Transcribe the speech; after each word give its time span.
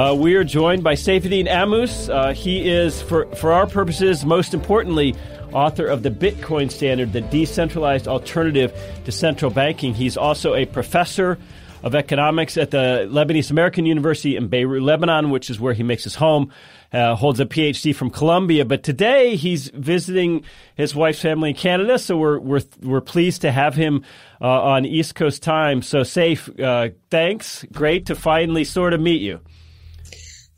Uh, 0.00 0.14
we 0.14 0.34
are 0.34 0.44
joined 0.44 0.82
by 0.82 0.94
Saifedean 0.94 1.46
Ammous. 1.46 2.08
Uh, 2.08 2.32
he 2.32 2.66
is, 2.66 3.02
for, 3.02 3.26
for 3.36 3.52
our 3.52 3.66
purposes, 3.66 4.24
most 4.24 4.54
importantly, 4.54 5.14
author 5.52 5.86
of 5.86 6.02
the 6.02 6.10
Bitcoin 6.10 6.70
Standard, 6.70 7.12
the 7.12 7.20
decentralized 7.20 8.08
alternative 8.08 8.72
to 9.04 9.12
central 9.12 9.50
banking. 9.50 9.92
He's 9.92 10.16
also 10.16 10.54
a 10.54 10.64
professor 10.64 11.38
of 11.82 11.94
economics 11.94 12.56
at 12.56 12.70
the 12.70 13.06
Lebanese 13.10 13.50
American 13.50 13.84
University 13.84 14.36
in 14.36 14.48
Beirut, 14.48 14.82
Lebanon, 14.82 15.28
which 15.28 15.50
is 15.50 15.60
where 15.60 15.74
he 15.74 15.82
makes 15.82 16.04
his 16.04 16.14
home. 16.14 16.50
Uh, 16.94 17.14
holds 17.14 17.38
a 17.38 17.44
PhD 17.44 17.94
from 17.94 18.08
Columbia, 18.08 18.64
but 18.64 18.82
today 18.82 19.36
he's 19.36 19.68
visiting 19.68 20.44
his 20.76 20.94
wife's 20.94 21.20
family 21.20 21.50
in 21.50 21.56
Canada. 21.56 21.98
So 21.98 22.16
we're 22.16 22.38
we're 22.40 22.62
we're 22.82 23.00
pleased 23.02 23.42
to 23.42 23.52
have 23.52 23.74
him 23.74 24.02
uh, 24.40 24.46
on 24.48 24.86
East 24.86 25.14
Coast 25.14 25.42
time. 25.42 25.82
So 25.82 26.04
safe, 26.04 26.48
uh, 26.58 26.88
thanks. 27.10 27.66
Great 27.70 28.06
to 28.06 28.14
finally 28.14 28.64
sort 28.64 28.94
of 28.94 29.00
meet 29.00 29.20
you. 29.20 29.40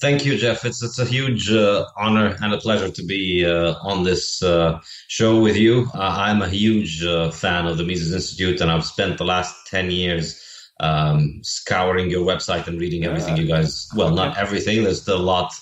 Thank 0.03 0.25
you, 0.25 0.37
Jeff. 0.37 0.65
It's 0.65 0.83
it's 0.83 0.99
a 0.99 1.05
huge 1.05 1.49
uh, 1.49 1.87
honor 1.97 2.37
and 2.43 2.53
a 2.53 2.59
pleasure 2.59 2.91
to 2.91 3.05
be 3.05 3.47
uh, 3.47 3.75
on 3.83 4.03
this 4.03 4.43
uh, 4.43 4.81
show 5.07 5.41
with 5.41 5.57
you. 5.57 5.89
Uh, 5.95 6.17
I'm 6.27 6.43
a 6.43 6.49
huge 6.49 7.05
uh, 7.05 7.31
fan 7.31 7.69
of 7.69 7.79
the 7.79 7.85
Mises 7.85 8.13
Institute, 8.13 8.61
and 8.61 8.69
I've 8.69 8.85
spent 8.85 9.17
the 9.17 9.25
last 9.25 9.55
ten 9.69 9.93
years 9.93 10.43
um, 10.81 11.39
scouring 11.45 12.11
your 12.11 12.27
website 12.27 12.67
and 12.67 12.81
reading 12.81 13.05
everything 13.05 13.37
you 13.37 13.47
guys. 13.47 13.89
Well, 13.95 14.11
not 14.11 14.37
everything. 14.37 14.83
There's 14.83 15.03
still 15.03 15.21
a 15.21 15.23
lot. 15.23 15.53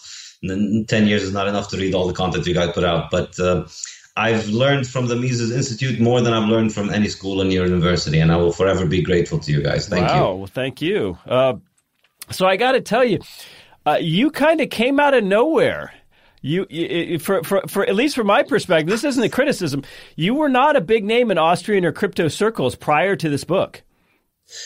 Ten 0.89 1.07
years 1.07 1.23
is 1.23 1.35
not 1.35 1.47
enough 1.47 1.69
to 1.73 1.77
read 1.77 1.95
all 1.95 2.07
the 2.07 2.15
content 2.15 2.47
you 2.47 2.55
guys 2.55 2.73
put 2.73 2.85
out, 2.85 3.11
but. 3.11 3.39
Uh, 3.39 3.67
I've 4.17 4.49
learned 4.49 4.87
from 4.87 5.07
the 5.07 5.15
Mises 5.15 5.53
Institute 5.53 6.01
more 6.01 6.21
than 6.21 6.35
I've 6.35 6.49
learned 6.49 6.75
from 6.75 6.91
any 6.91 7.09
school 7.09 7.41
in 7.41 7.51
your 7.53 7.65
university, 7.65 8.19
and 8.19 8.33
I 8.33 8.37
will 8.37 8.53
forever 8.53 8.85
be 8.85 9.03
grateful 9.03 9.39
to 9.39 9.53
you 9.53 9.63
guys. 9.63 9.89
Thank 9.89 10.09
wow. 10.09 10.33
you. 10.33 10.37
Well, 10.39 10.47
thank 10.47 10.83
you. 10.83 11.17
so 12.31 12.45
I 12.47 12.57
got 12.57 12.73
to 12.73 12.81
tell 12.81 13.05
you, 13.05 13.21
uh, 13.91 13.97
you 13.97 14.31
kind 14.31 14.61
of 14.61 14.71
came 14.71 15.01
out 15.01 15.15
of 15.15 15.25
nowhere. 15.25 15.93
You, 16.43 16.67
you, 16.71 17.19
for, 17.19 17.43
for, 17.43 17.63
for 17.69 17.87
at 17.87 17.95
least 17.95 18.17
from 18.17 18.27
my 18.27 18.43
perspective, 18.43 18.89
this 18.89 19.05
isn't 19.05 19.23
a 19.23 19.29
criticism. 19.29 19.83
You 20.17 20.35
were 20.35 20.49
not 20.49 20.75
a 20.75 20.81
big 20.81 21.05
name 21.05 21.31
in 21.31 21.37
Austrian 21.37 21.85
or 21.85 21.93
crypto 21.93 22.29
circles 22.29 22.75
prior 22.75 23.15
to 23.17 23.29
this 23.29 23.45
book. 23.45 23.83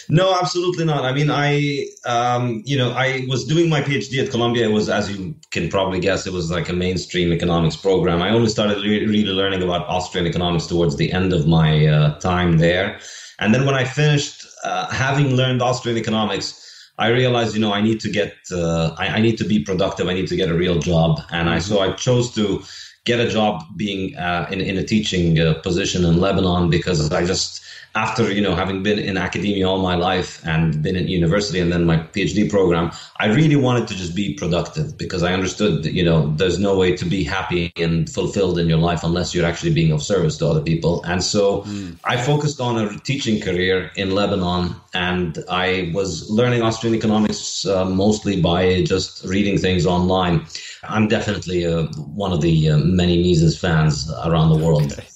No, 0.09 0.35
absolutely 0.41 0.85
not. 0.85 1.05
I 1.05 1.13
mean, 1.13 1.31
I, 1.31 1.87
um, 2.07 2.63
you 2.65 2.79
know, 2.79 2.93
I 2.93 3.27
was 3.29 3.45
doing 3.45 3.69
my 3.69 3.83
PhD 3.83 4.25
at 4.25 4.31
Columbia. 4.31 4.69
It 4.69 4.73
was, 4.73 4.89
as 4.89 5.11
you 5.11 5.35
can 5.51 5.69
probably 5.69 6.01
guess, 6.01 6.27
it 6.27 6.33
was 6.33 6.51
like 6.51 6.69
a 6.69 6.73
mainstream 6.73 7.33
economics 7.33 7.77
program. 7.77 8.23
I 8.23 8.31
only 8.31 8.49
started 8.49 8.79
re- 8.79 9.05
really 9.05 9.25
learning 9.25 9.63
about 9.63 9.87
Austrian 9.87 10.27
economics 10.27 10.67
towards 10.67 10.97
the 10.97 11.13
end 11.13 11.33
of 11.33 11.47
my 11.47 11.87
uh, 11.87 12.19
time 12.21 12.59
there. 12.59 12.99
And 13.41 13.53
then 13.53 13.67
when 13.67 13.75
I 13.75 13.85
finished 13.85 14.47
uh, 14.63 14.91
having 14.91 15.37
learned 15.37 15.61
Austrian 15.61 15.99
economics, 15.99 16.64
I 16.99 17.09
realized, 17.09 17.55
you 17.55 17.61
know, 17.61 17.73
I 17.73 17.81
need 17.81 18.01
to 18.01 18.11
get, 18.11 18.35
uh, 18.53 18.95
I, 18.97 19.09
I, 19.09 19.21
need 19.21 19.37
to 19.39 19.45
be 19.45 19.59
productive. 19.59 20.07
I 20.07 20.15
need 20.15 20.29
to 20.29 20.37
get 20.37 20.49
a 20.49 20.55
real 20.55 20.79
job, 20.79 21.21
and 21.31 21.51
I 21.51 21.59
so 21.59 21.81
I 21.81 21.93
chose 21.93 22.33
to 22.37 22.63
get 23.05 23.19
a 23.21 23.29
job 23.29 23.65
being 23.77 24.17
uh, 24.17 24.47
in 24.51 24.61
in 24.61 24.77
a 24.77 24.85
teaching 24.85 25.41
uh, 25.41 25.55
position 25.55 26.05
in 26.05 26.21
Lebanon 26.21 26.71
because 26.71 27.11
I 27.11 27.27
just 27.27 27.63
after 27.95 28.33
you 28.33 28.43
know 28.43 28.55
having 28.55 28.83
been 28.83 28.99
in 28.99 29.17
academia 29.17 29.69
all 29.69 29.79
my 29.79 29.95
life 29.95 30.45
and 30.45 30.83
been 30.83 30.97
in 30.97 31.07
university 31.07 31.61
and 31.61 31.71
then 31.73 31.85
my 31.85 31.97
PhD 31.97 32.51
program, 32.51 32.91
I 33.19 33.27
really 33.27 33.57
wanted 33.57 33.87
to 33.89 33.95
just 33.95 34.15
be 34.15 34.35
productive 34.35 34.99
because 34.99 35.23
I 35.23 35.33
understood 35.33 35.85
that 35.85 35.93
you 35.93 36.05
know 36.05 36.33
there's 36.35 36.59
no 36.59 36.77
way 36.77 36.97
to 36.97 37.05
be 37.05 37.23
happy 37.23 37.73
and 37.77 38.11
fulfilled 38.11 38.59
in 38.59 38.69
your 38.69 38.79
life 38.79 39.05
unless 39.05 39.35
you're 39.35 39.47
actually 39.47 39.73
being 39.73 39.93
of 39.93 40.03
service 40.03 40.37
to 40.39 40.47
other 40.47 40.61
people. 40.61 41.03
And 41.05 41.23
so 41.23 41.63
mm. 41.63 41.97
I 42.05 42.17
focused 42.17 42.61
on 42.61 42.79
a 42.79 42.99
teaching 43.01 43.41
career 43.41 43.91
in 43.97 44.11
Lebanon, 44.11 44.75
and 44.93 45.39
I 45.49 45.93
was 45.95 46.29
learning 46.31 46.63
Austrian 46.63 46.95
economics 46.97 47.65
uh, 47.67 47.85
mostly 47.85 48.41
by 48.41 48.83
just 48.83 49.25
reading 49.25 49.57
things 49.59 49.87
online. 49.87 50.47
I'm 50.83 51.07
definitely 51.09 51.65
uh, 51.65 51.85
one 52.27 52.33
of 52.33 52.41
the 52.41 52.71
uh, 52.71 52.79
many 52.79 53.23
Mises 53.23 53.59
fans 53.59 54.11
around 54.25 54.51
the 54.51 54.65
world. 54.65 54.93
Okay. 54.93 55.07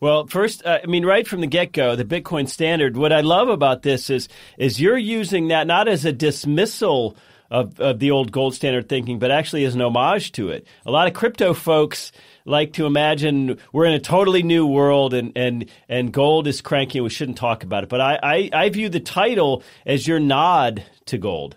Well, 0.00 0.28
first, 0.28 0.64
uh, 0.64 0.78
I 0.82 0.86
mean, 0.86 1.04
right 1.04 1.26
from 1.26 1.40
the 1.40 1.46
get 1.46 1.72
go, 1.72 1.96
the 1.96 2.04
Bitcoin 2.04 2.48
standard. 2.48 2.96
What 2.96 3.12
I 3.12 3.20
love 3.20 3.48
about 3.48 3.82
this 3.82 4.10
is 4.10 4.28
is 4.56 4.80
you're 4.80 4.98
using 4.98 5.48
that 5.48 5.66
not 5.66 5.88
as 5.88 6.04
a 6.04 6.12
dismissal 6.12 7.16
of, 7.50 7.80
of 7.80 7.98
the 7.98 8.10
old 8.10 8.30
gold 8.30 8.54
standard 8.54 8.88
thinking, 8.88 9.18
but 9.18 9.30
actually 9.30 9.64
as 9.64 9.74
an 9.74 9.80
homage 9.80 10.32
to 10.32 10.50
it. 10.50 10.66
A 10.86 10.90
lot 10.90 11.08
of 11.08 11.14
crypto 11.14 11.54
folks 11.54 12.12
like 12.44 12.74
to 12.74 12.86
imagine 12.86 13.58
we're 13.72 13.86
in 13.86 13.92
a 13.92 14.00
totally 14.00 14.42
new 14.42 14.66
world 14.66 15.14
and 15.14 15.32
and 15.36 15.68
and 15.88 16.12
gold 16.12 16.46
is 16.46 16.60
cranky 16.60 16.98
and 16.98 17.04
we 17.04 17.10
shouldn't 17.10 17.38
talk 17.38 17.62
about 17.64 17.82
it. 17.82 17.88
But 17.88 18.00
I, 18.00 18.18
I, 18.22 18.50
I 18.52 18.68
view 18.68 18.88
the 18.88 19.00
title 19.00 19.62
as 19.84 20.06
your 20.06 20.20
nod 20.20 20.84
to 21.06 21.18
gold. 21.18 21.56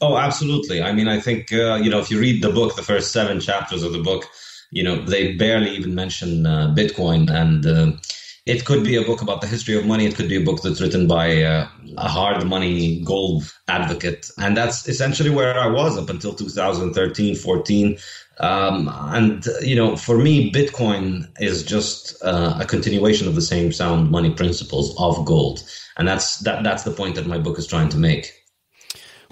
Oh, 0.00 0.16
absolutely. 0.16 0.80
I 0.80 0.92
mean, 0.92 1.08
I 1.08 1.20
think 1.20 1.52
uh, 1.52 1.74
you 1.74 1.90
know 1.90 1.98
if 1.98 2.10
you 2.10 2.18
read 2.18 2.42
the 2.42 2.50
book, 2.50 2.76
the 2.76 2.82
first 2.82 3.12
seven 3.12 3.40
chapters 3.40 3.82
of 3.82 3.92
the 3.92 4.00
book 4.00 4.24
you 4.70 4.82
know, 4.82 5.02
they 5.04 5.34
barely 5.34 5.70
even 5.70 5.94
mention 5.94 6.46
uh, 6.46 6.74
Bitcoin. 6.76 7.30
And 7.30 7.66
uh, 7.66 7.92
it 8.46 8.64
could 8.64 8.84
be 8.84 8.96
a 8.96 9.02
book 9.02 9.22
about 9.22 9.40
the 9.40 9.46
history 9.46 9.76
of 9.76 9.86
money. 9.86 10.06
It 10.06 10.14
could 10.14 10.28
be 10.28 10.36
a 10.36 10.44
book 10.44 10.62
that's 10.62 10.80
written 10.80 11.06
by 11.06 11.42
uh, 11.42 11.68
a 11.96 12.08
hard 12.08 12.46
money 12.46 13.00
gold 13.02 13.52
advocate. 13.68 14.30
And 14.38 14.56
that's 14.56 14.88
essentially 14.88 15.30
where 15.30 15.58
I 15.58 15.66
was 15.66 15.98
up 15.98 16.10
until 16.10 16.34
2013, 16.34 17.36
14. 17.36 17.98
Um, 18.40 18.88
and, 19.14 19.44
you 19.62 19.74
know, 19.74 19.96
for 19.96 20.16
me, 20.16 20.52
Bitcoin 20.52 21.28
is 21.40 21.62
just 21.62 22.22
uh, 22.22 22.56
a 22.60 22.64
continuation 22.64 23.26
of 23.26 23.34
the 23.34 23.42
same 23.42 23.72
sound 23.72 24.10
money 24.10 24.30
principles 24.30 24.94
of 24.98 25.24
gold. 25.24 25.62
And 25.96 26.06
that's, 26.06 26.38
that, 26.38 26.62
that's 26.62 26.84
the 26.84 26.92
point 26.92 27.16
that 27.16 27.26
my 27.26 27.38
book 27.38 27.58
is 27.58 27.66
trying 27.66 27.88
to 27.90 27.98
make. 27.98 28.32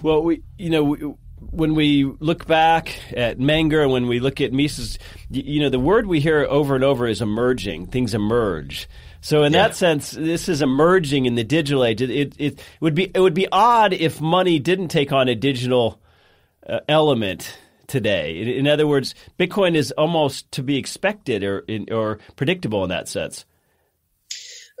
Well, 0.03 0.21
we, 0.21 0.43
you 0.57 0.69
know, 0.69 0.83
we, 0.83 1.13
when 1.39 1.75
we 1.75 2.03
look 2.19 2.47
back 2.47 2.99
at 3.15 3.37
Menger 3.37 3.83
and 3.83 3.91
when 3.91 4.07
we 4.07 4.19
look 4.19 4.41
at 4.41 4.51
Mises, 4.51 4.97
you 5.29 5.61
know, 5.61 5.69
the 5.69 5.79
word 5.79 6.07
we 6.07 6.19
hear 6.19 6.45
over 6.49 6.75
and 6.75 6.83
over 6.83 7.07
is 7.07 7.21
emerging. 7.21 7.87
Things 7.87 8.13
emerge. 8.13 8.89
So 9.21 9.43
in 9.43 9.53
yeah. 9.53 9.67
that 9.67 9.75
sense, 9.75 10.11
this 10.11 10.49
is 10.49 10.61
emerging 10.61 11.25
in 11.25 11.35
the 11.35 11.43
digital 11.43 11.83
age. 11.83 12.01
It, 12.01 12.09
it, 12.09 12.35
it, 12.37 12.59
would 12.79 12.95
be 12.95 13.11
it 13.13 13.19
would 13.19 13.33
be 13.33 13.47
odd 13.51 13.93
if 13.93 14.21
money 14.21 14.59
didn't 14.59 14.87
take 14.89 15.11
on 15.11 15.27
a 15.27 15.35
digital 15.35 15.99
uh, 16.67 16.79
element 16.87 17.57
today. 17.87 18.39
In, 18.41 18.47
in, 18.47 18.67
other 18.67 18.87
words, 18.87 19.15
Bitcoin 19.39 19.75
is 19.75 19.91
almost 19.91 20.51
to 20.53 20.63
be 20.63 20.77
expected 20.77 21.43
or 21.43 21.65
or 21.91 22.19
predictable 22.35 22.83
in 22.83 22.89
that 22.89 23.07
sense. 23.07 23.45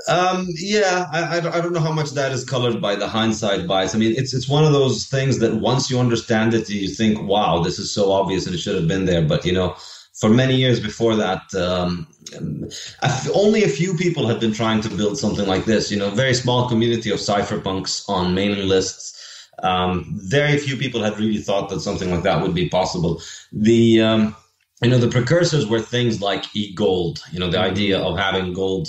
Um, 0.07 0.47
yeah, 0.55 1.07
I, 1.11 1.37
I, 1.37 1.59
don't 1.59 1.73
know 1.73 1.79
how 1.79 1.91
much 1.91 2.11
that 2.11 2.31
is 2.31 2.45
colored 2.45 2.79
by 2.79 2.95
the 2.95 3.07
hindsight 3.07 3.65
bias. 3.67 3.95
I 3.95 3.97
mean, 3.97 4.13
it's 4.15 4.31
it's 4.31 4.47
one 4.47 4.63
of 4.63 4.71
those 4.71 5.07
things 5.07 5.39
that 5.39 5.55
once 5.55 5.89
you 5.89 5.99
understand 5.99 6.53
it, 6.53 6.69
you 6.69 6.87
think, 6.87 7.23
"Wow, 7.23 7.63
this 7.63 7.79
is 7.79 7.91
so 7.91 8.11
obvious 8.11 8.45
and 8.45 8.53
it 8.53 8.59
should 8.59 8.75
have 8.75 8.87
been 8.87 9.05
there." 9.05 9.23
But 9.23 9.43
you 9.43 9.53
know, 9.53 9.75
for 10.13 10.29
many 10.29 10.55
years 10.55 10.79
before 10.79 11.15
that, 11.15 11.41
um, 11.55 12.07
only 13.33 13.63
a 13.63 13.69
few 13.69 13.95
people 13.95 14.27
had 14.27 14.39
been 14.39 14.53
trying 14.53 14.81
to 14.81 14.89
build 14.89 15.17
something 15.17 15.47
like 15.47 15.65
this. 15.65 15.89
You 15.91 15.97
know, 15.97 16.11
very 16.11 16.35
small 16.35 16.69
community 16.69 17.09
of 17.09 17.17
cypherpunks 17.17 18.07
on 18.07 18.35
mailing 18.35 18.67
lists. 18.67 19.15
Um, 19.63 20.05
very 20.15 20.59
few 20.59 20.77
people 20.77 21.01
had 21.01 21.17
really 21.17 21.39
thought 21.39 21.69
that 21.69 21.79
something 21.79 22.11
like 22.11 22.21
that 22.21 22.43
would 22.43 22.53
be 22.53 22.69
possible. 22.69 23.19
The 23.51 24.01
um, 24.01 24.35
you 24.81 24.89
know 24.89 24.99
the 24.99 25.09
precursors 25.09 25.65
were 25.65 25.79
things 25.79 26.21
like 26.21 26.45
e-gold. 26.55 27.23
You 27.31 27.39
know, 27.39 27.49
the 27.49 27.59
idea 27.59 27.99
of 27.99 28.17
having 28.17 28.53
gold 28.53 28.87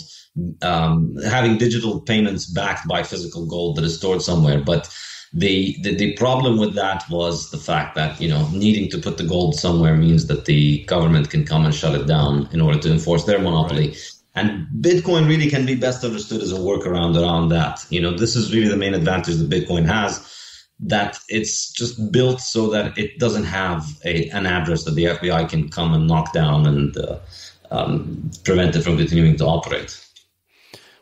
um, 0.62 1.16
having 1.24 1.58
digital 1.58 2.00
payments 2.00 2.46
backed 2.46 2.86
by 2.86 3.02
physical 3.02 3.46
gold 3.46 3.76
that 3.76 3.84
is 3.84 3.96
stored 3.96 4.22
somewhere. 4.22 4.60
But 4.60 4.94
the, 5.32 5.76
the, 5.82 5.94
the 5.94 6.16
problem 6.16 6.58
with 6.58 6.74
that 6.74 7.04
was 7.10 7.50
the 7.50 7.58
fact 7.58 7.94
that 7.96 8.20
you 8.20 8.28
know 8.28 8.48
needing 8.50 8.90
to 8.90 8.98
put 8.98 9.18
the 9.18 9.26
gold 9.26 9.54
somewhere 9.54 9.96
means 9.96 10.26
that 10.26 10.44
the 10.44 10.84
government 10.84 11.30
can 11.30 11.44
come 11.44 11.64
and 11.64 11.74
shut 11.74 11.94
it 11.94 12.06
down 12.06 12.48
in 12.52 12.60
order 12.60 12.78
to 12.80 12.92
enforce 12.92 13.24
their 13.24 13.38
monopoly. 13.38 13.88
Right. 13.88 14.12
And 14.34 14.68
Bitcoin 14.80 15.26
really 15.26 15.50
can 15.50 15.66
be 15.66 15.74
best 15.74 16.04
understood 16.04 16.42
as 16.42 16.52
a 16.52 16.56
workaround 16.56 17.20
around 17.20 17.48
that. 17.48 17.84
You 17.90 18.00
know, 18.00 18.16
this 18.16 18.36
is 18.36 18.54
really 18.54 18.68
the 18.68 18.76
main 18.76 18.94
advantage 18.94 19.36
that 19.36 19.50
Bitcoin 19.50 19.84
has 19.86 20.37
that 20.80 21.18
it's 21.28 21.70
just 21.70 22.12
built 22.12 22.40
so 22.40 22.68
that 22.70 22.96
it 22.96 23.18
doesn't 23.18 23.44
have 23.44 23.84
a, 24.04 24.28
an 24.30 24.46
address 24.46 24.84
that 24.84 24.92
the 24.92 25.04
FBI 25.04 25.48
can 25.48 25.68
come 25.68 25.92
and 25.92 26.06
knock 26.06 26.32
down 26.32 26.66
and 26.66 26.96
uh, 26.96 27.18
um, 27.70 28.30
prevent 28.44 28.76
it 28.76 28.82
from 28.82 28.96
continuing 28.96 29.36
to 29.36 29.44
operate. 29.44 30.04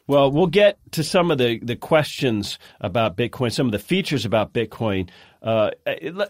Well, 0.08 0.30
we'll 0.30 0.46
get 0.46 0.78
to 0.92 1.02
some 1.02 1.32
of 1.32 1.38
the, 1.38 1.58
the 1.58 1.74
questions 1.74 2.60
about 2.80 3.16
Bitcoin, 3.16 3.52
some 3.52 3.66
of 3.66 3.72
the 3.72 3.80
features 3.80 4.24
about 4.24 4.52
Bitcoin. 4.52 5.10
Uh, 5.42 5.70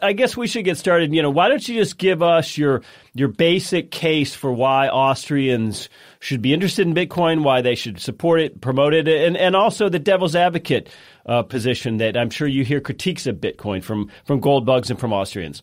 I 0.02 0.12
guess 0.14 0.36
we 0.36 0.46
should 0.46 0.64
get 0.64 0.78
started. 0.78 1.14
You 1.14 1.22
know, 1.22 1.30
why 1.30 1.48
don't 1.48 1.66
you 1.66 1.74
just 1.74 1.96
give 1.96 2.22
us 2.22 2.58
your 2.58 2.82
your 3.14 3.28
basic 3.28 3.90
case 3.90 4.34
for 4.34 4.52
why 4.52 4.88
Austrians 4.88 5.88
should 6.20 6.42
be 6.42 6.52
interested 6.52 6.86
in 6.86 6.94
Bitcoin, 6.94 7.42
why 7.42 7.62
they 7.62 7.74
should 7.74 7.98
support 8.00 8.40
it, 8.40 8.60
promote 8.60 8.92
it, 8.92 9.08
and, 9.08 9.36
and 9.36 9.56
also 9.56 9.88
the 9.88 9.98
devil's 9.98 10.36
advocate 10.36 10.88
uh, 11.26 11.42
position 11.42 11.98
that 11.98 12.16
I'm 12.16 12.30
sure 12.30 12.48
you 12.48 12.64
hear 12.64 12.80
critiques 12.80 13.26
of 13.26 13.36
Bitcoin 13.36 13.82
from 13.82 14.10
from 14.24 14.40
gold 14.40 14.64
bugs 14.64 14.90
and 14.90 14.98
from 14.98 15.12
Austrians. 15.12 15.62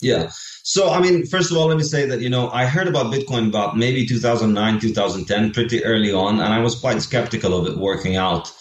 Yeah. 0.00 0.30
So, 0.62 0.90
I 0.90 1.00
mean, 1.00 1.24
first 1.26 1.50
of 1.50 1.56
all, 1.56 1.66
let 1.66 1.76
me 1.76 1.82
say 1.82 2.06
that, 2.06 2.20
you 2.20 2.28
know, 2.28 2.50
I 2.50 2.66
heard 2.66 2.88
about 2.88 3.12
Bitcoin 3.12 3.48
about 3.48 3.76
maybe 3.76 4.04
2009, 4.04 4.80
2010, 4.80 5.52
pretty 5.52 5.84
early 5.84 6.12
on, 6.12 6.40
and 6.40 6.52
I 6.52 6.58
was 6.60 6.74
quite 6.74 7.00
skeptical 7.00 7.56
of 7.58 7.66
it 7.66 7.78
working 7.78 8.16
out. 8.16 8.52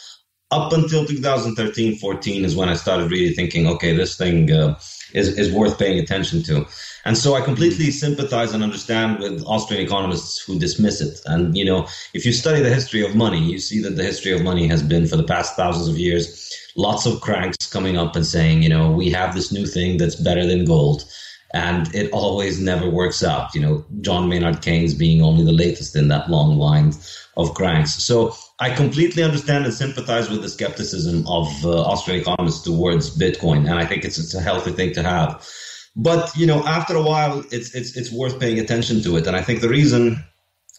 Up 0.53 0.71
until 0.71 1.03
2013, 1.03 1.97
14 1.97 2.45
is 2.45 2.55
when 2.55 2.69
I 2.69 2.75
started 2.75 3.09
really 3.09 3.33
thinking, 3.33 3.65
okay, 3.65 3.91
this 3.91 4.15
thing 4.15 4.51
uh, 4.51 4.79
is, 5.11 5.35
is 5.35 5.51
worth 5.51 5.79
paying 5.79 5.97
attention 5.97 6.43
to. 6.43 6.67
And 7.05 7.17
so 7.17 7.33
I 7.33 7.41
completely 7.41 7.89
sympathize 7.89 8.53
and 8.53 8.61
understand 8.61 9.19
with 9.19 9.43
Austrian 9.47 9.83
economists 9.83 10.37
who 10.37 10.59
dismiss 10.59 11.01
it. 11.01 11.19
And, 11.25 11.57
you 11.57 11.65
know, 11.65 11.87
if 12.13 12.23
you 12.23 12.31
study 12.31 12.61
the 12.61 12.71
history 12.71 13.03
of 13.03 13.15
money, 13.15 13.39
you 13.39 13.57
see 13.57 13.81
that 13.81 13.95
the 13.95 14.03
history 14.03 14.31
of 14.31 14.43
money 14.43 14.67
has 14.67 14.83
been 14.83 15.07
for 15.07 15.17
the 15.17 15.23
past 15.23 15.55
thousands 15.55 15.87
of 15.87 15.97
years, 15.97 16.55
lots 16.75 17.07
of 17.07 17.19
cranks 17.19 17.65
coming 17.65 17.97
up 17.97 18.15
and 18.15 18.23
saying, 18.23 18.61
you 18.61 18.69
know, 18.69 18.91
we 18.91 19.09
have 19.09 19.33
this 19.33 19.51
new 19.51 19.65
thing 19.65 19.97
that's 19.97 20.15
better 20.15 20.45
than 20.45 20.65
gold 20.65 21.03
and 21.53 21.93
it 21.93 22.11
always 22.11 22.59
never 22.59 22.89
works 22.89 23.23
out. 23.23 23.53
You 23.53 23.61
know, 23.61 23.85
John 24.01 24.27
Maynard 24.27 24.61
Keynes 24.61 24.93
being 24.93 25.21
only 25.21 25.45
the 25.45 25.51
latest 25.51 25.95
in 25.95 26.07
that 26.07 26.29
long 26.29 26.57
line 26.57 26.93
of 27.37 27.53
cranks. 27.53 27.93
So 28.03 28.35
I 28.59 28.71
completely 28.71 29.23
understand 29.23 29.65
and 29.65 29.73
sympathize 29.73 30.29
with 30.29 30.41
the 30.41 30.49
skepticism 30.49 31.27
of 31.27 31.47
uh, 31.63 31.81
Austrian 31.81 32.21
economists 32.21 32.63
towards 32.63 33.15
Bitcoin, 33.17 33.69
and 33.69 33.79
I 33.79 33.85
think 33.85 34.03
it's, 34.03 34.17
it's 34.17 34.33
a 34.33 34.41
healthy 34.41 34.71
thing 34.71 34.93
to 34.93 35.03
have. 35.03 35.47
But 35.95 36.35
you 36.35 36.47
know, 36.47 36.65
after 36.65 36.95
a 36.95 37.03
while, 37.03 37.43
it's 37.51 37.75
it's 37.75 37.95
it's 37.95 38.11
worth 38.11 38.39
paying 38.39 38.59
attention 38.59 39.03
to 39.03 39.17
it, 39.17 39.27
and 39.27 39.35
I 39.35 39.43
think 39.43 39.61
the 39.61 39.69
reason, 39.69 40.23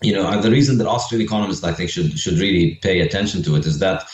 you 0.03 0.13
know, 0.13 0.41
the 0.41 0.51
reason 0.51 0.79
that 0.79 0.89
Austrian 0.89 1.23
economists 1.23 1.63
I 1.63 1.73
think 1.73 1.91
should 1.91 2.19
should 2.19 2.39
really 2.39 2.81
pay 2.83 3.01
attention 3.01 3.45
to 3.45 3.55
it 3.55 3.65
is 3.65 3.79
that 3.79 4.09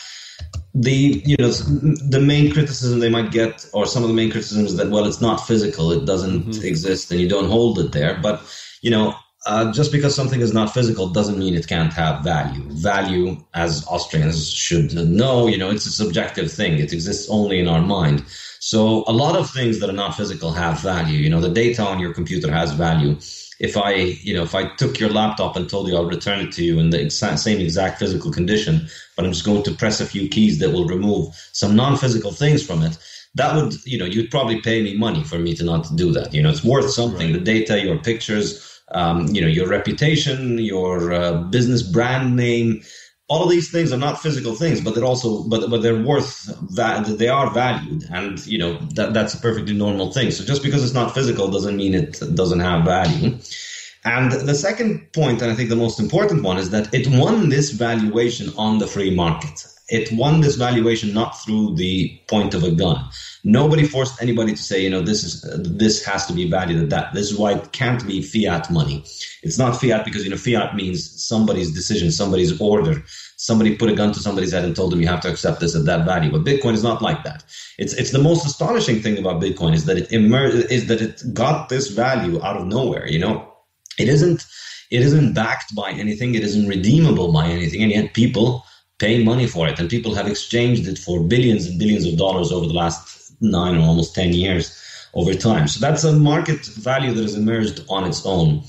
the 0.73 1.21
you 1.25 1.35
know 1.37 1.51
the 1.51 2.21
main 2.21 2.51
criticism 2.51 2.99
they 2.99 3.09
might 3.09 3.31
get 3.31 3.65
or 3.73 3.85
some 3.85 4.03
of 4.03 4.09
the 4.09 4.15
main 4.15 4.31
criticisms 4.31 4.75
that 4.77 4.89
well 4.89 5.05
it's 5.05 5.19
not 5.19 5.45
physical 5.45 5.91
it 5.91 6.05
doesn't 6.05 6.43
mm-hmm. 6.43 6.65
exist 6.65 7.11
and 7.11 7.19
you 7.19 7.27
don't 7.27 7.49
hold 7.49 7.79
it 7.79 7.91
there. 7.91 8.17
But 8.21 8.41
you 8.81 8.89
know 8.89 9.15
uh, 9.47 9.71
just 9.71 9.91
because 9.91 10.15
something 10.15 10.39
is 10.39 10.53
not 10.53 10.71
physical 10.71 11.09
doesn't 11.09 11.39
mean 11.39 11.55
it 11.55 11.67
can't 11.67 11.91
have 11.91 12.23
value. 12.23 12.63
Value 12.73 13.43
as 13.55 13.85
austrians 13.87 14.49
should 14.49 14.93
know 14.93 15.47
you 15.47 15.57
know 15.57 15.69
it's 15.69 15.85
a 15.85 15.91
subjective 15.91 16.51
thing. 16.51 16.79
It 16.79 16.93
exists 16.93 17.29
only 17.29 17.59
in 17.59 17.67
our 17.67 17.81
mind. 17.81 18.23
So 18.59 19.03
a 19.07 19.11
lot 19.11 19.35
of 19.35 19.49
things 19.49 19.79
that 19.79 19.89
are 19.89 19.93
not 19.93 20.15
physical 20.15 20.51
have 20.51 20.79
value. 20.79 21.17
You 21.17 21.29
know 21.29 21.41
the 21.41 21.49
data 21.49 21.83
on 21.83 21.99
your 21.99 22.13
computer 22.13 22.49
has 22.51 22.71
value 22.71 23.17
if 23.61 23.77
I, 23.77 23.93
you 23.93 24.33
know, 24.33 24.41
if 24.41 24.55
I 24.55 24.75
took 24.75 24.99
your 24.99 25.11
laptop 25.11 25.55
and 25.55 25.69
told 25.69 25.87
you 25.87 25.95
I'll 25.95 26.05
return 26.05 26.39
it 26.39 26.51
to 26.53 26.63
you 26.63 26.79
in 26.79 26.89
the 26.89 26.99
exact, 26.99 27.37
same 27.39 27.61
exact 27.61 27.99
physical 27.99 28.31
condition, 28.31 28.87
but 29.15 29.23
I'm 29.23 29.31
just 29.31 29.45
going 29.45 29.61
to 29.61 29.71
press 29.71 30.01
a 30.01 30.05
few 30.07 30.27
keys 30.27 30.57
that 30.59 30.71
will 30.71 30.87
remove 30.87 31.35
some 31.51 31.75
non-physical 31.75 32.31
things 32.31 32.65
from 32.65 32.81
it, 32.81 32.97
that 33.35 33.55
would, 33.55 33.75
you 33.85 33.99
know, 33.99 34.05
you'd 34.05 34.31
probably 34.31 34.59
pay 34.61 34.81
me 34.81 34.97
money 34.97 35.23
for 35.23 35.37
me 35.37 35.53
to 35.53 35.63
not 35.63 35.95
do 35.95 36.11
that. 36.11 36.33
You 36.33 36.41
know, 36.41 36.49
it's 36.49 36.63
worth 36.63 36.89
something. 36.89 37.31
Right. 37.31 37.33
The 37.33 37.39
data, 37.39 37.79
your 37.79 37.99
pictures, 37.99 38.81
um, 38.93 39.27
you 39.27 39.41
know, 39.41 39.47
your 39.47 39.67
reputation, 39.67 40.57
your 40.57 41.13
uh, 41.13 41.43
business 41.43 41.83
brand 41.83 42.35
name, 42.35 42.81
all 43.31 43.41
of 43.43 43.49
these 43.49 43.71
things 43.71 43.93
are 43.93 43.97
not 44.07 44.21
physical 44.21 44.55
things, 44.55 44.81
but 44.81 44.93
they're 44.93 45.05
also, 45.05 45.43
but 45.43 45.69
but 45.69 45.81
they're 45.81 46.03
worth 46.03 46.33
that 46.75 47.05
they 47.17 47.29
are 47.29 47.49
valued, 47.49 48.03
and 48.11 48.45
you 48.45 48.57
know 48.57 48.77
that 48.97 49.13
that's 49.13 49.33
a 49.33 49.39
perfectly 49.39 49.73
normal 49.73 50.11
thing. 50.11 50.31
So 50.31 50.43
just 50.43 50.61
because 50.61 50.83
it's 50.83 50.93
not 50.93 51.13
physical 51.13 51.49
doesn't 51.49 51.77
mean 51.77 51.93
it 51.93 52.19
doesn't 52.35 52.59
have 52.59 52.83
value. 52.83 53.37
And 54.03 54.31
the 54.31 54.55
second 54.55 55.11
point, 55.13 55.41
and 55.41 55.51
I 55.51 55.55
think 55.55 55.69
the 55.69 55.75
most 55.75 55.99
important 55.99 56.43
one, 56.43 56.57
is 56.57 56.71
that 56.71 56.93
it 56.93 57.07
won 57.07 57.49
this 57.49 57.71
valuation 57.71 58.51
on 58.57 58.79
the 58.79 58.87
free 58.87 59.13
market. 59.13 59.65
It 59.89 60.11
won 60.13 60.39
this 60.41 60.55
valuation 60.55 61.13
not 61.13 61.37
through 61.41 61.75
the 61.75 62.17
point 62.27 62.53
of 62.53 62.63
a 62.63 62.71
gun. 62.71 63.09
Nobody 63.43 63.85
forced 63.85 64.21
anybody 64.21 64.53
to 64.53 64.61
say, 64.61 64.81
you 64.81 64.89
know, 64.89 65.01
this 65.01 65.23
is 65.23 65.41
this 65.77 66.03
has 66.05 66.25
to 66.27 66.33
be 66.33 66.49
valued 66.49 66.81
at 66.81 66.89
that. 66.89 67.13
This 67.13 67.29
is 67.29 67.37
why 67.37 67.53
it 67.53 67.73
can't 67.73 68.05
be 68.07 68.21
fiat 68.21 68.71
money. 68.71 69.03
It's 69.43 69.57
not 69.57 69.79
fiat 69.79 70.05
because 70.05 70.23
you 70.23 70.29
know 70.29 70.37
fiat 70.37 70.75
means 70.75 71.21
somebody's 71.21 71.73
decision, 71.73 72.11
somebody's 72.11 72.59
order. 72.61 73.03
Somebody 73.35 73.75
put 73.75 73.89
a 73.89 73.95
gun 73.95 74.13
to 74.13 74.19
somebody's 74.19 74.53
head 74.53 74.63
and 74.63 74.75
told 74.75 74.91
them 74.91 75.01
you 75.01 75.07
have 75.07 75.21
to 75.21 75.29
accept 75.29 75.59
this 75.59 75.75
at 75.75 75.85
that 75.85 76.05
value. 76.05 76.31
But 76.31 76.45
Bitcoin 76.45 76.73
is 76.73 76.83
not 76.83 77.01
like 77.01 77.23
that. 77.25 77.43
It's 77.77 77.93
it's 77.93 78.11
the 78.11 78.19
most 78.19 78.45
astonishing 78.45 79.01
thing 79.01 79.17
about 79.17 79.41
Bitcoin 79.41 79.73
is 79.73 79.85
that 79.85 79.97
it 79.97 80.11
immer- 80.11 80.47
is 80.47 80.87
that 80.87 81.01
it 81.01 81.21
got 81.33 81.67
this 81.67 81.89
value 81.89 82.41
out 82.41 82.55
of 82.55 82.65
nowhere. 82.67 83.07
You 83.09 83.19
know, 83.19 83.50
it 83.97 84.07
isn't 84.07 84.45
it 84.89 85.01
isn't 85.01 85.33
backed 85.33 85.73
by 85.73 85.91
anything. 85.91 86.35
It 86.35 86.43
isn't 86.43 86.67
redeemable 86.67 87.31
by 87.31 87.47
anything, 87.47 87.81
and 87.81 87.91
yet 87.91 88.13
people 88.13 88.65
pay 88.99 89.23
money 89.23 89.47
for 89.47 89.67
it, 89.67 89.79
and 89.79 89.89
people 89.89 90.13
have 90.15 90.27
exchanged 90.27 90.87
it 90.87 90.97
for 90.97 91.23
billions 91.23 91.65
and 91.65 91.79
billions 91.79 92.05
of 92.05 92.17
dollars 92.17 92.51
over 92.51 92.67
the 92.67 92.73
last 92.73 93.33
nine 93.41 93.77
or 93.77 93.81
almost 93.81 94.13
ten 94.13 94.33
years 94.33 94.77
over 95.13 95.33
time. 95.33 95.67
So 95.67 95.79
that's 95.79 96.03
a 96.03 96.13
market 96.13 96.65
value 96.65 97.13
that 97.13 97.21
has 97.21 97.35
emerged 97.35 97.83
on 97.89 98.05
its 98.05 98.25
own. 98.25 98.63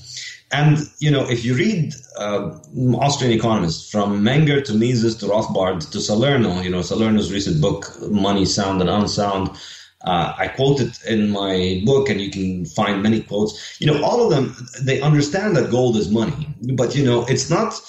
And 0.51 0.77
you 0.99 1.09
know, 1.09 1.27
if 1.29 1.43
you 1.43 1.55
read 1.55 1.93
uh, 2.17 2.57
Austrian 2.95 3.33
economists 3.33 3.89
from 3.89 4.23
Menger 4.23 4.63
to 4.65 4.73
Mises 4.73 5.15
to 5.17 5.25
Rothbard 5.25 5.89
to 5.91 5.99
Salerno, 5.99 6.61
you 6.61 6.69
know 6.69 6.81
Salerno's 6.81 7.31
recent 7.31 7.59
book 7.59 7.91
"Money 8.09 8.45
Sound 8.45 8.79
and 8.79 8.89
Unsound," 8.89 9.49
Uh, 10.03 10.33
I 10.37 10.47
quote 10.47 10.81
it 10.81 11.01
in 11.05 11.29
my 11.29 11.81
book, 11.85 12.09
and 12.09 12.19
you 12.19 12.29
can 12.29 12.65
find 12.65 13.01
many 13.01 13.21
quotes. 13.21 13.79
You 13.79 13.87
know, 13.87 14.03
all 14.03 14.23
of 14.23 14.29
them 14.31 14.55
they 14.81 14.99
understand 15.01 15.55
that 15.55 15.71
gold 15.71 15.95
is 15.97 16.09
money, 16.11 16.47
but 16.75 16.95
you 16.95 17.03
know, 17.05 17.25
it's 17.25 17.49
not. 17.49 17.79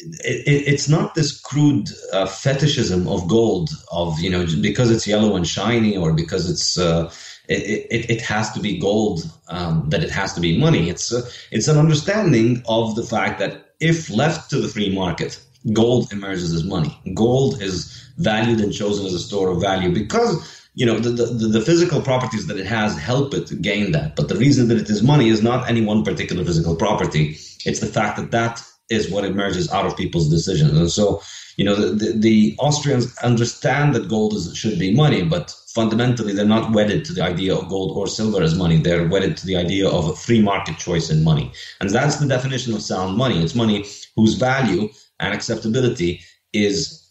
It, 0.00 0.64
it's 0.66 0.88
not 0.88 1.14
this 1.14 1.40
crude 1.40 1.88
uh, 2.12 2.26
fetishism 2.26 3.08
of 3.08 3.26
gold 3.28 3.70
of 3.92 4.18
you 4.18 4.28
know 4.28 4.44
because 4.60 4.90
it's 4.90 5.06
yellow 5.06 5.36
and 5.36 5.46
shiny 5.46 5.96
or 5.96 6.12
because 6.12 6.50
it's 6.50 6.76
uh, 6.76 7.10
it, 7.48 7.86
it, 7.90 8.10
it, 8.10 8.20
has 8.20 8.50
to 8.52 8.60
be 8.60 8.78
gold 8.78 9.30
um, 9.48 9.88
that 9.90 10.02
it 10.02 10.10
has 10.10 10.34
to 10.34 10.40
be 10.40 10.58
money. 10.58 10.90
It's 10.90 11.12
a, 11.12 11.22
it's 11.52 11.68
an 11.68 11.78
understanding 11.78 12.62
of 12.66 12.96
the 12.96 13.04
fact 13.04 13.38
that 13.38 13.74
if 13.80 14.10
left 14.10 14.50
to 14.50 14.60
the 14.60 14.68
free 14.68 14.94
market, 14.94 15.40
gold 15.72 16.12
emerges 16.12 16.52
as 16.52 16.64
money. 16.64 16.98
Gold 17.14 17.60
is 17.62 18.10
valued 18.18 18.60
and 18.60 18.72
chosen 18.72 19.06
as 19.06 19.14
a 19.14 19.18
store 19.18 19.50
of 19.50 19.60
value 19.60 19.92
because 19.92 20.63
you 20.74 20.84
know 20.84 20.98
the, 20.98 21.10
the, 21.10 21.48
the 21.48 21.60
physical 21.60 22.00
properties 22.00 22.46
that 22.46 22.58
it 22.58 22.66
has 22.66 22.98
help 22.98 23.34
it 23.34 23.60
gain 23.62 23.92
that. 23.92 24.16
But 24.16 24.28
the 24.28 24.36
reason 24.36 24.68
that 24.68 24.78
it 24.78 24.90
is 24.90 25.02
money 25.02 25.28
is 25.28 25.42
not 25.42 25.68
any 25.68 25.82
one 25.82 26.04
particular 26.04 26.44
physical 26.44 26.76
property. 26.76 27.36
It's 27.64 27.80
the 27.80 27.86
fact 27.86 28.16
that 28.18 28.30
that 28.32 28.62
is 28.90 29.10
what 29.10 29.24
emerges 29.24 29.70
out 29.72 29.86
of 29.86 29.96
people's 29.96 30.28
decisions. 30.28 30.76
And 30.78 30.90
so 30.90 31.22
you 31.56 31.64
know 31.64 31.74
the, 31.74 31.88
the, 31.92 32.18
the 32.18 32.56
austrians 32.58 33.16
understand 33.18 33.94
that 33.94 34.08
gold 34.08 34.34
is, 34.34 34.56
should 34.56 34.78
be 34.78 34.92
money 34.92 35.22
but 35.22 35.54
fundamentally 35.74 36.32
they're 36.32 36.44
not 36.44 36.72
wedded 36.72 37.04
to 37.04 37.12
the 37.12 37.22
idea 37.22 37.54
of 37.54 37.68
gold 37.68 37.96
or 37.96 38.06
silver 38.06 38.42
as 38.42 38.54
money. 38.54 38.76
They're 38.78 39.08
wedded 39.08 39.36
to 39.38 39.46
the 39.46 39.56
idea 39.56 39.88
of 39.88 40.08
a 40.08 40.14
free 40.14 40.40
market 40.40 40.78
choice 40.78 41.10
in 41.10 41.24
money. 41.24 41.52
And 41.80 41.90
that's 41.90 42.16
the 42.16 42.28
definition 42.28 42.74
of 42.74 42.82
sound 42.82 43.16
money. 43.16 43.42
It's 43.42 43.56
money 43.56 43.84
whose 44.14 44.34
value 44.34 44.88
and 45.18 45.34
acceptability 45.34 46.20
is 46.52 47.03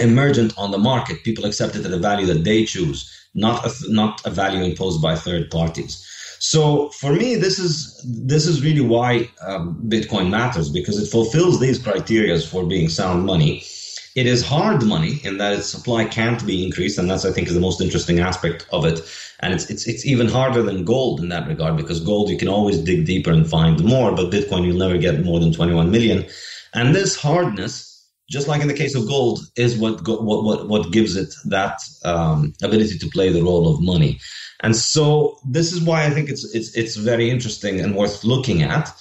emergent 0.00 0.52
on 0.56 0.70
the 0.70 0.78
market. 0.78 1.22
People 1.24 1.46
accept 1.46 1.76
it 1.76 1.84
at 1.84 1.92
a 1.92 1.98
value 1.98 2.26
that 2.26 2.44
they 2.44 2.64
choose, 2.64 3.10
not 3.34 3.64
a, 3.64 3.72
not 3.88 4.24
a 4.26 4.30
value 4.30 4.62
imposed 4.62 5.02
by 5.02 5.14
third 5.14 5.50
parties. 5.50 6.04
So 6.40 6.90
for 6.90 7.12
me, 7.12 7.34
this 7.34 7.58
is 7.58 8.00
this 8.04 8.46
is 8.46 8.62
really 8.62 8.80
why 8.80 9.28
um, 9.42 9.82
Bitcoin 9.88 10.30
matters 10.30 10.70
because 10.70 10.98
it 11.02 11.10
fulfills 11.10 11.58
these 11.58 11.78
criteria 11.78 12.38
for 12.40 12.64
being 12.64 12.88
sound 12.88 13.26
money. 13.26 13.64
It 14.14 14.26
is 14.26 14.44
hard 14.44 14.82
money 14.82 15.20
in 15.24 15.38
that 15.38 15.52
its 15.52 15.68
supply 15.68 16.04
can't 16.04 16.44
be 16.46 16.64
increased, 16.64 16.98
and 16.98 17.10
that's 17.10 17.24
I 17.24 17.32
think 17.32 17.48
is 17.48 17.54
the 17.54 17.60
most 17.60 17.80
interesting 17.80 18.20
aspect 18.20 18.66
of 18.72 18.84
it. 18.84 19.00
And 19.40 19.52
it's 19.52 19.68
it's 19.68 19.86
it's 19.88 20.06
even 20.06 20.28
harder 20.28 20.62
than 20.62 20.84
gold 20.84 21.20
in 21.20 21.28
that 21.30 21.48
regard 21.48 21.76
because 21.76 22.00
gold 22.00 22.30
you 22.30 22.38
can 22.38 22.48
always 22.48 22.78
dig 22.78 23.04
deeper 23.04 23.32
and 23.32 23.48
find 23.48 23.84
more, 23.84 24.14
but 24.14 24.32
Bitcoin 24.32 24.64
you'll 24.64 24.78
never 24.78 24.98
get 24.98 25.24
more 25.24 25.40
than 25.40 25.52
21 25.52 25.90
million. 25.90 26.24
And 26.74 26.94
this 26.94 27.16
hardness 27.16 27.97
just 28.28 28.48
like 28.48 28.60
in 28.60 28.68
the 28.68 28.74
case 28.74 28.94
of 28.94 29.06
gold, 29.06 29.40
is 29.56 29.76
what 29.76 30.06
what 30.06 30.44
what 30.44 30.68
what 30.68 30.92
gives 30.92 31.16
it 31.16 31.32
that 31.46 31.80
um, 32.04 32.52
ability 32.62 32.98
to 32.98 33.08
play 33.10 33.32
the 33.32 33.42
role 33.42 33.68
of 33.72 33.82
money. 33.82 34.20
And 34.60 34.74
so 34.76 35.38
this 35.46 35.72
is 35.72 35.80
why 35.82 36.04
I 36.04 36.10
think 36.10 36.28
it's 36.28 36.44
it's 36.54 36.76
it's 36.76 36.96
very 36.96 37.30
interesting 37.30 37.80
and 37.80 37.94
worth 37.94 38.24
looking 38.24 38.62
at. 38.62 38.92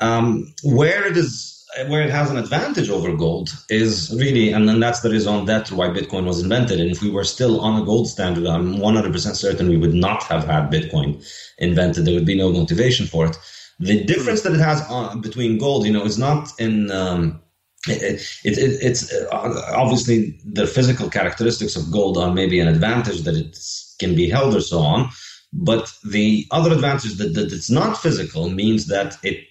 Um, 0.00 0.54
where 0.62 1.06
it 1.06 1.16
is 1.18 1.60
where 1.86 2.02
it 2.02 2.10
has 2.10 2.30
an 2.30 2.36
advantage 2.36 2.90
over 2.90 3.14
gold 3.16 3.50
is 3.68 4.14
really, 4.18 4.52
and 4.52 4.68
then 4.68 4.80
that's 4.80 5.00
the 5.00 5.10
raison 5.10 5.44
d'etre 5.44 5.76
why 5.76 5.88
Bitcoin 5.88 6.24
was 6.24 6.42
invented. 6.42 6.80
And 6.80 6.90
if 6.90 7.02
we 7.02 7.10
were 7.10 7.24
still 7.24 7.60
on 7.60 7.80
a 7.80 7.84
gold 7.84 8.08
standard, 8.08 8.46
I'm 8.46 8.76
100% 8.76 9.36
certain 9.36 9.68
we 9.68 9.76
would 9.76 9.94
not 9.94 10.22
have 10.24 10.44
had 10.44 10.70
Bitcoin 10.70 11.24
invented. 11.58 12.04
There 12.04 12.14
would 12.14 12.26
be 12.26 12.36
no 12.36 12.50
motivation 12.50 13.06
for 13.06 13.26
it. 13.26 13.36
The 13.78 14.04
difference 14.04 14.42
that 14.42 14.52
it 14.52 14.60
has 14.60 14.82
on, 14.90 15.20
between 15.20 15.58
gold, 15.58 15.86
you 15.86 15.92
know, 15.92 16.04
is 16.04 16.18
not 16.18 16.50
in 16.58 16.90
um, 16.90 17.40
it, 17.88 18.20
it, 18.44 18.58
it, 18.58 18.78
it's 18.82 19.12
uh, 19.12 19.72
obviously 19.74 20.38
the 20.44 20.66
physical 20.66 21.08
characteristics 21.08 21.76
of 21.76 21.90
gold 21.90 22.18
are 22.18 22.32
maybe 22.32 22.60
an 22.60 22.68
advantage 22.68 23.22
that 23.22 23.36
it 23.36 23.58
can 23.98 24.14
be 24.14 24.28
held 24.28 24.54
or 24.54 24.60
so 24.60 24.80
on. 24.80 25.10
But 25.52 25.92
the 26.04 26.46
other 26.50 26.72
advantage 26.72 27.16
that, 27.16 27.34
that 27.34 27.52
it's 27.52 27.70
not 27.70 28.00
physical 28.00 28.50
means 28.50 28.86
that 28.86 29.16
it 29.22 29.46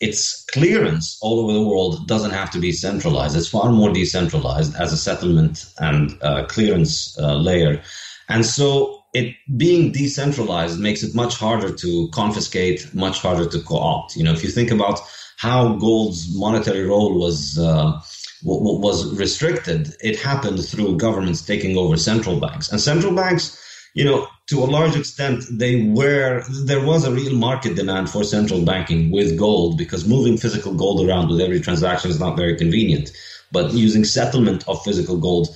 its 0.00 0.44
clearance 0.52 1.18
all 1.22 1.40
over 1.40 1.52
the 1.52 1.62
world 1.62 2.06
doesn't 2.06 2.32
have 2.32 2.50
to 2.50 2.58
be 2.58 2.72
centralized. 2.72 3.36
It's 3.36 3.48
far 3.48 3.70
more 3.70 3.92
decentralized 3.92 4.74
as 4.76 4.92
a 4.92 4.96
settlement 4.96 5.64
and 5.78 6.18
uh, 6.22 6.44
clearance 6.46 7.16
uh, 7.18 7.36
layer. 7.36 7.80
And 8.28 8.44
so 8.44 9.04
it 9.14 9.34
being 9.56 9.92
decentralized 9.92 10.78
makes 10.78 11.02
it 11.02 11.14
much 11.14 11.36
harder 11.36 11.72
to 11.72 12.08
confiscate, 12.12 12.92
much 12.92 13.20
harder 13.20 13.46
to 13.46 13.60
co-opt. 13.60 14.16
You 14.16 14.24
know, 14.24 14.32
if 14.32 14.42
you 14.42 14.50
think 14.50 14.70
about 14.70 15.00
how 15.36 15.74
gold's 15.76 16.34
monetary 16.34 16.84
role 16.86 17.18
was 17.18 17.58
uh, 17.58 18.00
was 18.44 19.18
restricted, 19.18 19.94
it 20.02 20.18
happened 20.20 20.64
through 20.64 20.98
governments 20.98 21.42
taking 21.42 21.76
over 21.76 21.96
central 21.96 22.38
banks. 22.38 22.70
And 22.70 22.80
central 22.80 23.14
banks, 23.14 23.58
you 23.94 24.04
know, 24.04 24.28
to 24.48 24.62
a 24.62 24.66
large 24.66 24.96
extent, 24.96 25.44
they 25.50 25.86
were 25.86 26.44
there 26.64 26.84
was 26.84 27.04
a 27.04 27.12
real 27.12 27.34
market 27.34 27.74
demand 27.74 28.10
for 28.10 28.22
central 28.22 28.64
banking 28.64 29.10
with 29.10 29.38
gold 29.38 29.78
because 29.78 30.06
moving 30.06 30.36
physical 30.36 30.74
gold 30.74 31.06
around 31.06 31.28
with 31.28 31.40
every 31.40 31.60
transaction 31.60 32.10
is 32.10 32.20
not 32.20 32.36
very 32.36 32.56
convenient. 32.56 33.10
But 33.50 33.72
using 33.72 34.04
settlement 34.04 34.66
of 34.68 34.82
physical 34.84 35.16
gold 35.16 35.48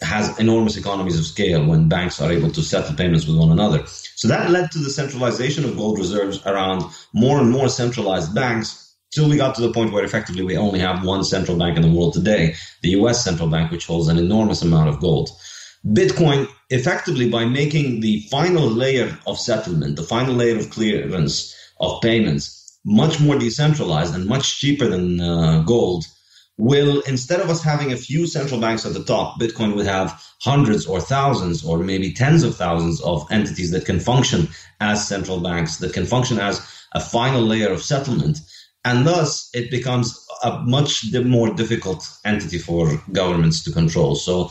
has 0.00 0.38
enormous 0.38 0.78
economies 0.78 1.18
of 1.18 1.26
scale 1.26 1.66
when 1.66 1.88
banks 1.88 2.22
are 2.22 2.32
able 2.32 2.50
to 2.50 2.62
settle 2.62 2.94
payments 2.96 3.26
with 3.26 3.36
one 3.36 3.50
another. 3.50 3.84
So 3.86 4.28
that 4.28 4.50
led 4.50 4.70
to 4.70 4.78
the 4.78 4.88
centralization 4.88 5.64
of 5.64 5.76
gold 5.76 5.98
reserves 5.98 6.40
around 6.46 6.84
more 7.12 7.38
and 7.38 7.50
more 7.50 7.68
centralized 7.68 8.34
banks 8.34 8.89
till 9.10 9.28
we 9.28 9.36
got 9.36 9.54
to 9.56 9.60
the 9.60 9.72
point 9.72 9.92
where 9.92 10.04
effectively 10.04 10.42
we 10.42 10.56
only 10.56 10.78
have 10.78 11.04
one 11.04 11.24
central 11.24 11.56
bank 11.56 11.76
in 11.76 11.82
the 11.82 11.90
world 11.90 12.12
today, 12.12 12.54
the 12.82 12.90
US 12.90 13.24
central 13.24 13.48
bank, 13.48 13.70
which 13.70 13.86
holds 13.86 14.08
an 14.08 14.18
enormous 14.18 14.62
amount 14.62 14.88
of 14.88 15.00
gold. 15.00 15.30
Bitcoin, 15.86 16.48
effectively, 16.68 17.28
by 17.28 17.44
making 17.44 18.00
the 18.00 18.20
final 18.30 18.68
layer 18.68 19.18
of 19.26 19.38
settlement, 19.38 19.96
the 19.96 20.02
final 20.02 20.34
layer 20.34 20.58
of 20.58 20.70
clearance 20.70 21.56
of 21.80 22.00
payments, 22.02 22.78
much 22.84 23.20
more 23.20 23.38
decentralized 23.38 24.14
and 24.14 24.26
much 24.26 24.60
cheaper 24.60 24.86
than 24.86 25.20
uh, 25.20 25.62
gold, 25.62 26.04
will 26.58 27.00
instead 27.06 27.40
of 27.40 27.48
us 27.48 27.62
having 27.62 27.90
a 27.90 27.96
few 27.96 28.26
central 28.26 28.60
banks 28.60 28.84
at 28.84 28.92
the 28.92 29.04
top, 29.04 29.40
Bitcoin 29.40 29.74
would 29.74 29.86
have 29.86 30.22
hundreds 30.42 30.86
or 30.86 31.00
thousands 31.00 31.64
or 31.64 31.78
maybe 31.78 32.12
tens 32.12 32.42
of 32.42 32.54
thousands 32.54 33.00
of 33.00 33.26
entities 33.32 33.70
that 33.70 33.86
can 33.86 33.98
function 33.98 34.46
as 34.80 35.08
central 35.08 35.40
banks, 35.40 35.78
that 35.78 35.94
can 35.94 36.04
function 36.04 36.38
as 36.38 36.60
a 36.92 37.00
final 37.00 37.40
layer 37.40 37.70
of 37.70 37.82
settlement 37.82 38.40
and 38.84 39.06
thus 39.06 39.50
it 39.52 39.70
becomes 39.70 40.26
a 40.42 40.60
much 40.60 41.04
more 41.24 41.52
difficult 41.54 42.08
entity 42.24 42.58
for 42.58 43.02
governments 43.12 43.62
to 43.64 43.72
control. 43.72 44.14
So 44.14 44.50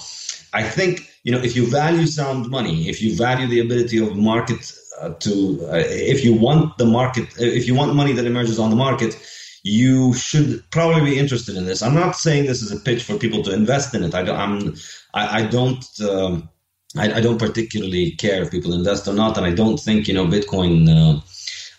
I 0.53 0.63
think 0.63 1.09
you 1.23 1.31
know 1.31 1.39
if 1.39 1.55
you 1.55 1.65
value 1.65 2.05
sound 2.05 2.49
money, 2.49 2.89
if 2.89 3.01
you 3.01 3.15
value 3.15 3.47
the 3.47 3.59
ability 3.59 3.97
of 3.99 4.15
market 4.15 4.71
uh, 4.99 5.09
to, 5.09 5.59
uh, 5.71 5.77
if 5.77 6.25
you 6.25 6.33
want 6.33 6.77
the 6.77 6.85
market, 6.85 7.29
uh, 7.39 7.45
if 7.45 7.67
you 7.67 7.75
want 7.75 7.95
money 7.95 8.11
that 8.13 8.25
emerges 8.25 8.59
on 8.59 8.69
the 8.69 8.75
market, 8.75 9.17
you 9.63 10.13
should 10.13 10.63
probably 10.71 11.11
be 11.11 11.17
interested 11.17 11.55
in 11.55 11.65
this. 11.65 11.81
I'm 11.81 11.93
not 11.93 12.15
saying 12.15 12.45
this 12.45 12.61
is 12.61 12.71
a 12.71 12.79
pitch 12.79 13.03
for 13.03 13.17
people 13.17 13.43
to 13.43 13.53
invest 13.53 13.93
in 13.95 14.03
it. 14.03 14.13
I 14.13 14.23
don't. 14.23 14.39
I'm, 14.39 14.75
I, 15.13 15.39
I 15.39 15.45
don't. 15.45 15.85
Um, 16.01 16.49
I, 16.97 17.13
I, 17.13 17.21
don't 17.21 17.37
particularly 17.37 18.11
care 18.11 18.41
if 18.41 18.49
people 18.49 18.73
invest 18.73 19.07
or 19.07 19.13
not, 19.13 19.37
and 19.37 19.45
I 19.45 19.53
don't 19.53 19.77
think 19.77 20.07
you 20.07 20.13
know 20.13 20.25
Bitcoin. 20.25 20.89
Uh, 20.89 21.21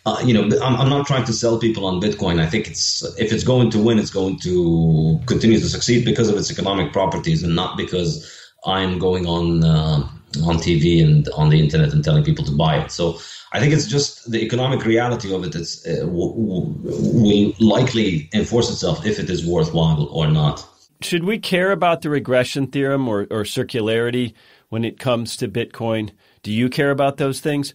uh, 0.06 0.22
you 0.24 0.32
know, 0.32 0.44
I'm, 0.62 0.76
I'm 0.76 0.88
not 0.88 1.06
trying 1.06 1.24
to 1.24 1.32
sell 1.32 1.58
people 1.58 1.84
on 1.84 2.00
Bitcoin. 2.00 2.40
I 2.40 2.46
think 2.46 2.68
it's 2.68 3.02
if 3.18 3.32
it's 3.32 3.44
going 3.44 3.70
to 3.70 3.78
win, 3.78 3.98
it's 3.98 4.10
going 4.10 4.38
to 4.40 5.20
continue 5.26 5.58
to 5.58 5.68
succeed 5.68 6.04
because 6.04 6.28
of 6.28 6.36
its 6.36 6.50
economic 6.50 6.92
properties, 6.92 7.42
and 7.42 7.54
not 7.54 7.76
because 7.76 8.26
I'm 8.64 8.98
going 8.98 9.26
on 9.26 9.62
uh, 9.62 10.08
on 10.44 10.56
TV 10.56 11.04
and 11.04 11.28
on 11.30 11.50
the 11.50 11.60
internet 11.60 11.92
and 11.92 12.04
telling 12.04 12.24
people 12.24 12.44
to 12.44 12.52
buy 12.52 12.78
it. 12.78 12.90
So 12.90 13.18
I 13.52 13.60
think 13.60 13.72
it's 13.72 13.86
just 13.86 14.30
the 14.30 14.42
economic 14.42 14.84
reality 14.84 15.34
of 15.34 15.44
it 15.44 15.52
that 15.52 15.68
uh, 15.86 16.06
w- 16.06 16.34
w- 16.34 17.52
will 17.52 17.52
likely 17.58 18.30
enforce 18.32 18.70
itself 18.70 19.04
if 19.04 19.18
it 19.18 19.28
is 19.28 19.44
worthwhile 19.44 20.06
or 20.12 20.28
not. 20.28 20.66
Should 21.02 21.24
we 21.24 21.38
care 21.38 21.72
about 21.72 22.02
the 22.02 22.10
regression 22.10 22.66
theorem 22.66 23.08
or, 23.08 23.22
or 23.30 23.42
circularity 23.42 24.34
when 24.68 24.84
it 24.84 24.98
comes 24.98 25.36
to 25.38 25.48
Bitcoin? 25.48 26.10
Do 26.42 26.52
you 26.52 26.68
care 26.68 26.90
about 26.90 27.16
those 27.16 27.40
things? 27.40 27.74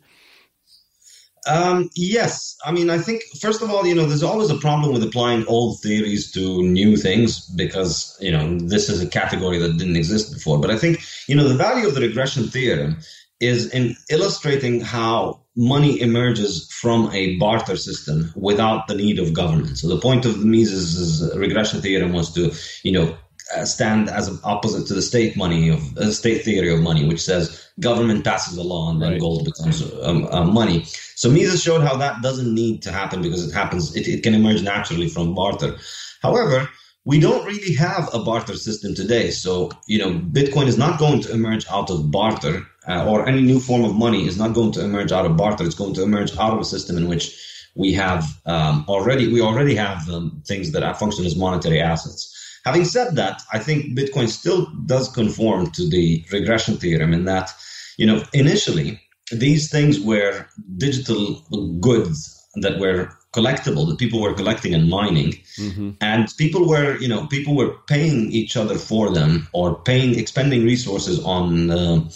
Um, 1.47 1.89
yes. 1.95 2.57
I 2.65 2.71
mean, 2.71 2.89
I 2.89 2.97
think, 2.97 3.23
first 3.39 3.61
of 3.61 3.69
all, 3.69 3.85
you 3.85 3.93
know, 3.93 4.05
there's 4.05 4.23
always 4.23 4.49
a 4.49 4.57
problem 4.57 4.91
with 4.91 5.03
applying 5.03 5.45
old 5.47 5.79
theories 5.81 6.31
to 6.31 6.63
new 6.63 6.97
things 6.97 7.47
because, 7.49 8.17
you 8.19 8.31
know, 8.31 8.57
this 8.59 8.89
is 8.89 9.01
a 9.01 9.07
category 9.07 9.59
that 9.59 9.77
didn't 9.77 9.95
exist 9.95 10.33
before. 10.33 10.59
But 10.59 10.71
I 10.71 10.77
think, 10.77 11.01
you 11.27 11.35
know, 11.35 11.47
the 11.47 11.55
value 11.55 11.87
of 11.87 11.93
the 11.93 12.01
regression 12.01 12.47
theorem 12.47 12.97
is 13.39 13.71
in 13.73 13.95
illustrating 14.09 14.81
how 14.81 15.41
money 15.55 15.99
emerges 16.01 16.69
from 16.71 17.09
a 17.13 17.37
barter 17.37 17.77
system 17.77 18.31
without 18.35 18.87
the 18.87 18.95
need 18.95 19.19
of 19.19 19.33
government. 19.33 19.77
So 19.77 19.87
the 19.87 19.99
point 19.99 20.25
of 20.25 20.39
the 20.39 20.45
Mises' 20.45 21.31
regression 21.35 21.81
theorem 21.81 22.13
was 22.13 22.33
to, 22.33 22.53
you 22.83 22.91
know, 22.91 23.17
stand 23.63 24.09
as 24.09 24.27
an 24.27 24.39
opposite 24.43 24.87
to 24.87 24.93
the 24.93 25.01
state 25.01 25.37
money 25.37 25.69
of 25.69 25.97
uh, 25.97 26.11
state 26.11 26.43
theory 26.43 26.73
of 26.73 26.79
money, 26.79 27.07
which 27.07 27.21
says 27.21 27.67
government 27.79 28.23
passes 28.23 28.57
a 28.57 28.63
law 28.63 28.89
and 28.89 29.01
then 29.01 29.11
right. 29.11 29.21
gold 29.21 29.45
becomes 29.45 29.83
um, 30.01 30.27
uh, 30.31 30.43
money. 30.43 30.83
So 31.15 31.29
Mises 31.29 31.61
showed 31.61 31.81
how 31.81 31.95
that 31.97 32.21
doesn't 32.21 32.53
need 32.53 32.81
to 32.83 32.91
happen 32.91 33.21
because 33.21 33.47
it 33.47 33.53
happens. 33.53 33.95
It, 33.95 34.07
it 34.07 34.23
can 34.23 34.33
emerge 34.33 34.63
naturally 34.63 35.07
from 35.07 35.35
barter. 35.35 35.77
However, 36.21 36.69
we 37.05 37.19
don't 37.19 37.45
really 37.45 37.75
have 37.75 38.09
a 38.13 38.23
barter 38.23 38.55
system 38.55 38.95
today. 38.95 39.29
So 39.29 39.71
you 39.87 39.99
know, 39.99 40.11
Bitcoin 40.19 40.67
is 40.67 40.77
not 40.77 40.99
going 40.99 41.21
to 41.21 41.31
emerge 41.31 41.65
out 41.69 41.89
of 41.89 42.11
barter, 42.11 42.65
uh, 42.87 43.05
or 43.07 43.27
any 43.27 43.41
new 43.41 43.59
form 43.59 43.83
of 43.83 43.95
money 43.95 44.27
is 44.27 44.37
not 44.37 44.53
going 44.53 44.71
to 44.73 44.83
emerge 44.83 45.11
out 45.11 45.25
of 45.25 45.37
barter. 45.37 45.63
It's 45.63 45.75
going 45.75 45.93
to 45.95 46.03
emerge 46.03 46.35
out 46.37 46.53
of 46.53 46.59
a 46.59 46.65
system 46.65 46.97
in 46.97 47.07
which 47.07 47.41
we 47.75 47.93
have 47.93 48.25
um, 48.45 48.85
already 48.87 49.31
we 49.31 49.41
already 49.41 49.75
have 49.75 50.09
um, 50.09 50.41
things 50.47 50.71
that 50.71 50.99
function 50.99 51.25
as 51.25 51.35
monetary 51.35 51.79
assets. 51.81 52.31
Having 52.65 52.85
said 52.85 53.15
that, 53.15 53.43
I 53.53 53.59
think 53.59 53.97
Bitcoin 53.97 54.27
still 54.27 54.65
does 54.85 55.09
conform 55.09 55.71
to 55.71 55.87
the 55.87 56.25
regression 56.31 56.77
theorem 56.77 57.13
in 57.13 57.25
that, 57.25 57.51
you 57.97 58.07
know, 58.07 58.23
initially 58.33 58.99
these 59.31 59.69
things 59.69 59.99
were 59.99 60.45
digital 60.77 61.41
goods 61.79 62.31
that 62.55 62.79
were 62.79 63.09
collectible 63.33 63.87
that 63.87 63.99
people 63.99 64.21
were 64.21 64.33
collecting 64.33 64.73
and 64.73 64.89
mining. 64.89 65.33
Mm-hmm. 65.57 65.91
and 66.01 66.27
people 66.37 66.67
were 66.67 66.97
you 66.97 67.07
know 67.07 67.27
people 67.27 67.55
were 67.55 67.75
paying 67.87 68.31
each 68.31 68.57
other 68.57 68.77
for 68.77 69.11
them 69.11 69.47
or 69.53 69.75
paying 69.83 70.17
expending 70.19 70.63
resources 70.63 71.23
on 71.23 71.71
uh, 71.71 72.09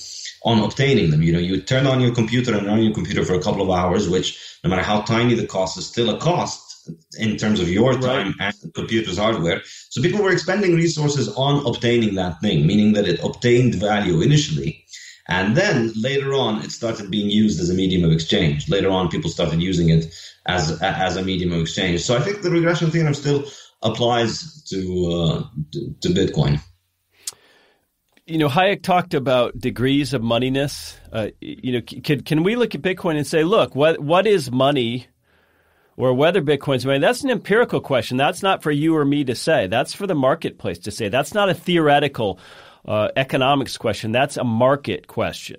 on 0.43 0.59
obtaining 0.59 1.11
them. 1.11 1.21
You 1.21 1.33
know 1.33 1.39
you 1.39 1.61
turn 1.61 1.85
on 1.87 1.99
your 1.99 2.13
computer 2.13 2.55
and 2.55 2.67
run 2.67 2.81
your 2.81 2.93
computer 2.93 3.23
for 3.23 3.33
a 3.33 3.41
couple 3.41 3.61
of 3.61 3.69
hours 3.69 4.09
which 4.09 4.59
no 4.63 4.69
matter 4.69 4.81
how 4.81 5.01
tiny 5.01 5.35
the 5.35 5.47
cost 5.47 5.77
is 5.77 5.85
still 5.85 6.09
a 6.09 6.17
cost 6.19 6.68
in 7.17 7.37
terms 7.37 7.59
of 7.59 7.69
your 7.69 7.93
time 7.93 8.35
right. 8.39 8.53
and 8.53 8.55
the 8.61 8.71
computer's 8.71 9.17
hardware. 9.17 9.61
So 9.89 10.01
people 10.01 10.21
were 10.21 10.31
expending 10.31 10.75
resources 10.75 11.29
on 11.35 11.65
obtaining 11.65 12.15
that 12.15 12.39
thing, 12.41 12.65
meaning 12.65 12.93
that 12.93 13.07
it 13.07 13.23
obtained 13.23 13.75
value 13.75 14.21
initially. 14.21 14.85
And 15.27 15.55
then 15.55 15.93
later 15.95 16.33
on, 16.33 16.63
it 16.63 16.71
started 16.71 17.11
being 17.11 17.29
used 17.29 17.59
as 17.59 17.69
a 17.69 17.73
medium 17.73 18.03
of 18.03 18.11
exchange. 18.11 18.67
Later 18.67 18.89
on, 18.89 19.09
people 19.09 19.29
started 19.29 19.61
using 19.61 19.89
it 19.89 20.13
as 20.47 20.81
as 20.81 21.17
a 21.17 21.21
medium 21.23 21.51
of 21.51 21.61
exchange. 21.61 22.01
So 22.01 22.17
I 22.17 22.21
think 22.21 22.41
the 22.41 22.49
regression 22.49 22.89
theorem 22.89 23.13
still 23.13 23.45
applies 23.83 24.63
to 24.69 24.79
uh, 25.11 25.43
to, 25.73 25.95
to 26.01 26.09
Bitcoin 26.09 26.59
you 28.29 28.37
know, 28.37 28.47
Hayek 28.47 28.83
talked 28.83 29.15
about 29.15 29.59
degrees 29.59 30.13
of 30.13 30.21
moneyness. 30.21 30.97
Uh, 31.11 31.29
you 31.41 31.73
know, 31.73 31.81
can 31.81 32.21
can 32.21 32.43
we 32.43 32.55
look 32.55 32.75
at 32.75 32.81
Bitcoin 32.81 33.17
and 33.17 33.25
say, 33.25 33.43
look, 33.43 33.75
what 33.75 33.99
what 33.99 34.27
is 34.27 34.51
money 34.51 35.07
or 35.99 36.13
whether 36.13 36.41
Bitcoin's 36.41 36.85
money, 36.85 36.97
that's 36.97 37.25
an 37.25 37.29
empirical 37.29 37.81
question. 37.81 38.15
That's 38.15 38.41
not 38.41 38.63
for 38.63 38.71
you 38.71 38.95
or 38.95 39.03
me 39.03 39.25
to 39.25 39.35
say. 39.35 39.67
That's 39.67 39.93
for 39.93 40.07
the 40.07 40.15
marketplace 40.15 40.79
to 40.79 40.91
say. 40.91 41.09
That's 41.09 41.33
not 41.33 41.49
a 41.49 41.53
theoretical 41.53 42.39
uh, 42.87 43.09
economics 43.17 43.77
question. 43.77 44.13
That's 44.13 44.37
a 44.37 44.45
market 44.45 45.07
question. 45.07 45.57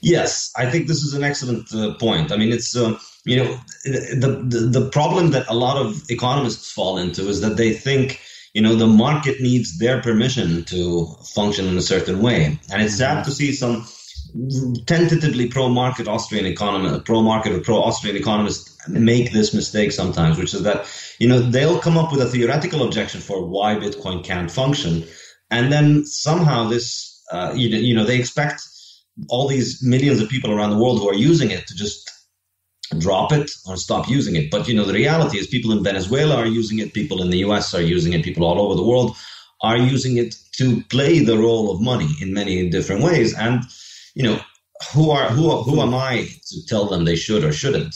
Yes, 0.00 0.50
I 0.56 0.70
think 0.70 0.86
this 0.86 1.02
is 1.02 1.12
an 1.12 1.24
excellent 1.24 1.72
uh, 1.74 1.92
point. 1.94 2.32
I 2.32 2.38
mean, 2.38 2.52
it's 2.52 2.74
uh, 2.74 2.98
you 3.24 3.36
know 3.36 3.60
the, 3.84 4.46
the 4.48 4.80
the 4.80 4.90
problem 4.90 5.32
that 5.32 5.46
a 5.48 5.54
lot 5.54 5.76
of 5.76 6.02
economists 6.08 6.72
fall 6.72 6.96
into 6.96 7.28
is 7.28 7.42
that 7.42 7.56
they 7.58 7.74
think 7.74 8.20
you 8.54 8.62
know 8.62 8.76
the 8.76 8.86
market 8.86 9.40
needs 9.40 9.78
their 9.78 10.00
permission 10.00 10.64
to 10.66 11.06
function 11.34 11.66
in 11.66 11.76
a 11.76 11.82
certain 11.82 12.22
way, 12.22 12.58
and 12.72 12.80
it's 12.80 12.96
sad 12.96 13.24
to 13.24 13.32
see 13.32 13.52
some 13.52 13.86
tentatively 14.86 15.48
pro-market 15.48 16.06
Austrian 16.06 16.46
economist, 16.46 17.04
pro-market 17.04 17.52
or 17.52 17.60
pro-Austrian 17.60 18.16
economists 18.16 18.77
make 18.88 19.32
this 19.32 19.54
mistake 19.54 19.92
sometimes, 19.92 20.38
which 20.38 20.54
is 20.54 20.62
that 20.62 20.86
you 21.18 21.28
know 21.28 21.40
they'll 21.40 21.78
come 21.78 21.98
up 21.98 22.12
with 22.12 22.20
a 22.20 22.26
theoretical 22.26 22.82
objection 22.82 23.20
for 23.20 23.46
why 23.46 23.74
Bitcoin 23.74 24.24
can't 24.24 24.50
function, 24.50 25.04
and 25.50 25.72
then 25.72 26.04
somehow 26.04 26.68
this 26.68 27.22
uh, 27.32 27.52
you, 27.54 27.68
you 27.68 27.94
know 27.94 28.04
they 28.04 28.18
expect 28.18 28.62
all 29.28 29.48
these 29.48 29.82
millions 29.82 30.20
of 30.20 30.28
people 30.28 30.52
around 30.52 30.70
the 30.70 30.78
world 30.78 31.00
who 31.00 31.08
are 31.08 31.14
using 31.14 31.50
it 31.50 31.66
to 31.66 31.74
just 31.74 32.10
drop 32.98 33.32
it 33.32 33.50
or 33.66 33.76
stop 33.76 34.08
using 34.08 34.36
it. 34.36 34.50
But 34.50 34.68
you 34.68 34.74
know 34.74 34.84
the 34.84 34.94
reality 34.94 35.38
is 35.38 35.46
people 35.46 35.72
in 35.72 35.82
Venezuela 35.82 36.36
are 36.36 36.46
using 36.46 36.78
it, 36.78 36.94
people 36.94 37.22
in 37.22 37.30
the 37.30 37.38
U.S. 37.38 37.74
are 37.74 37.82
using 37.82 38.12
it, 38.12 38.24
people 38.24 38.44
all 38.44 38.60
over 38.60 38.74
the 38.74 38.86
world 38.86 39.16
are 39.62 39.76
using 39.76 40.16
it 40.18 40.36
to 40.52 40.82
play 40.84 41.18
the 41.18 41.36
role 41.36 41.70
of 41.70 41.80
money 41.80 42.08
in 42.20 42.32
many 42.32 42.68
different 42.68 43.02
ways, 43.02 43.36
and 43.36 43.62
you 44.14 44.22
know 44.22 44.40
who 44.94 45.10
are 45.10 45.28
who 45.28 45.62
who 45.62 45.80
am 45.80 45.94
I 45.94 46.28
to 46.46 46.66
tell 46.66 46.86
them 46.86 47.04
they 47.04 47.16
should 47.16 47.44
or 47.44 47.52
shouldn't? 47.52 47.94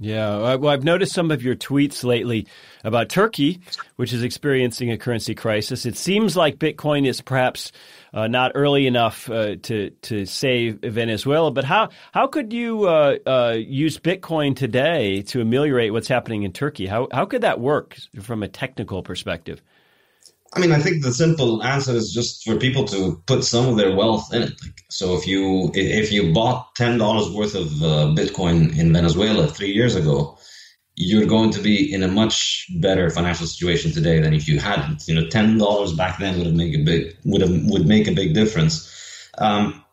Yeah, 0.00 0.56
well, 0.56 0.72
I've 0.72 0.82
noticed 0.82 1.14
some 1.14 1.30
of 1.30 1.42
your 1.42 1.54
tweets 1.54 2.02
lately 2.02 2.48
about 2.82 3.08
Turkey, 3.08 3.60
which 3.94 4.12
is 4.12 4.24
experiencing 4.24 4.90
a 4.90 4.98
currency 4.98 5.36
crisis. 5.36 5.86
It 5.86 5.96
seems 5.96 6.36
like 6.36 6.56
Bitcoin 6.56 7.06
is 7.06 7.20
perhaps 7.20 7.70
uh, 8.12 8.26
not 8.26 8.52
early 8.56 8.88
enough 8.88 9.30
uh, 9.30 9.54
to 9.62 9.90
to 9.90 10.26
save 10.26 10.80
Venezuela. 10.80 11.52
But 11.52 11.64
how 11.64 11.90
how 12.12 12.26
could 12.26 12.52
you 12.52 12.88
uh, 12.88 13.18
uh 13.24 13.54
use 13.56 13.98
Bitcoin 13.98 14.56
today 14.56 15.22
to 15.22 15.40
ameliorate 15.40 15.92
what's 15.92 16.08
happening 16.08 16.42
in 16.42 16.52
Turkey? 16.52 16.86
How 16.86 17.06
how 17.12 17.24
could 17.24 17.42
that 17.42 17.60
work 17.60 17.96
from 18.20 18.42
a 18.42 18.48
technical 18.48 19.02
perspective? 19.04 19.62
I 20.54 20.60
mean, 20.60 20.72
I 20.72 20.78
think 20.78 21.02
the 21.02 21.12
simple 21.12 21.62
answer 21.64 21.92
is 21.92 22.12
just 22.12 22.44
for 22.44 22.56
people 22.56 22.84
to 22.86 23.20
put 23.26 23.44
some 23.44 23.68
of 23.68 23.76
their 23.76 23.94
wealth 23.94 24.32
in 24.32 24.42
it. 24.42 24.52
Like, 24.62 24.84
so 24.88 25.16
if 25.16 25.26
you 25.26 25.70
if 25.74 26.12
you 26.12 26.32
bought 26.32 26.74
ten 26.76 26.96
dollars 26.98 27.30
worth 27.30 27.54
of 27.54 27.82
uh, 27.82 28.14
Bitcoin 28.14 28.76
in 28.78 28.92
Venezuela 28.92 29.48
three 29.48 29.72
years 29.72 29.96
ago, 29.96 30.38
you're 30.94 31.26
going 31.26 31.50
to 31.50 31.60
be 31.60 31.92
in 31.92 32.04
a 32.04 32.08
much 32.08 32.66
better 32.80 33.10
financial 33.10 33.46
situation 33.46 33.90
today 33.92 34.20
than 34.20 34.32
if 34.32 34.46
you 34.46 34.60
hadn't. 34.60 35.08
You 35.08 35.16
know, 35.16 35.28
ten 35.28 35.58
dollars 35.58 35.92
back 35.92 36.18
then 36.18 36.38
would 36.38 36.46
have 36.46 36.54
made 36.54 36.74
a 36.80 36.84
big 36.84 37.16
would 37.24 37.40
have 37.40 37.52
would 37.66 37.86
make 37.86 38.06
a 38.06 38.12
big 38.12 38.34
difference. 38.34 38.90
Um, 39.38 39.83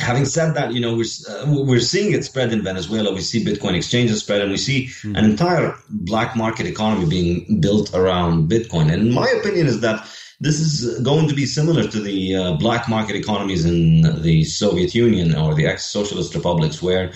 having 0.00 0.24
said 0.24 0.54
that, 0.54 0.72
you 0.72 0.80
know, 0.80 0.96
we're, 0.96 1.04
uh, 1.28 1.44
we're 1.46 1.80
seeing 1.80 2.12
it 2.12 2.24
spread 2.24 2.52
in 2.52 2.62
Venezuela. 2.62 3.12
We 3.12 3.20
see 3.20 3.44
Bitcoin 3.44 3.74
exchanges 3.74 4.20
spread, 4.20 4.40
and 4.40 4.50
we 4.50 4.56
see 4.56 4.86
mm-hmm. 4.86 5.16
an 5.16 5.24
entire 5.24 5.74
black 5.88 6.36
market 6.36 6.66
economy 6.66 7.06
being 7.06 7.60
built 7.60 7.94
around 7.94 8.50
Bitcoin. 8.50 8.92
And 8.92 9.12
my 9.12 9.28
opinion 9.28 9.66
is 9.66 9.80
that 9.80 10.06
this 10.40 10.58
is 10.58 11.00
going 11.00 11.28
to 11.28 11.34
be 11.34 11.46
similar 11.46 11.86
to 11.86 12.00
the 12.00 12.34
uh, 12.34 12.52
black 12.54 12.88
market 12.88 13.14
economies 13.14 13.64
in 13.64 14.22
the 14.22 14.44
Soviet 14.44 14.94
Union 14.94 15.36
or 15.36 15.54
the 15.54 15.66
ex-socialist 15.66 16.34
republics, 16.34 16.82
where 16.82 17.12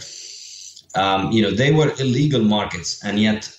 um, 0.94 1.32
you 1.32 1.42
know 1.42 1.50
they 1.50 1.72
were 1.72 1.92
illegal 1.98 2.42
markets, 2.42 3.02
and 3.04 3.18
yet 3.18 3.50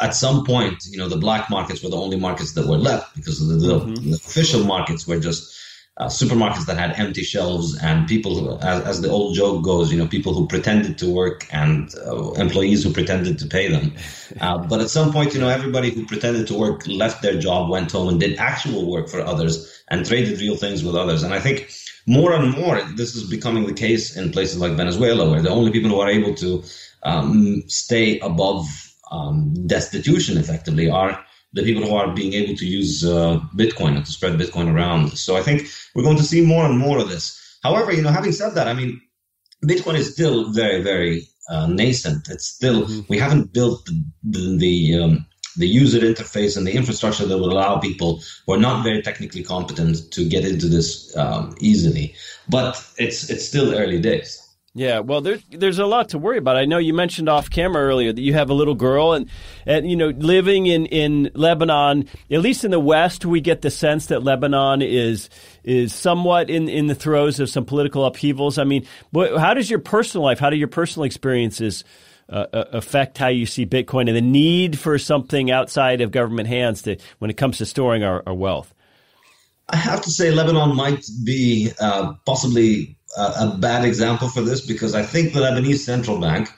at 0.00 0.14
some 0.14 0.44
point, 0.44 0.86
you 0.88 0.96
know, 0.96 1.08
the 1.08 1.16
black 1.16 1.50
markets 1.50 1.82
were 1.82 1.90
the 1.90 1.96
only 1.96 2.16
markets 2.16 2.52
that 2.52 2.66
were 2.66 2.78
left 2.78 3.14
because 3.16 3.46
the, 3.46 3.54
the, 3.56 3.80
mm-hmm. 3.80 4.10
the 4.10 4.16
official 4.16 4.64
markets 4.64 5.06
were 5.06 5.18
just 5.18 5.52
uh, 5.98 6.08
supermarkets 6.08 6.66
that 6.66 6.76
had 6.76 6.92
empty 6.98 7.22
shelves 7.22 7.78
and 7.78 8.06
people, 8.06 8.62
as, 8.62 8.84
as, 8.84 9.00
the 9.00 9.08
old 9.08 9.34
joke 9.34 9.64
goes, 9.64 9.90
you 9.90 9.96
know, 9.96 10.06
people 10.06 10.34
who 10.34 10.46
pretended 10.46 10.98
to 10.98 11.10
work 11.10 11.46
and 11.50 11.94
uh, 12.06 12.32
employees 12.32 12.84
who 12.84 12.92
pretended 12.92 13.38
to 13.38 13.46
pay 13.46 13.68
them. 13.68 13.92
Uh, 14.40 14.58
but 14.58 14.80
at 14.80 14.90
some 14.90 15.12
point, 15.12 15.32
you 15.32 15.40
know, 15.40 15.48
everybody 15.48 15.88
who 15.88 16.04
pretended 16.04 16.48
to 16.48 16.52
work 16.52 16.84
left 16.88 17.22
their 17.22 17.38
job, 17.38 17.70
went 17.70 17.92
home 17.92 18.08
and 18.08 18.18
did 18.18 18.36
actual 18.38 18.90
work 18.90 19.08
for 19.08 19.20
others 19.20 19.82
and 19.86 20.04
traded 20.04 20.40
real 20.40 20.56
things 20.56 20.82
with 20.82 20.96
others. 20.96 21.22
And 21.22 21.32
I 21.32 21.38
think 21.38 21.70
more 22.06 22.32
and 22.32 22.50
more, 22.50 22.82
this 22.96 23.14
is 23.14 23.30
becoming 23.30 23.66
the 23.66 23.72
case 23.72 24.16
in 24.16 24.32
places 24.32 24.58
like 24.58 24.72
Venezuela, 24.72 25.30
where 25.30 25.40
the 25.40 25.48
only 25.48 25.70
people 25.70 25.90
who 25.90 26.00
are 26.00 26.10
able 26.10 26.34
to 26.34 26.64
um, 27.04 27.62
stay 27.68 28.18
above 28.18 28.66
um, 29.12 29.54
destitution 29.66 30.36
effectively 30.38 30.90
are 30.90 31.24
the 31.56 31.62
people 31.62 31.82
who 31.82 31.96
are 31.96 32.12
being 32.12 32.34
able 32.34 32.54
to 32.54 32.66
use 32.66 33.02
uh, 33.04 33.40
Bitcoin 33.56 33.96
and 33.96 34.04
to 34.04 34.12
spread 34.12 34.38
Bitcoin 34.38 34.72
around. 34.72 35.18
So 35.18 35.36
I 35.36 35.42
think 35.42 35.68
we're 35.94 36.02
going 36.02 36.18
to 36.18 36.22
see 36.22 36.42
more 36.42 36.66
and 36.66 36.78
more 36.78 36.98
of 36.98 37.08
this. 37.08 37.24
However, 37.62 37.92
you 37.92 38.02
know, 38.02 38.10
having 38.10 38.32
said 38.32 38.54
that, 38.54 38.68
I 38.68 38.74
mean, 38.74 39.00
Bitcoin 39.64 39.94
is 39.94 40.12
still 40.12 40.52
very, 40.52 40.82
very 40.82 41.26
uh, 41.48 41.66
nascent. 41.66 42.28
It's 42.28 42.46
still 42.46 42.82
mm-hmm. 42.82 43.00
we 43.08 43.18
haven't 43.18 43.54
built 43.54 43.86
the 43.86 44.04
the, 44.22 44.56
the, 44.58 45.02
um, 45.02 45.26
the 45.56 45.66
user 45.66 46.00
interface 46.00 46.58
and 46.58 46.66
the 46.66 46.74
infrastructure 46.74 47.24
that 47.24 47.38
would 47.38 47.50
allow 47.50 47.78
people 47.78 48.22
who 48.46 48.52
are 48.52 48.58
not 48.58 48.84
very 48.84 49.00
technically 49.00 49.42
competent 49.42 50.12
to 50.12 50.28
get 50.28 50.44
into 50.44 50.66
this 50.68 51.16
um, 51.16 51.56
easily. 51.60 52.14
But 52.50 52.84
it's 52.98 53.30
it's 53.30 53.48
still 53.48 53.74
early 53.74 53.98
days. 53.98 54.45
Yeah, 54.76 54.98
well, 54.98 55.22
there's 55.22 55.42
there's 55.48 55.78
a 55.78 55.86
lot 55.86 56.10
to 56.10 56.18
worry 56.18 56.36
about. 56.36 56.58
I 56.58 56.66
know 56.66 56.76
you 56.76 56.92
mentioned 56.92 57.30
off 57.30 57.48
camera 57.48 57.82
earlier 57.82 58.12
that 58.12 58.20
you 58.20 58.34
have 58.34 58.50
a 58.50 58.52
little 58.52 58.74
girl, 58.74 59.14
and 59.14 59.30
and 59.64 59.90
you 59.90 59.96
know, 59.96 60.08
living 60.08 60.66
in, 60.66 60.84
in 60.84 61.30
Lebanon, 61.32 62.06
at 62.30 62.40
least 62.42 62.62
in 62.62 62.72
the 62.72 62.78
West, 62.78 63.24
we 63.24 63.40
get 63.40 63.62
the 63.62 63.70
sense 63.70 64.06
that 64.06 64.22
Lebanon 64.22 64.82
is 64.82 65.30
is 65.64 65.94
somewhat 65.94 66.50
in 66.50 66.68
in 66.68 66.88
the 66.88 66.94
throes 66.94 67.40
of 67.40 67.48
some 67.48 67.64
political 67.64 68.04
upheavals. 68.04 68.58
I 68.58 68.64
mean, 68.64 68.86
how 69.14 69.54
does 69.54 69.70
your 69.70 69.78
personal 69.78 70.26
life, 70.26 70.38
how 70.38 70.50
do 70.50 70.56
your 70.56 70.68
personal 70.68 71.04
experiences 71.04 71.82
uh, 72.28 72.44
uh, 72.52 72.64
affect 72.72 73.16
how 73.16 73.28
you 73.28 73.46
see 73.46 73.64
Bitcoin 73.64 74.08
and 74.08 74.16
the 74.16 74.20
need 74.20 74.78
for 74.78 74.98
something 74.98 75.50
outside 75.50 76.02
of 76.02 76.10
government 76.10 76.48
hands 76.48 76.82
to 76.82 76.98
when 77.18 77.30
it 77.30 77.38
comes 77.38 77.56
to 77.58 77.64
storing 77.64 78.04
our, 78.04 78.22
our 78.26 78.34
wealth? 78.34 78.74
I 79.70 79.76
have 79.76 80.02
to 80.02 80.10
say, 80.10 80.32
Lebanon 80.32 80.76
might 80.76 81.06
be 81.24 81.70
uh, 81.80 82.12
possibly 82.26 82.98
a, 83.16 83.56
bad 83.58 83.84
example 83.84 84.28
for 84.28 84.42
this 84.42 84.60
because 84.60 84.94
I 84.94 85.02
think 85.02 85.32
the 85.32 85.40
Lebanese 85.40 85.78
central 85.78 86.20
bank 86.20 86.50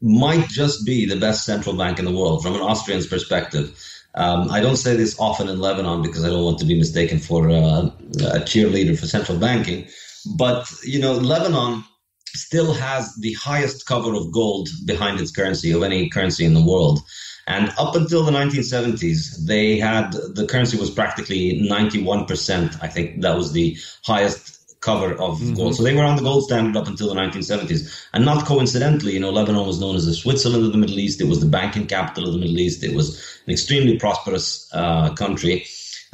might 0.00 0.48
just 0.48 0.84
be 0.84 1.06
the 1.06 1.16
best 1.16 1.44
central 1.44 1.76
bank 1.76 1.98
in 1.98 2.04
the 2.04 2.12
world 2.12 2.42
from 2.42 2.54
an 2.54 2.60
Austrian's 2.60 3.06
perspective. 3.06 3.78
Um, 4.14 4.50
I 4.50 4.60
don't 4.60 4.76
say 4.76 4.96
this 4.96 5.18
often 5.18 5.48
in 5.48 5.60
Lebanon 5.60 6.02
because 6.02 6.24
I 6.24 6.28
don't 6.28 6.44
want 6.44 6.58
to 6.58 6.64
be 6.64 6.78
mistaken 6.78 7.18
for 7.18 7.50
uh, 7.50 7.86
a 8.20 8.40
cheerleader 8.40 8.98
for 8.98 9.06
central 9.06 9.38
banking. 9.38 9.88
But, 10.36 10.70
you 10.82 11.00
know, 11.00 11.14
Lebanon 11.14 11.84
still 12.34 12.72
has 12.74 13.14
the 13.16 13.32
highest 13.34 13.86
cover 13.86 14.14
of 14.14 14.32
gold 14.32 14.68
behind 14.84 15.20
its 15.20 15.30
currency 15.30 15.72
of 15.72 15.82
any 15.82 16.08
currency 16.08 16.44
in 16.44 16.54
the 16.54 16.64
world. 16.64 17.00
And 17.46 17.72
up 17.78 17.94
until 17.94 18.24
the 18.24 18.32
1970s, 18.32 19.46
they 19.46 19.78
had 19.78 20.12
the 20.12 20.46
currency 20.46 20.76
was 20.76 20.90
practically 20.90 21.60
91%. 21.60 22.82
I 22.82 22.88
think 22.88 23.20
that 23.22 23.36
was 23.36 23.52
the 23.52 23.78
highest 24.04 24.55
cover 24.86 25.12
of 25.14 25.38
mm-hmm. 25.38 25.54
gold. 25.54 25.74
So 25.74 25.82
they 25.82 25.94
were 25.94 26.04
on 26.04 26.16
the 26.16 26.22
gold 26.22 26.44
standard 26.44 26.76
up 26.76 26.86
until 26.86 27.08
the 27.08 27.20
1970s. 27.20 28.06
And 28.14 28.24
not 28.24 28.46
coincidentally, 28.46 29.14
you 29.14 29.20
know, 29.20 29.30
Lebanon 29.30 29.66
was 29.66 29.80
known 29.80 29.96
as 29.96 30.06
the 30.06 30.14
Switzerland 30.14 30.64
of 30.64 30.72
the 30.72 30.78
Middle 30.78 31.00
East. 31.00 31.20
It 31.20 31.28
was 31.28 31.40
the 31.40 31.52
banking 31.58 31.86
capital 31.86 32.28
of 32.28 32.32
the 32.34 32.38
Middle 32.38 32.60
East. 32.60 32.84
It 32.84 32.94
was 32.94 33.40
an 33.46 33.52
extremely 33.52 33.98
prosperous 33.98 34.70
uh, 34.72 35.12
country. 35.14 35.66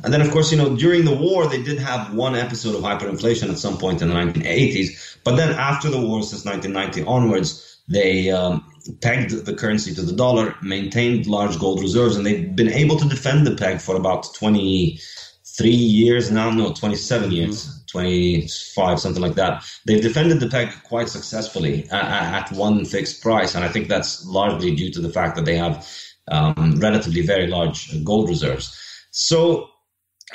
And 0.03 0.13
then, 0.13 0.23
of 0.23 0.31
course, 0.31 0.51
you 0.51 0.59
know, 0.59 0.75
during 0.75 1.05
the 1.05 1.15
war, 1.15 1.47
they 1.47 1.63
did 1.63 1.79
have 1.79 2.15
one 2.15 2.35
episode 2.35 2.75
of 2.75 2.83
hyperinflation 2.83 3.51
at 3.51 3.59
some 3.59 3.77
point 3.79 4.03
in 4.03 4.09
the 4.09 4.15
1980s. 4.15 5.19
But 5.23 5.37
then 5.37 5.53
after 5.53 5.91
the 5.91 6.01
war, 6.01 6.23
since 6.23 6.45
1990 6.45 7.05
onwards, 7.09 7.79
they 7.89 8.31
um, 8.31 8.65
pegged 9.01 9.45
the 9.45 9.55
currency 9.55 9.95
to 9.95 10.03
the 10.03 10.13
dollar, 10.13 10.57
maintained 10.63 11.27
large 11.27 11.59
gold 11.59 11.81
reserves, 11.81 12.17
and 12.17 12.25
they've 12.25 12.57
been 12.57 12.73
able 12.73 12.97
to 12.97 13.09
defend 13.09 13.47
the 13.47 13.55
peg 13.55 13.81
for 13.81 13.97
about 13.97 14.35
23 14.35 15.71
years 15.71 16.31
now, 16.31 16.51
no, 16.51 16.73
27 16.73 17.31
years. 17.31 17.82
Mm-hmm 17.95 18.47
25, 18.73 19.01
something 19.01 19.23
like 19.23 19.35
that. 19.35 19.65
They've 19.87 20.03
defended 20.03 20.41
the 20.41 20.49
peg 20.49 20.71
quite 20.85 21.09
successfully 21.09 21.85
at, 21.91 22.51
at 22.51 22.53
one 22.53 22.85
fixed 22.85 23.23
price, 23.23 23.55
and 23.55 23.65
I 23.65 23.69
think 23.69 23.89
that's 23.89 24.27
largely 24.27 24.75
due 24.75 24.91
to 24.93 25.01
the 25.01 25.11
fact 25.11 25.37
that 25.37 25.45
they 25.45 25.57
have 25.57 25.87
um, 26.31 26.77
relatively 26.79 27.23
very 27.23 27.47
large 27.47 28.03
gold 28.05 28.29
reserves. 28.29 28.79
So, 29.11 29.69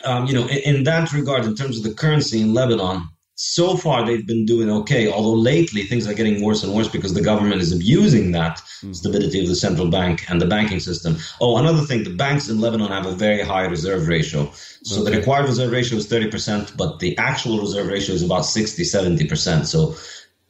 um, 0.03 0.27
you 0.27 0.33
know, 0.33 0.47
in, 0.47 0.75
in, 0.75 0.83
that 0.83 1.11
regard, 1.13 1.45
in 1.45 1.55
terms 1.55 1.77
of 1.77 1.83
the 1.83 1.93
currency 1.93 2.41
in 2.41 2.53
Lebanon, 2.53 3.09
so 3.39 3.77
far 3.77 4.03
they've 4.03 4.25
been 4.25 4.47
doing 4.47 4.67
okay. 4.69 5.07
Although 5.11 5.35
lately 5.35 5.83
things 5.83 6.07
are 6.07 6.13
getting 6.15 6.43
worse 6.43 6.63
and 6.63 6.73
worse 6.73 6.87
because 6.87 7.13
the 7.13 7.21
government 7.21 7.61
is 7.61 7.71
abusing 7.71 8.31
that 8.31 8.59
mm. 8.81 8.95
stability 8.95 9.39
of 9.39 9.47
the 9.47 9.55
central 9.55 9.91
bank 9.91 10.25
and 10.27 10.41
the 10.41 10.47
banking 10.47 10.79
system. 10.79 11.17
Oh, 11.39 11.57
another 11.57 11.83
thing, 11.83 12.03
the 12.03 12.09
banks 12.09 12.49
in 12.49 12.59
Lebanon 12.59 12.89
have 12.89 13.05
a 13.05 13.11
very 13.11 13.43
high 13.43 13.65
reserve 13.65 14.07
ratio. 14.07 14.51
So 14.83 15.01
okay. 15.01 15.11
the 15.11 15.17
required 15.17 15.45
reserve 15.45 15.71
ratio 15.71 15.99
is 15.99 16.07
30%, 16.07 16.75
but 16.75 16.97
the 16.97 17.15
actual 17.19 17.59
reserve 17.59 17.87
ratio 17.87 18.15
is 18.15 18.23
about 18.23 18.41
60, 18.41 18.81
70%. 18.81 19.65
So 19.67 19.95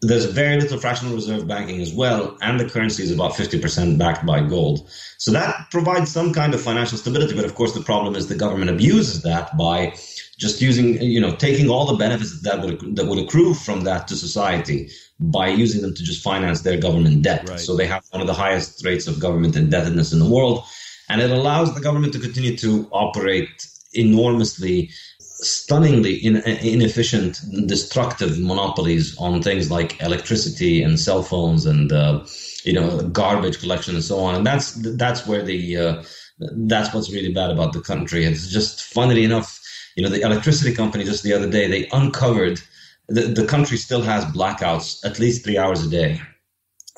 there's 0.01 0.25
very 0.25 0.59
little 0.61 0.79
fractional 0.79 1.15
reserve 1.15 1.47
banking 1.47 1.81
as 1.81 1.93
well, 1.93 2.37
and 2.41 2.59
the 2.59 2.69
currency 2.69 3.03
is 3.03 3.11
about 3.11 3.33
50% 3.33 3.97
backed 3.97 4.25
by 4.25 4.41
gold. 4.41 4.87
So 5.17 5.31
that 5.31 5.67
provides 5.71 6.11
some 6.11 6.33
kind 6.33 6.53
of 6.53 6.61
financial 6.61 6.97
stability. 6.97 7.35
But 7.35 7.45
of 7.45 7.55
course, 7.55 7.73
the 7.73 7.81
problem 7.81 8.15
is 8.15 8.27
the 8.27 8.35
government 8.35 8.69
abuses 8.69 9.23
that 9.23 9.57
by 9.57 9.95
just 10.37 10.61
using, 10.61 11.01
you 11.01 11.19
know, 11.19 11.35
taking 11.35 11.69
all 11.69 11.87
the 11.87 11.95
benefits 11.95 12.41
that 12.43 12.61
would, 12.61 12.95
that 12.95 13.07
would 13.07 13.17
accrue 13.17 13.55
from 13.55 13.81
that 13.81 14.07
to 14.07 14.15
society 14.15 14.89
by 15.19 15.47
using 15.47 15.81
them 15.81 15.95
to 15.95 16.03
just 16.03 16.23
finance 16.23 16.61
their 16.61 16.79
government 16.79 17.23
debt. 17.23 17.49
Right. 17.49 17.59
So 17.59 17.75
they 17.75 17.87
have 17.87 18.03
one 18.11 18.21
of 18.21 18.27
the 18.27 18.35
highest 18.35 18.85
rates 18.85 19.07
of 19.07 19.19
government 19.19 19.55
indebtedness 19.55 20.13
in 20.13 20.19
the 20.19 20.29
world. 20.29 20.63
And 21.09 21.21
it 21.21 21.31
allows 21.31 21.73
the 21.73 21.81
government 21.81 22.13
to 22.13 22.19
continue 22.19 22.55
to 22.57 22.87
operate 22.91 23.67
enormously, 23.93 24.91
stunningly 25.39 26.15
in, 26.15 26.37
inefficient, 26.37 27.39
destructive 27.67 28.39
monopolies 28.39 29.15
on 29.17 29.41
things 29.41 29.69
like 29.69 30.01
electricity 30.01 30.81
and 30.81 30.99
cell 30.99 31.23
phones 31.23 31.65
and, 31.65 31.91
uh, 31.91 32.25
you 32.63 32.73
know, 32.73 33.01
garbage 33.09 33.59
collection 33.59 33.95
and 33.95 34.03
so 34.03 34.19
on. 34.19 34.35
And 34.35 34.45
that's, 34.45 34.73
that's 34.95 35.27
where 35.27 35.43
the, 35.43 35.77
uh, 35.77 36.03
that's 36.39 36.93
what's 36.93 37.11
really 37.11 37.31
bad 37.31 37.51
about 37.51 37.73
the 37.73 37.81
country. 37.81 38.25
It's 38.25 38.47
just, 38.47 38.83
funnily 38.83 39.23
enough, 39.23 39.59
you 39.95 40.03
know, 40.03 40.09
the 40.09 40.21
electricity 40.21 40.73
company 40.73 41.03
just 41.03 41.23
the 41.23 41.33
other 41.33 41.49
day, 41.49 41.67
they 41.67 41.87
uncovered 41.91 42.61
the, 43.07 43.21
the 43.21 43.45
country 43.45 43.77
still 43.77 44.01
has 44.01 44.25
blackouts 44.25 45.05
at 45.05 45.19
least 45.19 45.43
three 45.43 45.57
hours 45.57 45.85
a 45.85 45.89
day 45.89 46.21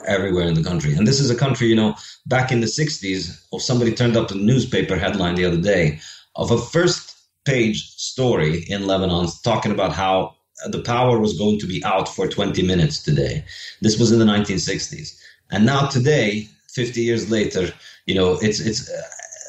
everywhere 0.08 0.48
in 0.48 0.54
the 0.54 0.64
country. 0.64 0.94
And 0.96 1.08
this 1.08 1.20
is 1.20 1.30
a 1.30 1.36
country, 1.36 1.68
you 1.68 1.76
know, 1.76 1.96
back 2.26 2.52
in 2.52 2.62
the 2.62 2.68
60s, 2.68 3.46
or 3.52 3.60
somebody 3.60 3.94
turned 3.94 4.18
up 4.18 4.30
the 4.30 4.36
newspaper 4.36 4.96
headline 4.96 5.36
the 5.36 5.46
other 5.46 5.62
day 5.62 6.00
of 6.36 6.52
a 6.52 6.58
first 6.58 7.09
page 7.50 7.96
story 7.96 8.64
in 8.68 8.86
Lebanon 8.86 9.28
talking 9.44 9.72
about 9.72 9.94
how 9.94 10.36
the 10.68 10.82
power 10.82 11.20
was 11.20 11.38
going 11.38 11.58
to 11.60 11.68
be 11.68 11.84
out 11.84 12.08
for 12.08 12.28
20 12.28 12.62
minutes 12.64 13.02
today. 13.02 13.44
This 13.82 13.98
was 13.98 14.12
in 14.12 14.20
the 14.20 14.26
1960s. 14.26 15.20
And 15.52 15.66
now 15.66 15.88
today, 15.88 16.48
50 16.74 17.02
years 17.02 17.32
later, 17.32 17.74
you 18.06 18.16
know, 18.16 18.38
it's, 18.42 18.60
it's, 18.60 18.90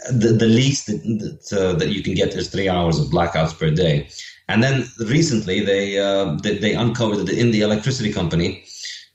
the, 0.09 0.33
the 0.33 0.47
least 0.47 0.87
that, 0.87 1.03
that, 1.03 1.61
uh, 1.61 1.73
that 1.75 1.89
you 1.89 2.03
can 2.03 2.15
get 2.15 2.35
is 2.35 2.49
three 2.49 2.69
hours 2.69 2.99
of 2.99 3.09
blackouts 3.09 3.59
per 3.59 3.71
day. 3.71 4.09
And 4.49 4.63
then 4.63 4.87
recently 4.99 5.61
they, 5.61 5.99
uh, 5.99 6.37
they, 6.43 6.59
they 6.59 6.75
uncovered 6.75 7.19
that 7.19 7.37
in 7.37 7.51
the 7.51 7.61
electricity 7.61 8.13
company, 8.13 8.65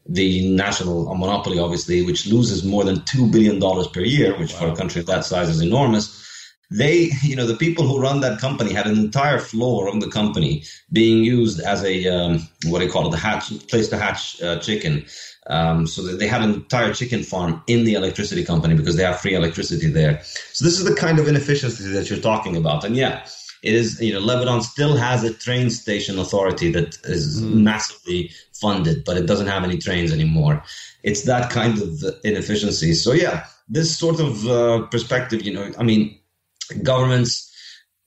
the 0.08 0.48
national 0.50 1.14
monopoly, 1.16 1.58
obviously, 1.60 2.04
which 2.04 2.28
loses 2.28 2.64
more 2.64 2.84
than 2.84 2.98
$2 2.98 3.32
billion 3.32 3.60
per 3.92 4.02
year, 4.02 4.38
which 4.38 4.54
wow. 4.54 4.60
for 4.60 4.68
a 4.70 4.76
country 4.76 5.02
of 5.02 5.08
that 5.08 5.26
size 5.26 5.50
is 5.50 5.62
enormous. 5.62 6.25
They, 6.72 7.12
you 7.22 7.36
know, 7.36 7.46
the 7.46 7.58
people 7.58 7.88
who 7.88 8.00
run 8.00 8.22
that 8.22 8.40
company 8.40 8.74
had 8.74 8.88
an 8.88 8.98
entire 8.98 9.40
floor 9.40 9.88
of 9.88 10.00
the 10.00 10.10
company 10.10 10.64
being 10.92 11.24
used 11.24 11.60
as 11.60 11.84
a, 11.84 12.08
um, 12.08 12.48
what 12.66 12.80
do 12.80 12.86
you 12.86 12.92
call 12.92 13.08
it, 13.08 13.12
the 13.12 13.18
hatch, 13.18 13.68
place 13.68 13.88
to 13.90 13.98
hatch 13.98 14.42
uh, 14.42 14.60
chicken. 14.60 15.06
Um, 15.48 15.86
so 15.86 16.02
they 16.02 16.28
have 16.28 16.42
an 16.42 16.54
entire 16.54 16.94
chicken 16.94 17.22
farm 17.22 17.62
in 17.68 17.84
the 17.84 17.94
electricity 17.94 18.44
company 18.44 18.76
because 18.76 18.96
they 18.96 19.04
have 19.04 19.20
free 19.20 19.36
electricity 19.36 19.88
there. 19.88 20.22
So 20.24 20.66
this 20.66 20.80
is 20.80 20.86
the 20.86 20.96
kind 20.96 21.20
of 21.20 21.28
inefficiency 21.28 21.88
that 21.90 22.10
you're 22.10 22.20
talking 22.20 22.58
about. 22.58 22.84
And 22.84 22.96
yeah, 22.96 23.28
it 23.62 23.74
is, 23.74 24.00
you 24.02 24.14
know, 24.14 24.20
Lebanon 24.20 24.62
still 24.62 24.96
has 24.96 25.24
a 25.24 25.34
train 25.34 25.70
station 25.70 26.20
authority 26.20 26.72
that 26.72 26.98
is 27.06 27.42
mm. 27.42 27.62
massively 27.62 28.32
funded, 28.54 29.04
but 29.04 29.18
it 29.18 29.26
doesn't 29.26 29.48
have 29.48 29.64
any 29.64 29.78
trains 29.78 30.12
anymore. 30.12 30.64
It's 31.04 31.24
that 31.24 31.50
kind 31.52 31.82
of 31.82 32.04
inefficiency. 32.24 32.94
So 32.94 33.14
yeah, 33.14 33.46
this 33.68 33.98
sort 33.98 34.20
of 34.20 34.48
uh, 34.48 34.82
perspective, 34.88 35.42
you 35.44 35.54
know, 35.54 35.72
I 35.78 35.84
mean, 35.84 36.20
governments 36.84 37.52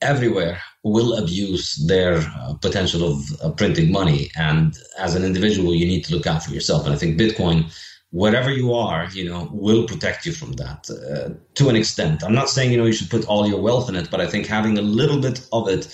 everywhere 0.01 0.61
will 0.83 1.17
abuse 1.17 1.75
their 1.87 2.17
uh, 2.17 2.53
potential 2.61 3.03
of 3.03 3.41
uh, 3.41 3.51
printing 3.51 3.91
money. 3.91 4.31
And 4.37 4.77
as 4.97 5.15
an 5.15 5.25
individual, 5.25 5.73
you 5.73 5.85
need 5.85 6.05
to 6.05 6.15
look 6.15 6.27
out 6.27 6.43
for 6.43 6.51
yourself. 6.51 6.85
And 6.85 6.93
I 6.93 6.97
think 6.97 7.19
Bitcoin, 7.19 7.71
wherever 8.11 8.49
you 8.49 8.73
are, 8.73 9.07
you 9.11 9.29
know, 9.29 9.49
will 9.51 9.85
protect 9.85 10.25
you 10.25 10.31
from 10.31 10.53
that 10.53 10.89
uh, 10.89 11.33
to 11.55 11.69
an 11.69 11.75
extent. 11.75 12.23
I'm 12.23 12.33
not 12.33 12.49
saying, 12.49 12.71
you 12.71 12.77
know, 12.77 12.85
you 12.85 12.93
should 12.93 13.09
put 13.09 13.27
all 13.27 13.47
your 13.47 13.61
wealth 13.61 13.89
in 13.89 13.95
it, 13.95 14.09
but 14.09 14.21
I 14.21 14.27
think 14.27 14.47
having 14.47 14.77
a 14.77 14.81
little 14.81 15.19
bit 15.19 15.45
of 15.51 15.67
it, 15.67 15.87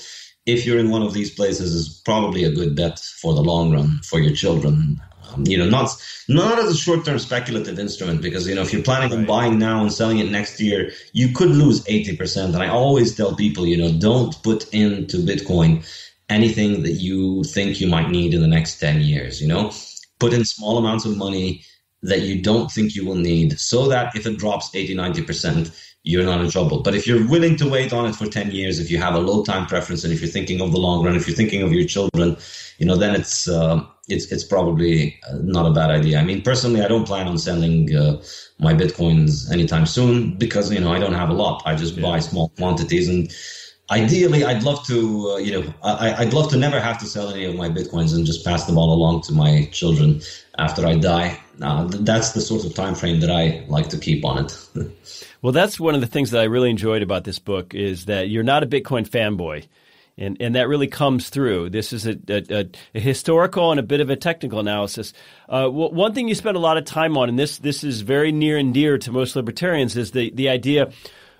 if 0.45 0.65
you're 0.65 0.79
in 0.79 0.91
one 0.91 1.01
of 1.01 1.13
these 1.13 1.33
places, 1.33 1.73
is 1.73 2.01
probably 2.05 2.43
a 2.43 2.51
good 2.51 2.75
bet 2.75 2.99
for 2.99 3.33
the 3.33 3.41
long 3.41 3.73
run 3.73 3.99
for 4.03 4.19
your 4.19 4.35
children 4.35 5.01
Um, 5.33 5.43
you 5.45 5.57
know, 5.57 5.69
not 5.69 5.89
not 6.27 6.59
as 6.59 6.71
a 6.71 6.77
short-term 6.77 7.19
speculative 7.19 7.79
instrument 7.79 8.21
because 8.21 8.47
you 8.47 8.55
know 8.55 8.61
if 8.61 8.73
you're 8.73 8.83
planning 8.83 9.11
on 9.13 9.25
buying 9.25 9.57
now 9.59 9.81
and 9.81 9.91
selling 9.91 10.19
it 10.19 10.31
next 10.31 10.59
year, 10.59 10.91
you 11.13 11.33
could 11.33 11.49
lose 11.49 11.83
eighty 11.87 12.15
percent. 12.15 12.53
And 12.53 12.63
I 12.63 12.67
always 12.67 13.15
tell 13.15 13.35
people, 13.35 13.65
you 13.65 13.77
know, 13.77 13.91
don't 13.97 14.41
put 14.43 14.73
into 14.73 15.17
Bitcoin 15.17 15.85
anything 16.29 16.83
that 16.83 16.93
you 16.93 17.43
think 17.43 17.79
you 17.79 17.87
might 17.87 18.09
need 18.09 18.33
in 18.33 18.41
the 18.41 18.47
next 18.47 18.79
ten 18.79 19.01
years. 19.01 19.41
You 19.41 19.47
know, 19.47 19.71
put 20.19 20.33
in 20.33 20.45
small 20.45 20.77
amounts 20.77 21.05
of 21.05 21.17
money 21.17 21.63
that 22.01 22.21
you 22.21 22.41
don't 22.41 22.71
think 22.71 22.95
you 22.95 23.05
will 23.05 23.15
need, 23.15 23.59
so 23.59 23.87
that 23.87 24.15
if 24.15 24.27
it 24.27 24.37
drops 24.37 24.69
80, 24.73 24.93
90 24.93 25.23
percent, 25.23 25.71
you're 26.05 26.23
not 26.23 26.39
in 26.39 26.49
trouble. 26.51 26.81
But 26.81 26.93
if 26.93 27.07
you're 27.07 27.27
willing 27.27 27.55
to 27.57 27.67
wait 27.67 27.91
on 27.91 28.05
it 28.05 28.15
for 28.15 28.27
10 28.27 28.51
years, 28.51 28.79
if 28.79 28.91
you 28.91 28.99
have 28.99 29.15
a 29.15 29.19
low 29.19 29.43
time 29.43 29.65
preference, 29.65 30.03
and 30.03 30.13
if 30.13 30.21
you're 30.21 30.29
thinking 30.29 30.61
of 30.61 30.71
the 30.71 30.77
long 30.77 31.03
run, 31.03 31.15
if 31.15 31.27
you're 31.27 31.35
thinking 31.35 31.63
of 31.63 31.73
your 31.73 31.85
children, 31.85 32.37
you 32.77 32.85
know, 32.85 32.95
then 32.95 33.15
it's 33.15 33.47
uh, 33.47 33.83
it's 34.07 34.31
it's 34.31 34.43
probably 34.43 35.19
uh, 35.27 35.37
not 35.41 35.65
a 35.65 35.73
bad 35.73 35.89
idea. 35.89 36.19
I 36.19 36.23
mean, 36.23 36.43
personally, 36.43 36.81
I 36.81 36.87
don't 36.87 37.05
plan 37.07 37.27
on 37.27 37.39
selling 37.39 37.95
uh, 37.95 38.21
my 38.59 38.73
bitcoins 38.73 39.51
anytime 39.51 39.87
soon 39.87 40.37
because 40.37 40.71
you 40.71 40.79
know 40.79 40.93
I 40.93 40.99
don't 40.99 41.13
have 41.13 41.29
a 41.29 41.33
lot. 41.33 41.63
I 41.65 41.75
just 41.75 41.95
yeah. 41.95 42.03
buy 42.03 42.19
small 42.19 42.49
quantities, 42.49 43.09
and 43.09 43.31
ideally, 43.89 44.43
I'd 44.43 44.63
love 44.63 44.85
to, 44.87 45.31
uh, 45.31 45.37
you 45.37 45.51
know, 45.51 45.73
I, 45.83 46.23
would 46.23 46.33
love 46.33 46.49
to 46.51 46.57
never 46.57 46.79
have 46.79 46.97
to 46.99 47.05
sell 47.05 47.29
any 47.29 47.45
of 47.45 47.55
my 47.55 47.69
bitcoins 47.69 48.15
and 48.15 48.25
just 48.25 48.43
pass 48.43 48.65
them 48.65 48.77
all 48.77 48.93
along 48.93 49.21
to 49.23 49.33
my 49.33 49.69
children 49.71 50.21
after 50.57 50.85
I 50.85 50.95
die. 50.95 51.39
Uh, 51.61 51.87
that's 51.87 52.31
the 52.31 52.41
sort 52.41 52.65
of 52.65 52.73
time 52.73 52.95
frame 52.95 53.19
that 53.21 53.31
I 53.31 53.63
like 53.67 53.89
to 53.89 53.97
keep 53.97 54.25
on 54.25 54.45
it. 54.45 54.57
well, 55.41 55.53
that's 55.53 55.79
one 55.79 55.95
of 55.95 56.01
the 56.01 56.07
things 56.07 56.31
that 56.31 56.41
I 56.41 56.45
really 56.45 56.69
enjoyed 56.69 57.01
about 57.01 57.23
this 57.23 57.39
book 57.39 57.73
is 57.73 58.05
that 58.05 58.29
you're 58.29 58.43
not 58.43 58.63
a 58.63 58.67
Bitcoin 58.67 59.07
fanboy. 59.07 59.67
And, 60.17 60.37
and 60.39 60.55
that 60.55 60.69
really 60.69 60.87
comes 60.87 61.29
through. 61.29 61.71
This 61.71 61.91
is 61.91 62.07
a, 62.07 62.17
a, 62.29 62.69
a 62.95 62.99
historical 63.01 63.71
and 63.71 63.81
a 63.81 63.83
bit 63.83 63.99
of 63.99 64.09
a 64.09 64.15
technical 64.15 64.61
analysis. 64.61 65.11
Uh, 65.49 65.67
one 65.67 66.13
thing 66.13 66.29
you 66.29 66.35
spend 66.35 66.55
a 66.55 66.59
lot 66.61 66.77
of 66.77 66.85
time 66.85 67.17
on, 67.17 67.27
and 67.27 67.37
this 67.37 67.57
this 67.57 67.83
is 67.83 67.99
very 67.99 68.31
near 68.31 68.57
and 68.57 68.73
dear 68.73 68.97
to 68.97 69.11
most 69.11 69.35
libertarians, 69.35 69.97
is 69.97 70.11
the, 70.11 70.31
the 70.33 70.47
idea 70.47 70.89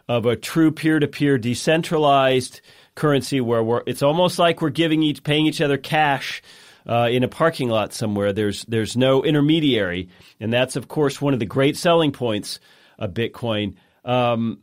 of 0.08 0.26
a 0.26 0.36
true 0.36 0.72
peer-to-peer 0.72 1.38
decentralized 1.38 2.62
currency 2.96 3.42
where 3.42 3.64
we're, 3.64 3.84
it's 3.86 4.04
almost 4.04 4.40
like 4.40 4.62
we're 4.62 4.70
giving 4.70 5.04
each 5.04 5.24
paying 5.24 5.46
each 5.46 5.62
other 5.62 5.78
cash 5.78 6.42
uh, 6.88 7.10
in 7.12 7.24
a 7.24 7.28
parking 7.28 7.70
lot 7.70 7.94
somewhere. 7.94 8.34
There's 8.34 8.64
there's 8.66 8.96
no 8.96 9.24
intermediary, 9.24 10.10
and 10.40 10.54
that's 10.54 10.76
of 10.76 10.88
course 10.88 11.22
one 11.22 11.34
of 11.34 11.40
the 11.40 11.46
great 11.46 11.78
selling 11.78 12.12
points 12.12 12.60
of 12.98 13.14
Bitcoin. 13.14 13.76
Um, 14.04 14.60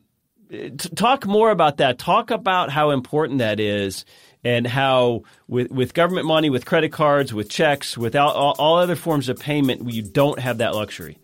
talk 0.95 1.27
more 1.27 1.51
about 1.51 1.79
that. 1.79 1.99
Talk 1.99 2.31
about 2.31 2.71
how 2.71 2.91
important 2.91 3.41
that 3.41 3.59
is, 3.59 4.05
and 4.45 4.67
how 4.67 5.23
with 5.49 5.71
with 5.71 5.95
government 5.95 6.27
money, 6.27 6.49
with 6.49 6.65
credit 6.65 6.93
cards, 6.93 7.35
with 7.35 7.51
checks, 7.51 7.99
with 7.99 8.15
all, 8.15 8.55
all 8.59 8.79
other 8.79 8.97
forms 8.97 9.29
of 9.29 9.39
payment, 9.39 9.91
you 9.91 10.03
don't 10.03 10.39
have 10.39 10.59
that 10.59 10.75
luxury. 10.75 11.19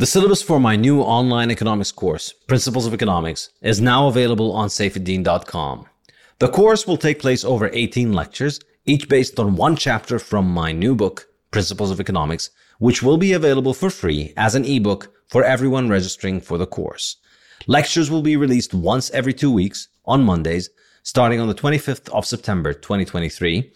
The 0.00 0.06
syllabus 0.06 0.40
for 0.40 0.58
my 0.58 0.76
new 0.76 1.02
online 1.02 1.50
economics 1.50 1.92
course, 1.92 2.32
Principles 2.32 2.86
of 2.86 2.94
Economics, 2.94 3.50
is 3.60 3.82
now 3.82 4.08
available 4.08 4.50
on 4.52 4.70
saifedean.com. 4.70 5.84
The 6.38 6.48
course 6.48 6.86
will 6.86 6.96
take 6.96 7.18
place 7.18 7.44
over 7.44 7.68
18 7.70 8.14
lectures, 8.14 8.60
each 8.86 9.10
based 9.10 9.38
on 9.38 9.56
one 9.56 9.76
chapter 9.76 10.18
from 10.18 10.48
my 10.48 10.72
new 10.72 10.94
book, 10.94 11.28
Principles 11.50 11.90
of 11.90 12.00
Economics, 12.00 12.48
which 12.78 13.02
will 13.02 13.18
be 13.18 13.34
available 13.34 13.74
for 13.74 13.90
free 13.90 14.32
as 14.38 14.54
an 14.54 14.64
ebook 14.64 15.12
for 15.28 15.44
everyone 15.44 15.90
registering 15.90 16.40
for 16.40 16.56
the 16.56 16.66
course. 16.66 17.16
Lectures 17.66 18.10
will 18.10 18.22
be 18.22 18.38
released 18.38 18.72
once 18.72 19.10
every 19.10 19.34
two 19.34 19.52
weeks 19.52 19.88
on 20.06 20.24
Mondays, 20.24 20.70
starting 21.02 21.40
on 21.40 21.48
the 21.48 21.54
25th 21.54 22.08
of 22.14 22.24
September 22.24 22.72
2023, 22.72 23.70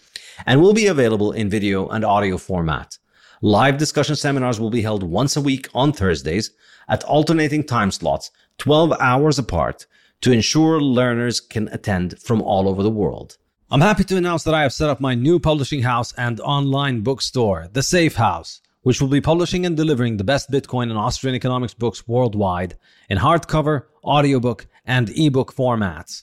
and 0.47 0.63
will 0.63 0.73
be 0.73 0.87
available 0.87 1.33
in 1.33 1.51
video 1.51 1.87
and 1.89 2.03
audio 2.03 2.39
format. 2.39 2.97
Live 3.45 3.77
discussion 3.77 4.17
seminars 4.17 4.59
will 4.59 4.71
be 4.71 4.81
held 4.81 5.03
once 5.03 5.37
a 5.37 5.41
week 5.43 5.69
on 5.75 5.93
Thursdays 5.93 6.53
at 6.89 7.05
alternating 7.05 7.63
time 7.63 7.91
slots, 7.91 8.31
12 8.57 8.95
hours 8.99 9.39
apart, 9.39 9.85
to 10.23 10.33
ensure 10.33 10.81
learners 10.81 11.41
can 11.41 11.69
attend 11.69 12.19
from 12.19 12.41
all 12.41 12.67
over 12.67 12.83
the 12.83 12.89
world. 12.89 13.37
I'm 13.71 13.83
happy 13.83 14.03
to 14.05 14.17
announce 14.17 14.45
that 14.45 14.55
I 14.55 14.63
have 14.63 14.73
set 14.73 14.89
up 14.89 14.99
my 14.99 15.15
new 15.15 15.39
publishing 15.39 15.83
house 15.83 16.15
and 16.15 16.41
online 16.41 17.03
bookstore, 17.03 17.69
The 17.71 17.83
Safe 17.83 18.15
House, 18.15 18.63
which 18.81 19.03
will 19.03 19.09
be 19.09 19.21
publishing 19.21 19.67
and 19.67 19.77
delivering 19.77 20.17
the 20.17 20.25
best 20.25 20.51
Bitcoin 20.51 20.85
and 20.85 20.97
Austrian 20.97 21.37
economics 21.37 21.75
books 21.75 22.09
worldwide 22.09 22.79
in 23.11 23.19
hardcover, 23.19 23.83
audiobook, 24.03 24.67
and 24.87 25.11
ebook 25.11 25.55
formats. 25.55 26.23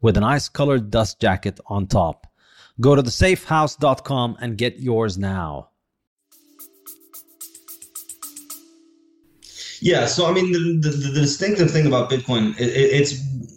with 0.00 0.16
an 0.16 0.24
ice 0.24 0.48
colored 0.48 0.90
dust 0.90 1.20
jacket 1.20 1.60
on 1.66 1.86
top. 1.86 2.26
Go 2.80 2.94
to 2.94 3.02
thesafehouse.com 3.02 4.36
and 4.40 4.58
get 4.58 4.78
yours 4.78 5.16
now. 5.16 5.70
Yeah, 9.80 10.06
so 10.06 10.26
I 10.26 10.32
mean, 10.32 10.52
the, 10.52 10.88
the, 10.88 10.96
the 10.96 11.20
distinctive 11.20 11.70
thing 11.70 11.86
about 11.86 12.10
Bitcoin, 12.10 12.58
it, 12.58 12.64
it's 12.64 13.12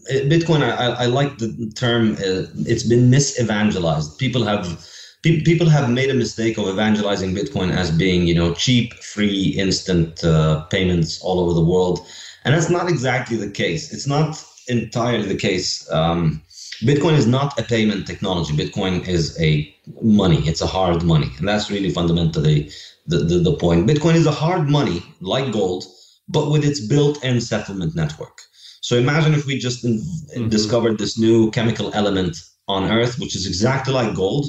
it, 0.09 0.29
Bitcoin. 0.29 0.61
I, 0.61 1.03
I, 1.03 1.05
like 1.05 1.37
the 1.37 1.71
term. 1.75 2.13
Uh, 2.13 2.45
it's 2.67 2.83
been 2.83 3.09
misevangelized. 3.09 4.17
People 4.17 4.43
have 4.43 4.85
pe- 5.23 5.41
people 5.41 5.69
have 5.69 5.89
made 5.89 6.09
a 6.09 6.13
mistake 6.13 6.57
of 6.57 6.67
evangelizing 6.67 7.33
Bitcoin 7.33 7.71
as 7.71 7.89
being, 7.91 8.27
you 8.27 8.35
know, 8.35 8.53
cheap, 8.53 8.93
free, 8.95 9.55
instant 9.57 10.23
uh, 10.23 10.61
payments 10.65 11.21
all 11.21 11.39
over 11.39 11.53
the 11.53 11.63
world, 11.63 12.05
and 12.43 12.53
that's 12.53 12.69
not 12.69 12.89
exactly 12.89 13.37
the 13.37 13.49
case. 13.49 13.93
It's 13.93 14.07
not 14.07 14.35
entirely 14.69 15.27
the 15.27 15.35
case. 15.35 15.89
Um, 15.91 16.41
Bitcoin 16.81 17.17
is 17.17 17.27
not 17.27 17.59
a 17.59 17.63
payment 17.63 18.07
technology. 18.07 18.53
Bitcoin 18.53 19.05
is 19.07 19.39
a 19.41 19.75
money. 20.01 20.47
It's 20.47 20.61
a 20.61 20.67
hard 20.67 21.03
money, 21.03 21.29
and 21.37 21.47
that's 21.47 21.69
really 21.69 21.89
fundamentally 21.89 22.71
the, 23.07 23.17
the, 23.17 23.39
the 23.39 23.53
point. 23.53 23.87
Bitcoin 23.87 24.15
is 24.15 24.25
a 24.25 24.31
hard 24.31 24.69
money 24.69 25.03
like 25.19 25.51
gold, 25.51 25.83
but 26.29 26.49
with 26.49 26.63
its 26.63 26.79
built-in 26.79 27.41
settlement 27.41 27.95
network. 27.95 28.41
So 28.81 28.95
imagine 28.95 29.33
if 29.33 29.45
we 29.45 29.59
just 29.59 29.83
in, 29.83 29.97
mm-hmm. 29.97 30.49
discovered 30.49 30.97
this 30.97 31.17
new 31.17 31.51
chemical 31.51 31.91
element 31.93 32.37
on 32.67 32.89
Earth, 32.89 33.19
which 33.19 33.35
is 33.35 33.45
exactly 33.45 33.93
like 33.93 34.15
gold, 34.15 34.45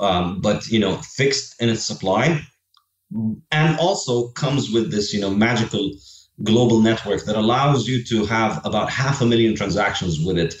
um, 0.00 0.40
but 0.40 0.66
you 0.68 0.78
know 0.78 0.96
fixed 1.16 1.60
in 1.60 1.68
its 1.68 1.84
supply, 1.84 2.40
and 3.50 3.78
also 3.78 4.28
comes 4.32 4.70
with 4.72 4.90
this 4.90 5.12
you 5.12 5.20
know 5.20 5.30
magical 5.30 5.90
global 6.44 6.80
network 6.80 7.24
that 7.24 7.36
allows 7.36 7.88
you 7.88 8.04
to 8.04 8.24
have 8.26 8.64
about 8.64 8.90
half 8.90 9.20
a 9.20 9.26
million 9.26 9.54
transactions 9.54 10.24
with 10.24 10.38
it 10.38 10.54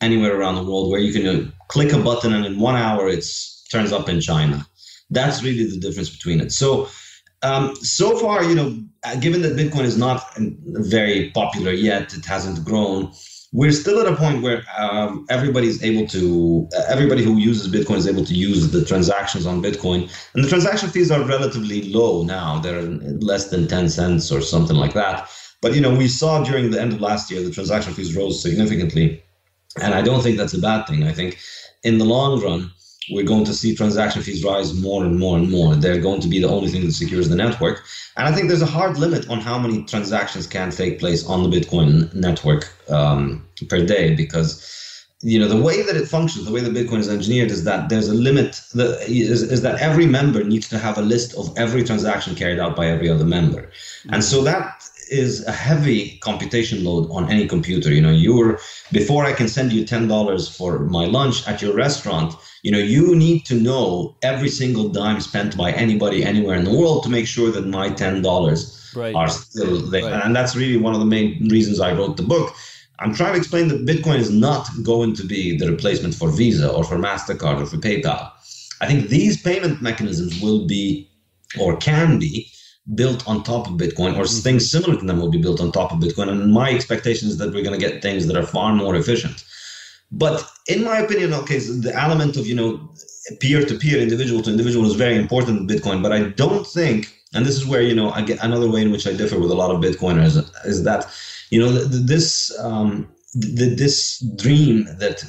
anywhere 0.00 0.38
around 0.38 0.54
the 0.56 0.62
world 0.62 0.90
where 0.90 1.00
you 1.00 1.12
can 1.12 1.52
click 1.68 1.92
a 1.92 1.98
button 1.98 2.32
and 2.32 2.44
in 2.46 2.58
one 2.58 2.76
hour 2.76 3.08
it 3.08 3.24
turns 3.70 3.92
up 3.92 4.08
in 4.08 4.20
China. 4.20 4.66
That's 5.10 5.42
really 5.42 5.66
the 5.66 5.78
difference 5.78 6.10
between 6.10 6.40
it. 6.40 6.52
So, 6.52 6.88
um, 7.42 7.74
so 7.76 8.18
far, 8.18 8.44
you 8.44 8.54
know, 8.54 8.82
given 9.20 9.42
that 9.42 9.56
Bitcoin 9.56 9.84
is 9.84 9.98
not 9.98 10.24
very 10.36 11.30
popular 11.32 11.72
yet, 11.72 12.14
it 12.14 12.24
hasn't 12.24 12.64
grown. 12.64 13.12
We're 13.54 13.70
still 13.70 14.00
at 14.00 14.12
a 14.12 14.16
point 14.16 14.42
where 14.42 14.64
um, 14.76 15.26
everybody's 15.30 15.80
able 15.80 16.08
to, 16.08 16.68
uh, 16.76 16.82
everybody 16.88 17.22
who 17.22 17.38
uses 17.38 17.72
Bitcoin 17.72 17.98
is 17.98 18.08
able 18.08 18.24
to 18.24 18.34
use 18.34 18.72
the 18.72 18.84
transactions 18.84 19.46
on 19.46 19.62
Bitcoin. 19.62 20.10
And 20.34 20.44
the 20.44 20.48
transaction 20.48 20.90
fees 20.90 21.12
are 21.12 21.22
relatively 21.22 21.82
low 21.92 22.24
now. 22.24 22.58
They're 22.58 22.82
less 22.82 23.50
than 23.50 23.68
10 23.68 23.90
cents 23.90 24.32
or 24.32 24.40
something 24.40 24.76
like 24.76 24.94
that. 24.94 25.30
But, 25.62 25.76
you 25.76 25.80
know, 25.80 25.94
we 25.94 26.08
saw 26.08 26.42
during 26.42 26.72
the 26.72 26.80
end 26.80 26.94
of 26.94 27.00
last 27.00 27.30
year, 27.30 27.44
the 27.44 27.52
transaction 27.52 27.94
fees 27.94 28.16
rose 28.16 28.42
significantly. 28.42 29.22
And 29.80 29.94
I 29.94 30.02
don't 30.02 30.20
think 30.20 30.36
that's 30.36 30.54
a 30.54 30.58
bad 30.58 30.88
thing. 30.88 31.04
I 31.04 31.12
think 31.12 31.38
in 31.84 31.98
the 31.98 32.04
long 32.04 32.42
run, 32.42 32.72
we're 33.10 33.24
going 33.24 33.44
to 33.44 33.54
see 33.54 33.74
transaction 33.74 34.22
fees 34.22 34.44
rise 34.44 34.74
more 34.74 35.04
and 35.04 35.18
more 35.18 35.36
and 35.36 35.50
more. 35.50 35.74
They're 35.74 36.00
going 36.00 36.20
to 36.20 36.28
be 36.28 36.40
the 36.40 36.48
only 36.48 36.68
thing 36.68 36.84
that 36.86 36.92
secures 36.92 37.28
the 37.28 37.36
network. 37.36 37.84
And 38.16 38.26
I 38.26 38.32
think 38.32 38.48
there's 38.48 38.62
a 38.62 38.66
hard 38.66 38.98
limit 38.98 39.28
on 39.28 39.40
how 39.40 39.58
many 39.58 39.84
transactions 39.84 40.46
can 40.46 40.70
take 40.70 40.98
place 40.98 41.26
on 41.26 41.42
the 41.42 41.60
Bitcoin 41.60 42.12
network 42.14 42.72
um, 42.88 43.46
per 43.68 43.84
day 43.84 44.14
because 44.14 44.70
you 45.22 45.38
know 45.38 45.48
the 45.48 45.60
way 45.60 45.80
that 45.82 45.96
it 45.96 46.06
functions 46.06 46.44
the 46.44 46.52
way 46.52 46.60
that 46.60 46.74
bitcoin 46.74 46.98
is 46.98 47.08
engineered 47.08 47.50
is 47.50 47.64
that 47.64 47.88
there's 47.88 48.08
a 48.08 48.14
limit 48.14 48.60
that 48.74 49.00
is, 49.08 49.42
is 49.42 49.62
that 49.62 49.80
every 49.80 50.04
member 50.04 50.44
needs 50.44 50.68
to 50.68 50.78
have 50.78 50.98
a 50.98 51.00
list 51.00 51.34
of 51.38 51.50
every 51.56 51.82
transaction 51.82 52.34
carried 52.34 52.58
out 52.58 52.76
by 52.76 52.86
every 52.86 53.08
other 53.08 53.24
member 53.24 53.70
and 54.10 54.22
so 54.22 54.44
that 54.44 54.84
is 55.10 55.44
a 55.46 55.52
heavy 55.52 56.18
computation 56.18 56.84
load 56.84 57.08
on 57.10 57.30
any 57.30 57.46
computer. 57.46 57.92
You 57.92 58.00
know, 58.00 58.10
you're 58.10 58.58
before 58.92 59.24
I 59.24 59.32
can 59.32 59.48
send 59.48 59.72
you 59.72 59.84
ten 59.84 60.08
dollars 60.08 60.48
for 60.48 60.80
my 60.80 61.06
lunch 61.06 61.46
at 61.46 61.62
your 61.62 61.74
restaurant. 61.74 62.34
You 62.64 62.72
know, 62.72 62.78
you 62.78 63.14
need 63.14 63.44
to 63.44 63.54
know 63.54 64.16
every 64.22 64.48
single 64.48 64.88
dime 64.88 65.20
spent 65.20 65.54
by 65.54 65.70
anybody 65.72 66.24
anywhere 66.24 66.56
in 66.56 66.64
the 66.64 66.74
world 66.74 67.02
to 67.02 67.10
make 67.10 67.26
sure 67.26 67.50
that 67.52 67.66
my 67.66 67.90
ten 67.90 68.22
dollars 68.22 68.90
right. 68.96 69.14
are 69.14 69.28
still 69.28 69.82
there. 69.90 70.04
Right. 70.04 70.24
And 70.24 70.34
that's 70.34 70.56
really 70.56 70.78
one 70.78 70.94
of 70.94 71.00
the 71.00 71.06
main 71.16 71.46
reasons 71.50 71.78
I 71.78 71.92
wrote 71.92 72.16
the 72.16 72.22
book. 72.22 72.54
I'm 73.00 73.14
trying 73.14 73.34
to 73.34 73.38
explain 73.38 73.68
that 73.68 73.84
Bitcoin 73.84 74.18
is 74.18 74.30
not 74.30 74.66
going 74.82 75.14
to 75.16 75.26
be 75.26 75.58
the 75.58 75.70
replacement 75.70 76.14
for 76.14 76.30
Visa 76.30 76.72
or 76.72 76.84
for 76.84 76.96
Mastercard 76.96 77.60
or 77.60 77.66
for 77.66 77.76
PayPal. 77.76 78.30
I 78.80 78.86
think 78.86 79.08
these 79.08 79.42
payment 79.42 79.82
mechanisms 79.82 80.40
will 80.40 80.66
be 80.66 81.10
or 81.60 81.76
can 81.76 82.18
be 82.18 82.50
built 82.94 83.28
on 83.28 83.42
top 83.42 83.66
of 83.66 83.74
Bitcoin, 83.74 84.16
or 84.16 84.24
mm-hmm. 84.24 84.42
things 84.42 84.70
similar 84.70 84.96
to 84.98 85.04
them 85.04 85.18
will 85.18 85.30
be 85.30 85.40
built 85.40 85.60
on 85.60 85.70
top 85.70 85.92
of 85.92 85.98
Bitcoin. 85.98 86.28
And 86.30 86.52
my 86.52 86.70
expectation 86.70 87.28
is 87.28 87.36
that 87.38 87.52
we're 87.52 87.62
going 87.62 87.78
to 87.78 87.86
get 87.86 88.00
things 88.00 88.26
that 88.26 88.36
are 88.36 88.46
far 88.46 88.74
more 88.74 88.96
efficient. 88.96 89.44
But 90.16 90.44
in 90.68 90.84
my 90.84 90.98
opinion, 90.98 91.34
okay, 91.34 91.60
so 91.60 91.72
the 91.72 91.94
element 91.94 92.36
of 92.36 92.46
you 92.46 92.54
know 92.54 92.92
peer 93.40 93.64
to 93.64 93.74
peer, 93.76 93.98
individual 94.00 94.42
to 94.42 94.50
individual 94.50 94.86
is 94.86 94.94
very 94.94 95.16
important 95.16 95.58
in 95.58 95.76
Bitcoin. 95.76 96.02
But 96.02 96.12
I 96.12 96.24
don't 96.42 96.66
think, 96.66 97.14
and 97.34 97.44
this 97.46 97.56
is 97.56 97.66
where 97.66 97.82
you 97.82 97.94
know 97.94 98.10
I 98.10 98.22
get 98.22 98.42
another 98.42 98.70
way 98.70 98.82
in 98.82 98.90
which 98.92 99.06
I 99.06 99.12
differ 99.12 99.38
with 99.38 99.50
a 99.50 99.54
lot 99.62 99.70
of 99.70 99.82
Bitcoiners 99.82 100.34
is 100.64 100.84
that 100.84 101.12
you 101.50 101.60
know, 101.60 101.70
this 101.70 102.52
um, 102.58 103.08
this 103.34 104.18
dream 104.36 104.84
that 104.98 105.24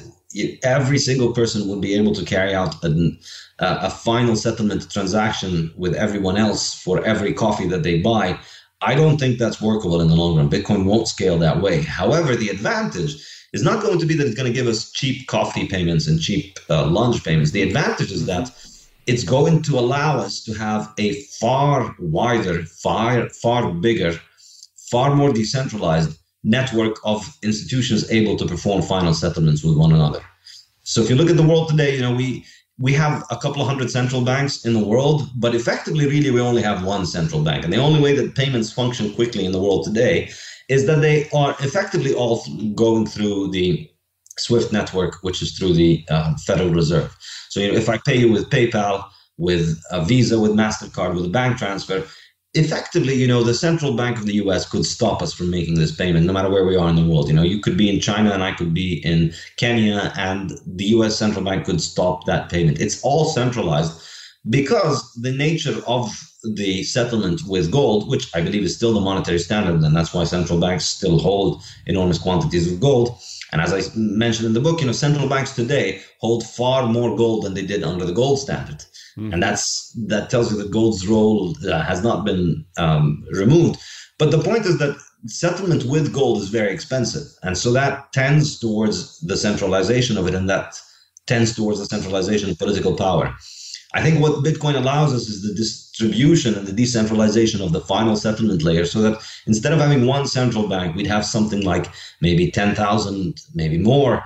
every 0.64 0.98
single 0.98 1.32
person 1.32 1.68
would 1.68 1.80
be 1.80 1.94
able 1.94 2.14
to 2.14 2.24
carry 2.24 2.52
out 2.54 2.74
a 3.60 3.90
final 3.90 4.34
settlement 4.34 4.90
transaction 4.90 5.72
with 5.76 5.94
everyone 5.94 6.36
else 6.36 6.74
for 6.74 7.04
every 7.04 7.32
coffee 7.32 7.68
that 7.68 7.84
they 7.84 8.00
buy. 8.00 8.38
I 8.82 8.94
don't 8.94 9.18
think 9.18 9.38
that's 9.38 9.62
workable 9.62 10.00
in 10.00 10.08
the 10.08 10.16
long 10.16 10.36
run. 10.36 10.50
Bitcoin 10.50 10.84
won't 10.84 11.06
scale 11.08 11.38
that 11.38 11.62
way. 11.62 11.82
However, 11.82 12.34
the 12.34 12.50
advantage 12.50 13.24
is 13.52 13.62
not 13.62 13.82
going 13.82 13.98
to 13.98 14.06
be 14.06 14.14
that 14.14 14.26
it's 14.26 14.36
going 14.36 14.52
to 14.52 14.58
give 14.58 14.66
us 14.66 14.90
cheap 14.92 15.26
coffee 15.26 15.66
payments 15.66 16.06
and 16.08 16.20
cheap 16.20 16.58
uh, 16.68 16.86
lunch 16.86 17.24
payments. 17.24 17.50
The 17.50 17.62
advantage 17.62 18.12
is 18.12 18.26
that 18.26 18.50
it's 19.06 19.24
going 19.24 19.62
to 19.62 19.78
allow 19.78 20.18
us 20.18 20.42
to 20.44 20.52
have 20.54 20.92
a 20.98 21.14
far 21.40 21.94
wider, 21.98 22.64
far 22.64 23.28
far 23.30 23.72
bigger, 23.72 24.18
far 24.90 25.14
more 25.14 25.32
decentralized 25.32 26.18
network 26.42 26.96
of 27.04 27.26
institutions 27.42 28.10
able 28.10 28.36
to 28.36 28.46
perform 28.46 28.82
final 28.82 29.14
settlements 29.14 29.62
with 29.64 29.76
one 29.76 29.92
another. 29.92 30.20
So 30.82 31.00
if 31.02 31.10
you 31.10 31.16
look 31.16 31.30
at 31.30 31.36
the 31.36 31.42
world 31.42 31.68
today, 31.68 31.94
you 31.96 32.02
know 32.02 32.14
we 32.14 32.44
we 32.78 32.92
have 32.92 33.24
a 33.30 33.36
couple 33.36 33.62
of 33.62 33.68
hundred 33.68 33.90
central 33.90 34.22
banks 34.22 34.66
in 34.66 34.74
the 34.74 34.84
world, 34.84 35.30
but 35.36 35.54
effectively, 35.54 36.06
really, 36.06 36.30
we 36.30 36.40
only 36.40 36.62
have 36.62 36.84
one 36.84 37.06
central 37.06 37.42
bank. 37.42 37.64
And 37.64 37.72
the 37.72 37.78
only 37.78 38.00
way 38.00 38.14
that 38.16 38.34
payments 38.34 38.70
function 38.70 39.14
quickly 39.14 39.46
in 39.46 39.52
the 39.52 39.60
world 39.60 39.84
today 39.84 40.30
is 40.68 40.86
that 40.86 41.00
they 41.00 41.28
are 41.30 41.56
effectively 41.60 42.14
all 42.14 42.44
going 42.74 43.06
through 43.06 43.50
the 43.50 43.88
SWIFT 44.38 44.72
network, 44.72 45.22
which 45.22 45.42
is 45.42 45.56
through 45.56 45.74
the 45.74 46.04
uh, 46.10 46.34
Federal 46.46 46.70
Reserve. 46.70 47.16
So 47.48 47.60
you 47.60 47.72
know, 47.72 47.78
if 47.78 47.88
I 47.88 47.98
pay 47.98 48.16
you 48.16 48.30
with 48.30 48.50
PayPal, 48.50 49.04
with 49.38 49.80
a 49.90 50.04
Visa, 50.04 50.38
with 50.38 50.52
Mastercard, 50.52 51.14
with 51.14 51.26
a 51.26 51.30
bank 51.30 51.58
transfer, 51.58 52.04
effectively, 52.54 53.14
you 53.14 53.28
know, 53.28 53.42
the 53.42 53.54
central 53.54 53.94
bank 53.94 54.18
of 54.18 54.26
the 54.26 54.34
US 54.34 54.68
could 54.68 54.84
stop 54.84 55.22
us 55.22 55.32
from 55.32 55.50
making 55.50 55.74
this 55.74 55.94
payment 55.94 56.26
no 56.26 56.32
matter 56.32 56.50
where 56.50 56.64
we 56.64 56.76
are 56.76 56.88
in 56.88 56.96
the 56.96 57.04
world. 57.04 57.28
You 57.28 57.34
know, 57.34 57.42
you 57.42 57.60
could 57.60 57.76
be 57.76 57.90
in 57.90 58.00
China 58.00 58.32
and 58.32 58.42
I 58.42 58.52
could 58.52 58.72
be 58.72 59.04
in 59.04 59.32
Kenya, 59.56 60.12
and 60.16 60.52
the 60.66 60.86
US 60.96 61.16
central 61.16 61.44
bank 61.44 61.66
could 61.66 61.80
stop 61.80 62.24
that 62.26 62.50
payment. 62.50 62.80
It's 62.80 63.02
all 63.02 63.26
centralized 63.26 64.02
because 64.48 65.12
the 65.14 65.32
nature 65.32 65.82
of 65.86 66.10
the 66.54 66.82
settlement 66.84 67.42
with 67.46 67.70
gold, 67.70 68.08
which 68.08 68.34
I 68.34 68.40
believe 68.40 68.62
is 68.62 68.74
still 68.74 68.94
the 68.94 69.00
monetary 69.00 69.38
standard, 69.38 69.82
and 69.82 69.96
that's 69.96 70.14
why 70.14 70.24
central 70.24 70.60
banks 70.60 70.84
still 70.84 71.18
hold 71.18 71.62
enormous 71.86 72.18
quantities 72.18 72.70
of 72.70 72.80
gold. 72.80 73.18
And 73.52 73.60
as 73.60 73.72
I 73.72 73.82
mentioned 73.96 74.46
in 74.46 74.54
the 74.54 74.60
book, 74.60 74.80
you 74.80 74.86
know, 74.86 74.92
central 74.92 75.28
banks 75.28 75.54
today 75.54 76.02
hold 76.18 76.44
far 76.44 76.86
more 76.86 77.16
gold 77.16 77.44
than 77.44 77.54
they 77.54 77.64
did 77.64 77.84
under 77.84 78.04
the 78.04 78.12
gold 78.12 78.38
standard. 78.40 78.84
Mm-hmm. 79.16 79.32
And 79.32 79.42
that's 79.42 79.92
that 80.08 80.30
tells 80.30 80.50
you 80.50 80.58
that 80.58 80.70
gold's 80.70 81.06
role 81.06 81.54
uh, 81.66 81.82
has 81.82 82.02
not 82.02 82.24
been 82.24 82.64
um, 82.76 83.24
removed. 83.32 83.80
But 84.18 84.30
the 84.30 84.42
point 84.42 84.66
is 84.66 84.78
that 84.78 84.96
settlement 85.26 85.84
with 85.84 86.12
gold 86.12 86.38
is 86.38 86.48
very 86.48 86.72
expensive, 86.72 87.26
and 87.42 87.56
so 87.56 87.72
that 87.72 88.12
tends 88.12 88.58
towards 88.58 89.18
the 89.20 89.36
centralization 89.36 90.18
of 90.18 90.26
it, 90.26 90.34
and 90.34 90.48
that 90.50 90.80
tends 91.26 91.54
towards 91.54 91.78
the 91.78 91.86
centralization 91.86 92.50
of 92.50 92.58
political 92.58 92.94
power. 92.96 93.34
I 93.94 94.02
think 94.02 94.20
what 94.20 94.44
Bitcoin 94.44 94.76
allows 94.76 95.14
us 95.14 95.28
is 95.28 95.42
the 95.42 95.54
distribution 95.96 96.54
and 96.54 96.66
the 96.66 96.72
decentralization 96.72 97.62
of 97.62 97.72
the 97.72 97.80
final 97.80 98.16
settlement 98.16 98.62
layer 98.62 98.84
so 98.84 99.00
that 99.00 99.22
instead 99.46 99.72
of 99.72 99.78
having 99.78 100.06
one 100.06 100.26
central 100.26 100.68
bank, 100.68 100.94
we'd 100.94 101.06
have 101.06 101.24
something 101.24 101.62
like 101.62 101.86
maybe 102.20 102.50
10,000, 102.50 103.40
maybe 103.54 103.78
more 103.78 104.22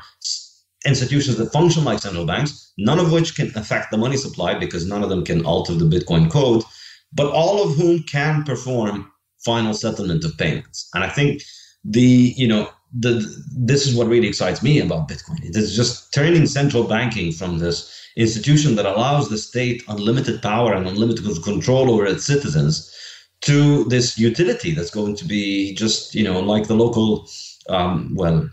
institutions 0.85 1.37
that 1.37 1.53
function 1.53 1.85
like 1.85 2.01
central 2.01 2.27
banks, 2.27 2.73
none 2.79 2.99
of 2.99 3.13
which 3.13 3.37
can 3.37 3.53
affect 3.57 3.91
the 3.91 3.99
money 3.99 4.17
supply 4.17 4.59
because 4.59 4.87
none 4.87 5.03
of 5.03 5.11
them 5.11 5.25
can 5.25 5.45
alter 5.45 5.75
the 5.75 5.85
Bitcoin 5.85 6.31
code, 6.31 6.65
but 7.13 7.31
all 7.31 7.63
of 7.63 7.77
whom 7.77 8.03
can 8.05 8.43
perform 8.43 9.11
final 9.45 9.73
settlement 9.75 10.25
of 10.25 10.37
payments. 10.39 10.89
And 10.95 11.05
I 11.05 11.09
think 11.09 11.43
the, 11.85 12.35
you 12.37 12.49
know, 12.49 12.69
the 12.93 13.13
this 13.57 13.87
is 13.87 13.95
what 13.95 14.09
really 14.09 14.27
excites 14.27 14.65
me 14.65 14.81
about 14.81 15.09
Bitcoin. 15.09 15.45
It 15.45 15.55
is 15.55 15.77
just 15.77 16.13
turning 16.13 16.47
central 16.47 16.83
banking 16.83 17.31
from 17.31 17.59
this 17.59 18.00
institution 18.17 18.77
that 18.77 18.87
allows 18.87 19.29
the 19.29 19.39
state 19.39 19.83
unlimited 19.89 20.43
power 20.43 20.73
and 20.75 20.87
unlimited 20.87 21.25
control 21.43 21.91
over 21.91 22.07
its 22.07 22.25
citizens 22.25 22.95
to 23.43 23.85
this 23.85 24.19
utility 24.19 24.73
that's 24.73 24.91
going 24.91 25.17
to 25.17 25.25
be 25.25 25.75
just, 25.75 26.15
you 26.15 26.25
know, 26.25 26.41
like 26.41 26.67
the 26.67 26.75
local, 26.75 27.29
um, 27.69 28.15
well, 28.15 28.49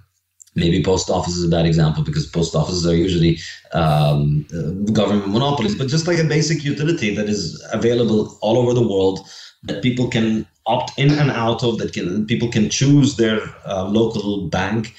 maybe 0.56 0.84
post 0.84 1.10
office 1.10 1.36
is 1.38 1.46
a 1.46 1.50
bad 1.50 1.66
example 1.66 2.04
because 2.04 2.26
post 2.28 2.56
offices 2.56 2.86
are 2.88 2.96
usually 2.96 3.38
um, 3.74 4.46
government 4.92 5.30
monopolies, 5.30 5.76
but 5.76 5.88
just 5.88 6.08
like 6.08 6.18
a 6.18 6.24
basic 6.24 6.64
utility 6.64 7.14
that 7.16 7.30
is 7.30 7.64
available 7.72 8.38
all 8.42 8.58
over 8.58 8.74
the 8.74 8.88
world 8.88 9.28
that 9.64 9.84
people 9.84 10.08
can 10.08 10.48
opt 10.66 10.98
in 10.98 11.12
and 11.12 11.32
out 11.32 11.64
of, 11.64 11.78
that 11.78 11.94
can 11.94 12.26
people 12.26 12.50
can 12.50 12.70
choose 12.70 13.18
their 13.18 13.40
uh, 13.66 13.86
local 13.86 14.48
bank, 14.48 14.94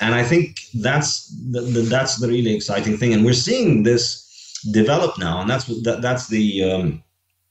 and 0.00 0.14
I 0.14 0.22
think 0.22 0.60
that's 0.74 1.28
the, 1.52 1.60
the, 1.60 1.80
that's 1.82 2.16
the 2.16 2.28
really 2.28 2.54
exciting 2.54 2.96
thing, 2.96 3.12
and 3.12 3.24
we're 3.24 3.32
seeing 3.32 3.82
this 3.82 4.60
develop 4.70 5.18
now, 5.18 5.40
and 5.40 5.48
that's 5.48 5.66
that, 5.82 6.02
that's 6.02 6.28
the 6.28 6.64
um, 6.64 7.02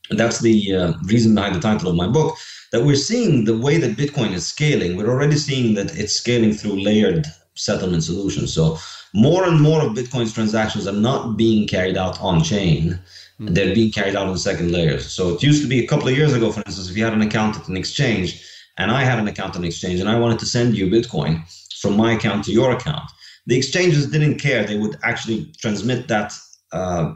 that's 0.10 0.40
the 0.40 0.76
uh, 0.76 0.94
reason 1.04 1.36
behind 1.36 1.56
the 1.56 1.60
title 1.60 1.90
of 1.90 1.96
my 1.96 2.08
book 2.08 2.36
that 2.72 2.84
we're 2.84 2.96
seeing 2.96 3.46
the 3.46 3.58
way 3.58 3.78
that 3.78 3.96
Bitcoin 3.96 4.34
is 4.34 4.46
scaling. 4.46 4.98
We're 4.98 5.10
already 5.10 5.38
seeing 5.38 5.76
that 5.76 5.96
it's 5.98 6.14
scaling 6.14 6.54
through 6.54 6.82
layered 6.82 7.28
settlement 7.54 8.04
solutions. 8.04 8.52
So 8.52 8.80
more 9.14 9.46
and 9.46 9.62
more 9.62 9.84
of 9.84 9.94
Bitcoin's 9.94 10.34
transactions 10.34 10.88
are 10.88 11.00
not 11.10 11.38
being 11.38 11.68
carried 11.68 11.98
out 11.98 12.20
on 12.20 12.44
chain. 12.44 13.00
Mm-hmm. 13.40 13.54
They're 13.54 13.76
being 13.76 13.92
carried 13.92 14.16
out 14.16 14.28
on 14.28 14.38
second 14.40 14.72
layers. 14.72 15.12
So 15.12 15.36
it 15.36 15.44
used 15.44 15.62
to 15.62 15.70
be 15.70 15.84
a 15.84 15.88
couple 15.88 16.08
of 16.08 16.18
years 16.18 16.34
ago, 16.34 16.52
for 16.52 16.64
instance, 16.66 16.90
if 16.90 16.98
you 16.98 17.04
had 17.04 17.14
an 17.14 17.22
account 17.22 17.58
at 17.58 17.68
an 17.68 17.78
exchange 17.78 18.44
and 18.80 18.90
I 18.90 19.04
had 19.04 19.20
an 19.20 19.28
account 19.28 19.52
at 19.52 19.60
an 19.60 19.66
exchange 19.66 20.00
and 20.00 20.10
I 20.10 20.18
wanted 20.18 20.40
to 20.40 20.48
send 20.48 20.76
you 20.76 20.88
Bitcoin 20.88 21.44
from 21.84 21.98
my 21.98 22.14
account 22.14 22.46
to 22.46 22.52
your 22.52 22.72
account, 22.72 23.08
the 23.46 23.58
exchanges 23.58 24.10
didn't 24.10 24.40
care. 24.40 24.66
They 24.66 24.80
would 24.80 24.98
actually 25.04 25.54
transmit 25.62 26.08
that 26.08 26.34
uh, 26.72 27.14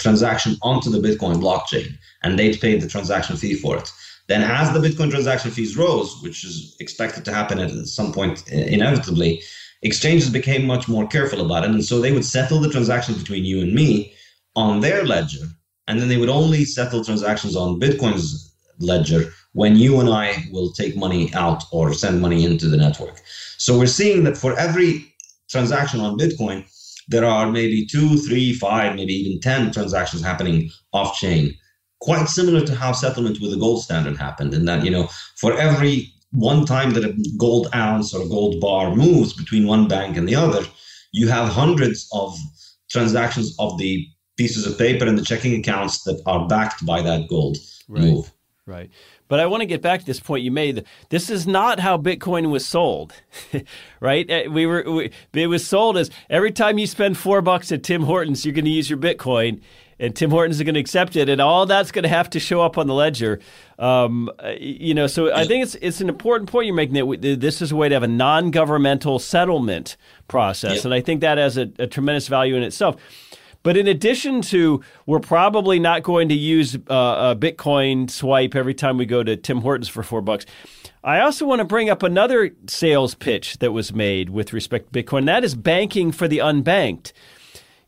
transaction 0.00 0.56
onto 0.62 0.90
the 0.90 1.02
Bitcoin 1.06 1.36
blockchain 1.40 1.88
and 2.22 2.36
they'd 2.36 2.60
pay 2.60 2.76
the 2.76 2.88
transaction 2.88 3.36
fee 3.36 3.54
for 3.54 3.76
it. 3.76 3.92
Then, 4.26 4.42
as 4.42 4.72
the 4.72 4.80
Bitcoin 4.80 5.10
transaction 5.10 5.52
fees 5.52 5.76
rose, 5.76 6.20
which 6.22 6.44
is 6.44 6.76
expected 6.80 7.24
to 7.26 7.32
happen 7.32 7.60
at 7.60 7.70
some 7.86 8.12
point 8.12 8.48
inevitably, 8.48 9.42
exchanges 9.82 10.30
became 10.30 10.66
much 10.66 10.88
more 10.88 11.06
careful 11.06 11.44
about 11.44 11.62
it. 11.64 11.70
And 11.70 11.84
so 11.84 12.00
they 12.00 12.10
would 12.10 12.24
settle 12.24 12.58
the 12.58 12.70
transactions 12.70 13.18
between 13.18 13.44
you 13.44 13.60
and 13.60 13.72
me 13.72 14.12
on 14.56 14.80
their 14.80 15.04
ledger. 15.04 15.46
And 15.86 16.00
then 16.00 16.08
they 16.08 16.16
would 16.16 16.28
only 16.40 16.64
settle 16.64 17.04
transactions 17.04 17.54
on 17.54 17.78
Bitcoin's 17.78 18.54
ledger 18.80 19.32
when 19.56 19.74
you 19.74 20.00
and 20.00 20.10
I 20.10 20.44
will 20.52 20.70
take 20.70 20.98
money 20.98 21.32
out 21.32 21.64
or 21.72 21.94
send 21.94 22.20
money 22.20 22.44
into 22.44 22.68
the 22.68 22.76
network. 22.76 23.22
So 23.56 23.78
we're 23.78 23.86
seeing 24.00 24.22
that 24.24 24.36
for 24.36 24.54
every 24.58 25.14
transaction 25.48 26.00
on 26.00 26.18
Bitcoin, 26.18 26.66
there 27.08 27.24
are 27.24 27.50
maybe 27.50 27.86
two, 27.86 28.18
three, 28.18 28.52
five, 28.52 28.94
maybe 28.94 29.14
even 29.14 29.40
10 29.40 29.72
transactions 29.72 30.22
happening 30.22 30.70
off 30.92 31.16
chain. 31.16 31.54
Quite 32.00 32.28
similar 32.28 32.66
to 32.66 32.74
how 32.74 32.92
settlement 32.92 33.40
with 33.40 33.50
the 33.50 33.56
gold 33.56 33.82
standard 33.82 34.18
happened, 34.18 34.52
in 34.52 34.66
that, 34.66 34.84
you 34.84 34.90
know, 34.90 35.08
for 35.36 35.56
every 35.56 36.12
one 36.32 36.66
time 36.66 36.90
that 36.92 37.04
a 37.04 37.16
gold 37.38 37.68
ounce 37.74 38.12
or 38.12 38.26
a 38.26 38.28
gold 38.28 38.60
bar 38.60 38.94
moves 38.94 39.32
between 39.32 39.66
one 39.66 39.88
bank 39.88 40.18
and 40.18 40.28
the 40.28 40.34
other, 40.34 40.66
you 41.12 41.28
have 41.28 41.48
hundreds 41.48 42.06
of 42.12 42.36
transactions 42.90 43.56
of 43.58 43.78
the 43.78 44.06
pieces 44.36 44.66
of 44.66 44.76
paper 44.76 45.06
and 45.06 45.16
the 45.16 45.24
checking 45.24 45.58
accounts 45.58 46.02
that 46.04 46.20
are 46.26 46.46
backed 46.46 46.84
by 46.84 47.00
that 47.00 47.26
gold 47.30 47.56
right. 47.88 48.02
move. 48.02 48.30
Right. 48.66 48.90
But 49.28 49.40
I 49.40 49.46
want 49.46 49.62
to 49.62 49.66
get 49.66 49.82
back 49.82 50.00
to 50.00 50.06
this 50.06 50.20
point 50.20 50.44
you 50.44 50.50
made. 50.50 50.84
This 51.08 51.30
is 51.30 51.46
not 51.46 51.80
how 51.80 51.98
Bitcoin 51.98 52.50
was 52.50 52.64
sold, 52.64 53.12
right? 54.00 54.30
Uh, 54.30 54.50
we 54.50 54.66
were 54.66 54.84
we, 54.86 55.10
it 55.32 55.48
was 55.48 55.66
sold 55.66 55.96
as 55.96 56.10
every 56.30 56.52
time 56.52 56.78
you 56.78 56.86
spend 56.86 57.18
four 57.18 57.42
bucks 57.42 57.72
at 57.72 57.82
Tim 57.82 58.02
Hortons, 58.02 58.44
you're 58.44 58.54
going 58.54 58.64
to 58.66 58.70
use 58.70 58.88
your 58.88 58.98
Bitcoin, 58.98 59.60
and 59.98 60.14
Tim 60.14 60.30
Hortons 60.30 60.56
is 60.56 60.62
going 60.62 60.74
to 60.74 60.80
accept 60.80 61.16
it, 61.16 61.28
and 61.28 61.40
all 61.40 61.66
that's 61.66 61.90
going 61.90 62.04
to 62.04 62.08
have 62.08 62.30
to 62.30 62.40
show 62.40 62.60
up 62.62 62.78
on 62.78 62.86
the 62.86 62.94
ledger. 62.94 63.40
Um, 63.78 64.30
uh, 64.38 64.52
you 64.58 64.94
know, 64.94 65.06
so 65.06 65.34
I 65.34 65.46
think 65.46 65.64
it's 65.64 65.74
it's 65.76 66.00
an 66.00 66.08
important 66.08 66.50
point 66.50 66.66
you're 66.66 66.74
making 66.74 66.94
that 66.94 67.40
this 67.40 67.60
is 67.60 67.72
a 67.72 67.76
way 67.76 67.88
to 67.88 67.94
have 67.94 68.02
a 68.02 68.08
non-governmental 68.08 69.18
settlement 69.18 69.96
process, 70.28 70.84
and 70.84 70.94
I 70.94 71.00
think 71.00 71.20
that 71.22 71.38
has 71.38 71.56
a, 71.56 71.70
a 71.78 71.86
tremendous 71.86 72.28
value 72.28 72.56
in 72.56 72.62
itself. 72.62 72.96
But 73.66 73.76
in 73.76 73.88
addition 73.88 74.42
to, 74.42 74.80
we're 75.06 75.18
probably 75.18 75.80
not 75.80 76.04
going 76.04 76.28
to 76.28 76.36
use 76.36 76.76
uh, 76.88 77.34
a 77.34 77.36
Bitcoin 77.36 78.08
swipe 78.08 78.54
every 78.54 78.74
time 78.74 78.96
we 78.96 79.06
go 79.06 79.24
to 79.24 79.36
Tim 79.36 79.62
Hortons 79.62 79.88
for 79.88 80.04
four 80.04 80.22
bucks. 80.22 80.46
I 81.02 81.18
also 81.18 81.44
want 81.46 81.58
to 81.58 81.64
bring 81.64 81.90
up 81.90 82.04
another 82.04 82.52
sales 82.68 83.16
pitch 83.16 83.58
that 83.58 83.72
was 83.72 83.92
made 83.92 84.30
with 84.30 84.52
respect 84.52 84.92
to 84.92 85.02
Bitcoin. 85.02 85.26
That 85.26 85.42
is 85.42 85.56
banking 85.56 86.12
for 86.12 86.28
the 86.28 86.38
unbanked. 86.38 87.12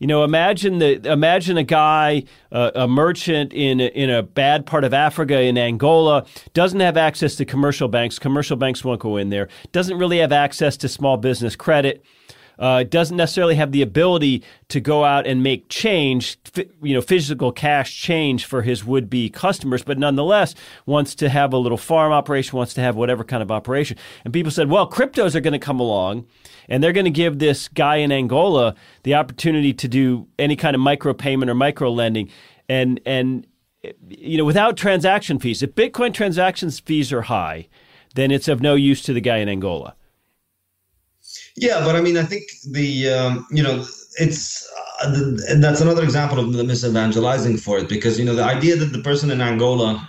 You 0.01 0.09
know, 0.09 0.25
imagine 0.25 0.81
the 0.81 1.13
imagine 1.13 1.57
a 1.57 1.63
guy, 1.63 2.25
uh, 2.51 2.73
a 2.75 2.89
merchant 2.89 3.53
in 3.53 3.79
in 3.79 4.11
a 4.11 4.25
bad 4.25 4.67
part 4.67 4.83
of 4.83 4.93
Africa, 4.93 5.41
in 5.41 5.57
Angola, 5.57 6.27
doesn't 6.55 6.81
have 6.81 6.97
access 6.97 7.37
to 7.37 7.45
commercial 7.45 7.87
banks. 7.87 8.19
Commercial 8.19 8.57
banks 8.57 8.85
won't 8.85 8.99
go 9.01 9.17
in 9.17 9.31
there. 9.31 9.47
Doesn't 9.71 9.97
really 9.97 10.19
have 10.19 10.33
access 10.33 10.77
to 10.79 10.89
small 10.89 11.19
business 11.19 11.55
credit 11.55 12.05
uh, 12.59 12.83
doesn't 12.83 13.17
necessarily 13.17 13.55
have 13.55 13.73
the 13.73 13.83
ability 13.83 14.43
to 14.69 14.81
go 14.81 15.05
out 15.05 15.27
and 15.27 15.43
make 15.43 15.69
change, 15.69 16.37
you 16.83 16.95
know, 16.95 17.01
physical 17.01 17.53
cash 17.53 18.01
change 18.01 18.45
for 18.45 18.63
his 18.63 18.85
would 18.85 19.09
be 19.09 19.31
customers, 19.31 19.83
but 19.83 19.99
nonetheless 19.99 20.55
wants 20.87 21.15
to 21.15 21.29
have 21.29 21.53
a 21.53 21.59
little 21.59 21.79
farm 21.79 22.13
operation, 22.13 22.57
wants 22.57 22.75
to 22.75 22.81
have 22.81 22.97
whatever 22.97 23.25
kind 23.25 23.43
of 23.43 23.51
operation. 23.51 23.97
And 24.25 24.33
people 24.35 24.51
said, 24.51 24.69
well, 24.69 24.91
cryptos 24.91 25.35
are 25.35 25.41
going 25.41 25.53
to 25.53 25.59
come 25.59 25.81
along 25.81 26.27
and 26.69 26.83
they're 26.83 26.93
going 26.93 27.05
to 27.05 27.11
give 27.11 27.39
this 27.39 27.69
guy 27.69 27.97
in 27.97 28.13
Angola 28.13 28.75
the 29.05 29.15
opportunity 29.15 29.73
to 29.75 29.89
do 29.89 30.27
any 30.39 30.57
kind 30.57 30.75
of 30.75 30.81
micro 30.81 31.15
payment 31.15 31.51
or 31.51 31.55
micro 31.55 31.91
lending. 31.91 32.31
And, 32.69 33.01
and, 33.07 33.47
you 34.09 34.37
know, 34.37 34.45
without 34.45 34.77
transaction 34.77 35.39
fees, 35.39 35.63
if 35.63 35.75
Bitcoin 35.75 36.13
transactions 36.13 36.81
fees 36.81 37.13
are 37.13 37.23
high, 37.23 37.69
then 38.15 38.31
it's 38.31 38.49
of 38.49 38.61
no 38.61 38.75
use 38.75 39.03
to 39.03 39.13
the 39.13 39.21
guy 39.21 39.39
in 39.39 39.49
Angola. 39.49 39.95
Yeah, 41.57 41.85
but 41.85 41.97
I 41.97 42.01
mean, 42.01 42.17
I 42.17 42.23
think 42.23 42.45
the 42.71 43.11
um, 43.11 43.47
you 43.51 43.63
know 43.63 43.85
it's 44.19 44.69
uh, 45.03 45.11
the, 45.11 45.59
that's 45.61 45.81
another 45.81 46.03
example 46.03 46.39
of 46.39 46.53
the 46.53 46.63
misevangelizing 46.63 47.61
for 47.61 47.79
it 47.79 47.89
because 47.89 48.19
you 48.19 48.25
know 48.25 48.35
the 48.35 48.45
idea 48.45 48.77
that 48.77 48.93
the 48.93 49.03
person 49.03 49.31
in 49.31 49.41
Angola 49.41 50.09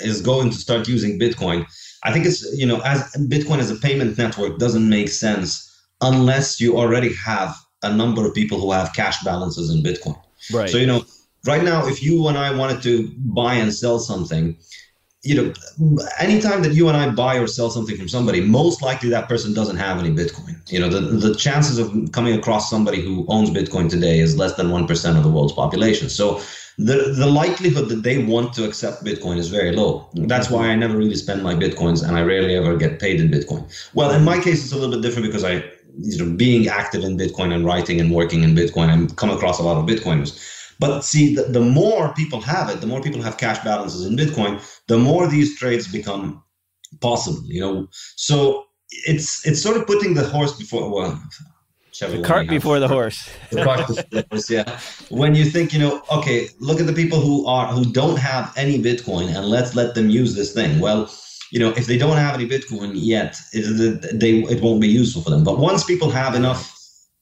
is 0.00 0.20
going 0.20 0.50
to 0.50 0.56
start 0.56 0.88
using 0.88 1.18
Bitcoin, 1.18 1.66
I 2.02 2.12
think 2.12 2.26
it's 2.26 2.44
you 2.56 2.66
know 2.66 2.80
as 2.80 3.00
Bitcoin 3.28 3.58
as 3.58 3.70
a 3.70 3.76
payment 3.76 4.18
network 4.18 4.58
doesn't 4.58 4.88
make 4.88 5.08
sense 5.08 5.64
unless 6.00 6.60
you 6.60 6.78
already 6.78 7.12
have 7.14 7.56
a 7.82 7.94
number 7.94 8.26
of 8.26 8.34
people 8.34 8.60
who 8.60 8.72
have 8.72 8.92
cash 8.92 9.22
balances 9.24 9.70
in 9.70 9.82
Bitcoin. 9.82 10.20
Right. 10.52 10.68
So 10.68 10.78
you 10.78 10.86
know, 10.86 11.04
right 11.46 11.62
now, 11.62 11.86
if 11.86 12.02
you 12.02 12.26
and 12.28 12.38
I 12.38 12.54
wanted 12.54 12.82
to 12.82 13.12
buy 13.18 13.54
and 13.54 13.72
sell 13.72 13.98
something, 13.98 14.56
you 15.28 15.34
know, 15.34 15.98
anytime 16.18 16.62
that 16.62 16.72
you 16.72 16.88
and 16.88 16.96
I 16.96 17.10
buy 17.10 17.36
or 17.36 17.46
sell 17.46 17.68
something 17.68 17.98
from 17.98 18.08
somebody, 18.08 18.40
most 18.40 18.80
likely 18.80 19.10
that 19.10 19.28
person 19.28 19.52
doesn't 19.52 19.76
have 19.76 19.98
any 19.98 20.10
Bitcoin. 20.10 20.56
You 20.72 20.80
know, 20.80 20.88
the, 20.88 21.00
the 21.00 21.34
chances 21.34 21.76
of 21.76 21.92
coming 22.12 22.34
across 22.34 22.70
somebody 22.70 23.02
who 23.02 23.26
owns 23.28 23.50
Bitcoin 23.50 23.90
today 23.90 24.20
is 24.20 24.38
less 24.38 24.54
than 24.54 24.68
1% 24.68 25.16
of 25.18 25.22
the 25.22 25.28
world's 25.28 25.52
population. 25.52 26.08
So 26.08 26.40
the, 26.78 27.12
the 27.14 27.26
likelihood 27.26 27.90
that 27.90 28.02
they 28.04 28.24
want 28.24 28.54
to 28.54 28.64
accept 28.64 29.04
Bitcoin 29.04 29.36
is 29.36 29.48
very 29.50 29.72
low. 29.76 30.08
That's 30.14 30.48
why 30.48 30.68
I 30.68 30.76
never 30.76 30.96
really 30.96 31.16
spend 31.16 31.42
my 31.42 31.54
Bitcoins 31.54 32.02
and 32.02 32.16
I 32.16 32.22
rarely 32.22 32.56
ever 32.56 32.74
get 32.78 32.98
paid 32.98 33.20
in 33.20 33.28
Bitcoin. 33.28 33.70
Well, 33.92 34.10
in 34.12 34.24
my 34.24 34.40
case, 34.40 34.64
it's 34.64 34.72
a 34.72 34.76
little 34.78 34.94
bit 34.94 35.02
different 35.02 35.26
because 35.26 35.44
I, 35.44 35.62
you 35.98 36.24
know, 36.24 36.34
being 36.36 36.68
active 36.68 37.04
in 37.04 37.18
Bitcoin 37.18 37.52
and 37.52 37.66
writing 37.66 38.00
and 38.00 38.14
working 38.14 38.44
in 38.44 38.54
Bitcoin, 38.54 38.88
I 38.88 39.14
come 39.16 39.28
across 39.28 39.58
a 39.58 39.62
lot 39.62 39.76
of 39.76 39.84
Bitcoiners. 39.84 40.42
But 40.78 41.02
see, 41.02 41.34
the, 41.34 41.42
the 41.42 41.60
more 41.60 42.14
people 42.14 42.40
have 42.40 42.70
it, 42.70 42.80
the 42.80 42.86
more 42.86 43.00
people 43.00 43.22
have 43.22 43.36
cash 43.36 43.62
balances 43.64 44.06
in 44.06 44.16
Bitcoin, 44.16 44.62
the 44.86 44.98
more 44.98 45.26
these 45.26 45.58
trades 45.58 45.88
become 45.88 46.42
possible. 47.00 47.42
You 47.44 47.60
know, 47.60 47.88
so 48.16 48.66
it's 49.06 49.46
it's 49.46 49.62
sort 49.62 49.76
of 49.76 49.86
putting 49.86 50.14
the 50.14 50.24
horse 50.24 50.56
before 50.56 50.90
well. 50.90 51.20
The 52.00 52.22
cart 52.22 52.46
before 52.46 52.78
the 52.78 52.86
horse. 52.86 53.28
the 53.50 53.64
cart 53.64 53.88
before 53.88 54.04
the 54.10 54.24
horse, 54.30 54.48
yeah. 54.48 54.78
When 55.08 55.34
you 55.34 55.44
think, 55.44 55.72
you 55.72 55.80
know, 55.80 56.00
okay, 56.12 56.48
look 56.60 56.78
at 56.78 56.86
the 56.86 56.92
people 56.92 57.20
who 57.20 57.44
are 57.46 57.66
who 57.66 57.84
don't 57.92 58.18
have 58.18 58.52
any 58.56 58.80
Bitcoin, 58.80 59.34
and 59.34 59.46
let's 59.46 59.74
let 59.74 59.96
them 59.96 60.08
use 60.08 60.36
this 60.36 60.52
thing. 60.52 60.78
Well, 60.78 61.10
you 61.50 61.58
know, 61.58 61.70
if 61.70 61.86
they 61.86 61.98
don't 61.98 62.16
have 62.16 62.34
any 62.34 62.48
Bitcoin 62.48 62.92
yet, 62.94 63.36
it, 63.52 64.20
they 64.20 64.38
it 64.54 64.62
won't 64.62 64.80
be 64.80 64.86
useful 64.86 65.22
for 65.22 65.30
them. 65.30 65.42
But 65.42 65.58
once 65.58 65.82
people 65.84 66.08
have 66.10 66.36
enough 66.36 66.72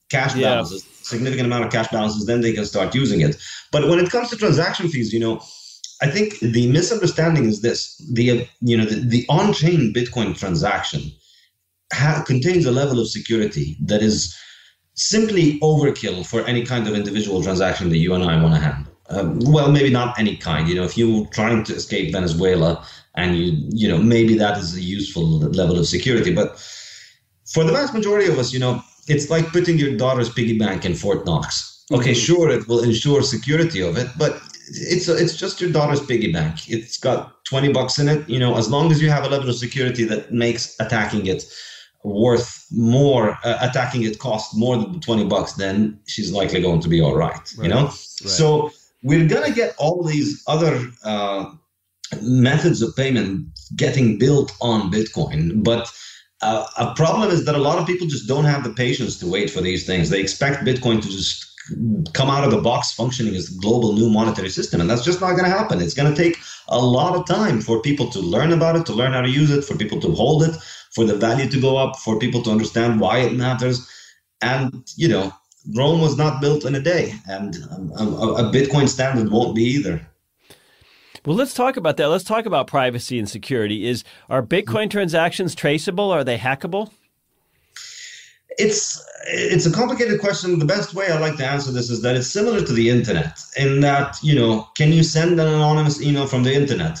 cash 0.09 0.35
yeah. 0.35 0.49
balances, 0.49 0.85
significant 1.07 1.47
amount 1.47 1.65
of 1.65 1.71
cash 1.71 1.89
balances, 1.89 2.25
then 2.25 2.41
they 2.41 2.53
can 2.53 2.65
start 2.65 2.93
using 2.93 3.21
it. 3.21 3.37
But 3.71 3.87
when 3.87 3.99
it 3.99 4.09
comes 4.09 4.29
to 4.29 4.37
transaction 4.37 4.89
fees, 4.89 5.13
you 5.13 5.19
know, 5.19 5.41
I 6.01 6.07
think 6.07 6.39
the 6.39 6.71
misunderstanding 6.71 7.45
is 7.45 7.61
this: 7.61 7.97
the 8.13 8.47
you 8.61 8.77
know 8.77 8.85
the, 8.85 8.95
the 8.95 9.25
on-chain 9.29 9.93
Bitcoin 9.93 10.37
transaction 10.37 11.11
ha- 11.93 12.23
contains 12.25 12.65
a 12.65 12.71
level 12.71 12.99
of 12.99 13.09
security 13.09 13.77
that 13.81 14.01
is 14.01 14.35
simply 14.93 15.59
overkill 15.59 16.25
for 16.25 16.45
any 16.45 16.65
kind 16.65 16.87
of 16.87 16.95
individual 16.95 17.41
transaction 17.41 17.89
that 17.89 17.97
you 17.97 18.13
and 18.13 18.23
I 18.23 18.41
want 18.41 18.55
to 18.55 18.61
handle. 18.61 18.93
Um, 19.09 19.39
well, 19.45 19.71
maybe 19.71 19.89
not 19.89 20.19
any 20.19 20.35
kind. 20.35 20.67
You 20.67 20.75
know, 20.75 20.83
if 20.83 20.97
you're 20.97 21.25
trying 21.27 21.63
to 21.65 21.73
escape 21.75 22.11
Venezuela 22.11 22.85
and 23.15 23.37
you 23.37 23.53
you 23.69 23.87
know 23.87 23.97
maybe 23.97 24.37
that 24.37 24.57
is 24.57 24.75
a 24.75 24.81
useful 24.81 25.39
level 25.39 25.79
of 25.79 25.87
security, 25.87 26.33
but 26.33 26.59
for 27.45 27.63
the 27.63 27.71
vast 27.71 27.93
majority 27.93 28.29
of 28.31 28.37
us, 28.37 28.53
you 28.53 28.59
know, 28.59 28.83
it's 29.07 29.29
like 29.29 29.47
putting 29.47 29.77
your 29.77 29.95
daughter's 29.95 30.29
piggy 30.29 30.57
bank 30.57 30.85
in 30.85 30.93
Fort 30.93 31.25
Knox. 31.25 31.85
Okay, 31.91 32.11
mm-hmm. 32.11 32.19
sure, 32.19 32.49
it 32.49 32.67
will 32.67 32.83
ensure 32.83 33.21
security 33.21 33.81
of 33.81 33.97
it, 33.97 34.07
but 34.17 34.41
it's 34.69 35.07
a, 35.07 35.15
it's 35.15 35.35
just 35.35 35.61
your 35.61 35.71
daughter's 35.71 36.05
piggy 36.05 36.31
bank. 36.31 36.69
It's 36.69 36.97
got 36.97 37.43
20 37.45 37.71
bucks 37.71 37.97
in 37.99 38.09
it. 38.09 38.27
You 38.29 38.39
know, 38.39 38.57
as 38.57 38.69
long 38.69 38.91
as 38.91 39.01
you 39.01 39.09
have 39.09 39.23
a 39.23 39.29
level 39.29 39.49
of 39.49 39.55
security 39.55 40.03
that 40.05 40.33
makes 40.33 40.75
attacking 40.79 41.27
it 41.27 41.45
worth 42.03 42.65
more, 42.71 43.37
uh, 43.43 43.57
attacking 43.61 44.03
it 44.03 44.19
cost 44.19 44.55
more 44.55 44.77
than 44.77 44.99
20 44.99 45.25
bucks, 45.25 45.53
then 45.53 45.99
she's 46.07 46.31
likely 46.31 46.61
going 46.61 46.81
to 46.81 46.89
be 46.89 47.01
all 47.01 47.15
right. 47.15 47.33
right. 47.33 47.53
You 47.57 47.69
know, 47.69 47.85
right. 47.85 47.93
so 47.93 48.71
we're 49.03 49.27
gonna 49.27 49.51
get 49.51 49.75
all 49.77 50.03
these 50.03 50.43
other 50.47 50.91
uh, 51.03 51.51
methods 52.21 52.81
of 52.81 52.95
payment 52.95 53.47
getting 53.75 54.17
built 54.17 54.53
on 54.61 54.91
Bitcoin, 54.91 55.63
but 55.63 55.91
uh, 56.41 56.65
a 56.77 56.93
problem 56.93 57.31
is 57.31 57.45
that 57.45 57.55
a 57.55 57.59
lot 57.59 57.79
of 57.79 57.87
people 57.87 58.07
just 58.07 58.27
don't 58.27 58.45
have 58.45 58.63
the 58.63 58.73
patience 58.73 59.17
to 59.19 59.27
wait 59.27 59.49
for 59.49 59.61
these 59.61 59.85
things. 59.85 60.09
They 60.09 60.19
expect 60.19 60.65
Bitcoin 60.65 61.01
to 61.01 61.09
just 61.09 61.45
come 62.13 62.29
out 62.29 62.43
of 62.43 62.51
the 62.51 62.61
box 62.61 62.93
functioning 62.93 63.35
as 63.35 63.49
global 63.49 63.93
new 63.93 64.09
monetary 64.09 64.49
system, 64.49 64.79
and 64.79 64.89
that's 64.89 65.03
just 65.03 65.19
not 65.19 65.31
going 65.31 65.43
to 65.43 65.57
happen. 65.57 65.81
It's 65.81 65.93
going 65.93 66.13
to 66.13 66.21
take 66.23 66.37
a 66.69 66.79
lot 66.79 67.15
of 67.15 67.25
time 67.25 67.59
for 67.61 67.81
people 67.81 68.09
to 68.11 68.19
learn 68.19 68.51
about 68.53 68.75
it, 68.75 68.85
to 68.85 68.93
learn 68.93 69.13
how 69.13 69.21
to 69.21 69.29
use 69.29 69.51
it, 69.51 69.63
for 69.63 69.75
people 69.75 69.99
to 70.01 70.11
hold 70.11 70.43
it, 70.43 70.55
for 70.93 71.05
the 71.05 71.15
value 71.15 71.49
to 71.49 71.59
go 71.59 71.75
up, 71.77 71.97
for 71.97 72.19
people 72.19 72.41
to 72.43 72.51
understand 72.51 72.99
why 72.99 73.19
it 73.19 73.33
matters. 73.33 73.89
And 74.41 74.83
you 74.95 75.07
know, 75.07 75.33
Rome 75.75 76.01
was 76.01 76.17
not 76.17 76.39
built 76.39 76.65
in 76.65 76.75
a 76.75 76.79
day, 76.79 77.13
and 77.27 77.55
a 77.55 78.51
Bitcoin 78.51 78.87
standard 78.87 79.31
won't 79.31 79.55
be 79.55 79.63
either. 79.63 80.07
Well, 81.27 81.35
let's 81.35 81.53
talk 81.53 81.75
about 81.75 81.97
that. 81.97 82.07
Let's 82.07 82.23
talk 82.23 82.45
about 82.45 82.67
privacy 82.67 83.19
and 83.19 83.27
security. 83.27 83.85
Is 83.85 84.05
are 84.29 84.41
Bitcoin 84.41 84.89
transactions 84.89 85.55
traceable? 85.55 86.09
Are 86.09 86.23
they 86.23 86.37
hackable? 86.37 86.89
It's 88.57 89.05
it's 89.27 89.65
a 89.65 89.71
complicated 89.73 90.21
question. 90.21 90.57
The 90.57 90.63
best 90.63 90.93
way 90.93 91.11
I 91.11 91.19
like 91.19 91.35
to 91.35 91.45
answer 91.45 91.69
this 91.73 91.89
is 91.89 92.01
that 92.03 92.15
it's 92.15 92.27
similar 92.27 92.61
to 92.61 92.71
the 92.71 92.89
internet 92.89 93.41
in 93.57 93.81
that 93.81 94.17
you 94.23 94.35
know, 94.35 94.69
can 94.75 94.93
you 94.93 95.03
send 95.03 95.33
an 95.33 95.49
anonymous 95.49 96.01
email 96.01 96.27
from 96.27 96.43
the 96.43 96.53
internet? 96.53 96.97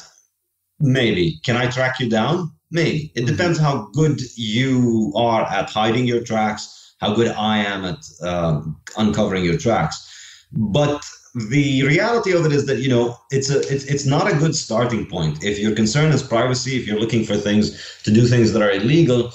Maybe. 0.81 1.39
Can 1.45 1.55
I 1.55 1.69
track 1.69 1.97
you 2.01 2.09
down? 2.09 2.51
Maybe. 2.69 3.13
It 3.15 3.21
mm-hmm. 3.21 3.27
depends 3.27 3.57
how 3.57 3.87
good 3.93 4.19
you 4.35 5.13
are 5.15 5.43
at 5.43 5.69
hiding 5.69 6.05
your 6.05 6.21
tracks, 6.21 6.95
how 6.99 7.13
good 7.13 7.29
I 7.29 7.59
am 7.59 7.85
at 7.85 8.03
um, 8.23 8.75
uncovering 8.97 9.45
your 9.45 9.57
tracks. 9.57 10.03
But 10.51 11.01
the 11.49 11.83
reality 11.83 12.31
of 12.31 12.45
it 12.45 12.51
is 12.51 12.65
that 12.65 12.79
you 12.79 12.89
know 12.89 13.17
it's 13.31 13.49
a 13.49 13.59
it's, 13.73 13.85
it's 13.85 14.05
not 14.05 14.31
a 14.31 14.35
good 14.35 14.55
starting 14.55 15.05
point. 15.05 15.43
If 15.43 15.59
your 15.59 15.75
concern 15.75 16.11
is 16.11 16.23
privacy 16.23 16.77
if 16.77 16.87
you're 16.87 16.99
looking 16.99 17.23
for 17.23 17.37
things 17.37 17.99
to 18.03 18.11
do 18.11 18.27
things 18.27 18.53
that 18.53 18.61
are 18.61 18.71
illegal 18.71 19.31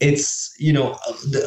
it's 0.00 0.54
you 0.58 0.72
know 0.72 0.98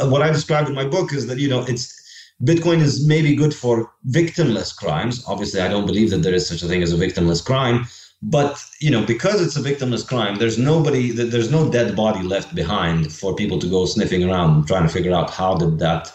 what 0.04 0.22
i 0.22 0.32
described 0.32 0.70
in 0.70 0.76
my 0.76 0.86
book 0.86 1.14
is 1.14 1.28
that 1.28 1.38
you 1.38 1.48
know 1.48 1.64
it's 1.68 1.96
bitcoin 2.44 2.80
is 2.80 3.06
maybe 3.06 3.36
good 3.36 3.54
for 3.54 3.92
victimless 4.10 4.76
crimes. 4.76 5.24
Obviously 5.28 5.62
i 5.62 5.68
don't 5.68 5.86
believe 5.86 6.10
that 6.10 6.24
there 6.24 6.34
is 6.34 6.48
such 6.48 6.64
a 6.64 6.68
thing 6.68 6.82
as 6.82 6.94
a 6.94 6.98
victimless 6.98 7.44
crime 7.46 7.86
but 8.22 8.60
you 8.82 8.90
know 8.90 9.06
because 9.06 9.42
it's 9.42 9.56
a 9.56 9.62
victimless 9.62 10.06
crime 10.06 10.36
there's 10.38 10.58
nobody 10.58 11.12
there's 11.12 11.52
no 11.52 11.70
dead 11.70 11.96
body 11.96 12.24
left 12.24 12.56
behind 12.56 13.14
for 13.14 13.36
people 13.36 13.60
to 13.60 13.70
go 13.70 13.86
sniffing 13.86 14.28
around 14.28 14.68
trying 14.68 14.84
to 14.84 14.94
figure 14.94 15.14
out 15.14 15.30
how 15.30 15.56
did 15.56 15.78
that 15.80 16.12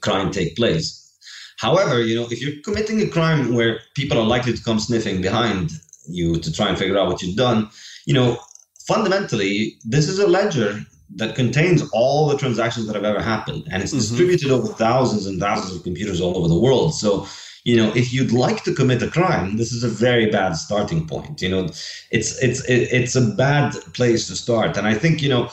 crime 0.00 0.30
take 0.30 0.56
place 0.56 1.05
However, 1.58 2.02
you 2.02 2.14
know, 2.14 2.28
if 2.30 2.40
you're 2.42 2.60
committing 2.62 3.00
a 3.00 3.08
crime 3.08 3.54
where 3.54 3.80
people 3.94 4.18
are 4.18 4.26
likely 4.26 4.52
to 4.52 4.62
come 4.62 4.78
sniffing 4.78 5.22
behind 5.22 5.70
you 6.08 6.36
to 6.38 6.52
try 6.52 6.68
and 6.68 6.78
figure 6.78 6.98
out 6.98 7.08
what 7.08 7.22
you've 7.22 7.36
done, 7.36 7.70
you 8.04 8.14
know, 8.14 8.38
fundamentally, 8.86 9.78
this 9.84 10.08
is 10.08 10.18
a 10.18 10.26
ledger 10.26 10.84
that 11.14 11.34
contains 11.34 11.82
all 11.92 12.28
the 12.28 12.36
transactions 12.36 12.86
that 12.86 12.94
have 12.94 13.04
ever 13.04 13.22
happened, 13.22 13.66
and 13.70 13.82
it's 13.82 13.92
mm-hmm. 13.92 14.00
distributed 14.00 14.50
over 14.50 14.72
thousands 14.74 15.26
and 15.26 15.40
thousands 15.40 15.74
of 15.76 15.82
computers 15.82 16.20
all 16.20 16.36
over 16.36 16.48
the 16.48 16.58
world. 16.58 16.94
So, 16.94 17.26
you 17.64 17.76
know, 17.76 17.92
if 17.94 18.12
you'd 18.12 18.32
like 18.32 18.64
to 18.64 18.74
commit 18.74 19.02
a 19.02 19.08
crime, 19.08 19.56
this 19.56 19.72
is 19.72 19.82
a 19.82 19.88
very 19.88 20.26
bad 20.30 20.54
starting 20.54 21.06
point. 21.06 21.40
You 21.40 21.48
know, 21.48 21.64
it's 22.10 22.42
it's 22.42 22.62
it's 22.68 23.16
a 23.16 23.22
bad 23.22 23.72
place 23.94 24.26
to 24.28 24.36
start, 24.36 24.76
and 24.76 24.86
I 24.86 24.94
think 24.94 25.22
you 25.22 25.28
know, 25.28 25.50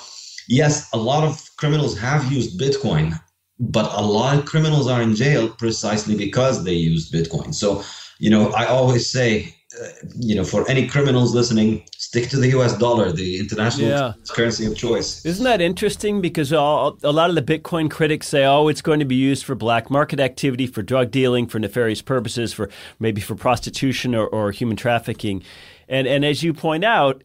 yes, 0.47 0.89
a 0.91 0.97
lot 0.97 1.23
of 1.23 1.49
criminals 1.57 1.97
have 1.97 2.31
used 2.31 2.59
Bitcoin 2.59 3.19
but 3.59 3.91
a 3.93 4.01
lot 4.01 4.37
of 4.37 4.45
criminals 4.45 4.87
are 4.87 5.01
in 5.01 5.15
jail 5.15 5.49
precisely 5.49 6.15
because 6.15 6.63
they 6.63 6.73
used 6.73 7.13
Bitcoin. 7.13 7.53
So, 7.53 7.83
you 8.19 8.29
know, 8.29 8.51
I 8.51 8.65
always 8.65 9.09
say, 9.09 9.55
uh, 9.81 9.87
you 10.15 10.35
know, 10.35 10.43
for 10.43 10.69
any 10.69 10.87
criminals 10.87 11.33
listening, 11.33 11.83
stick 11.97 12.29
to 12.29 12.37
the 12.37 12.49
U.S. 12.49 12.77
dollar, 12.77 13.11
the 13.11 13.39
international 13.39 13.89
yeah. 13.89 14.13
currency 14.29 14.65
of 14.65 14.75
choice. 14.75 15.25
Isn't 15.25 15.45
that 15.45 15.61
interesting? 15.61 16.21
Because 16.21 16.53
all, 16.53 16.97
a 17.03 17.11
lot 17.11 17.29
of 17.29 17.35
the 17.35 17.41
Bitcoin 17.41 17.89
critics 17.89 18.27
say, 18.27 18.45
oh, 18.45 18.67
it's 18.67 18.81
going 18.81 18.99
to 18.99 19.05
be 19.05 19.15
used 19.15 19.45
for 19.45 19.55
black 19.55 19.89
market 19.89 20.19
activity, 20.19 20.67
for 20.67 20.81
drug 20.81 21.11
dealing, 21.11 21.47
for 21.47 21.59
nefarious 21.59 22.01
purposes, 22.01 22.53
for 22.53 22.69
maybe 22.99 23.21
for 23.21 23.35
prostitution 23.35 24.13
or, 24.13 24.27
or 24.27 24.51
human 24.51 24.77
trafficking. 24.77 25.43
And 25.87 26.07
and 26.07 26.23
as 26.23 26.43
you 26.43 26.53
point 26.53 26.83
out, 26.83 27.23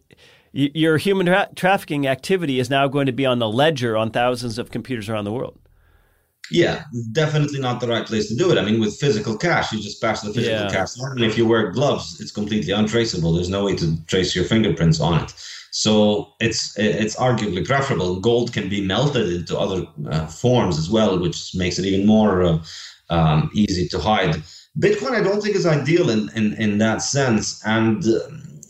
your 0.52 0.96
human 0.98 1.26
tra- 1.26 1.48
trafficking 1.54 2.06
activity 2.06 2.58
is 2.58 2.70
now 2.70 2.88
going 2.88 3.06
to 3.06 3.12
be 3.12 3.26
on 3.26 3.38
the 3.38 3.48
ledger 3.48 3.96
on 3.96 4.10
thousands 4.10 4.58
of 4.58 4.70
computers 4.70 5.08
around 5.08 5.24
the 5.24 5.32
world. 5.32 5.58
Yeah, 6.50 6.84
definitely 7.12 7.60
not 7.60 7.80
the 7.80 7.88
right 7.88 8.06
place 8.06 8.28
to 8.28 8.36
do 8.36 8.50
it. 8.50 8.58
I 8.58 8.64
mean, 8.64 8.80
with 8.80 8.96
physical 8.98 9.36
cash, 9.36 9.70
you 9.70 9.80
just 9.80 10.00
pass 10.00 10.22
the 10.22 10.32
physical 10.32 10.60
yeah. 10.60 10.70
cash 10.70 10.98
on, 10.98 11.12
and 11.12 11.24
if 11.24 11.36
you 11.36 11.46
wear 11.46 11.70
gloves, 11.70 12.18
it's 12.20 12.32
completely 12.32 12.72
untraceable. 12.72 13.34
There's 13.34 13.50
no 13.50 13.64
way 13.64 13.76
to 13.76 13.96
trace 14.06 14.34
your 14.34 14.46
fingerprints 14.46 15.00
on 15.00 15.22
it. 15.22 15.34
So 15.72 16.32
it's 16.40 16.76
it's 16.78 17.16
arguably 17.16 17.66
preferable. 17.66 18.20
Gold 18.20 18.52
can 18.52 18.68
be 18.68 18.80
melted 18.80 19.30
into 19.30 19.58
other 19.58 19.86
uh, 20.08 20.26
forms 20.26 20.78
as 20.78 20.88
well, 20.88 21.18
which 21.18 21.54
makes 21.54 21.78
it 21.78 21.84
even 21.84 22.06
more 22.06 22.42
uh, 22.42 22.58
um, 23.10 23.50
easy 23.52 23.86
to 23.88 23.98
hide. 23.98 24.42
Bitcoin, 24.78 25.12
I 25.12 25.22
don't 25.22 25.42
think 25.42 25.54
is 25.54 25.66
ideal 25.66 26.08
in 26.08 26.30
in, 26.34 26.54
in 26.54 26.78
that 26.78 27.02
sense, 27.02 27.62
and. 27.66 28.04
Uh, 28.06 28.20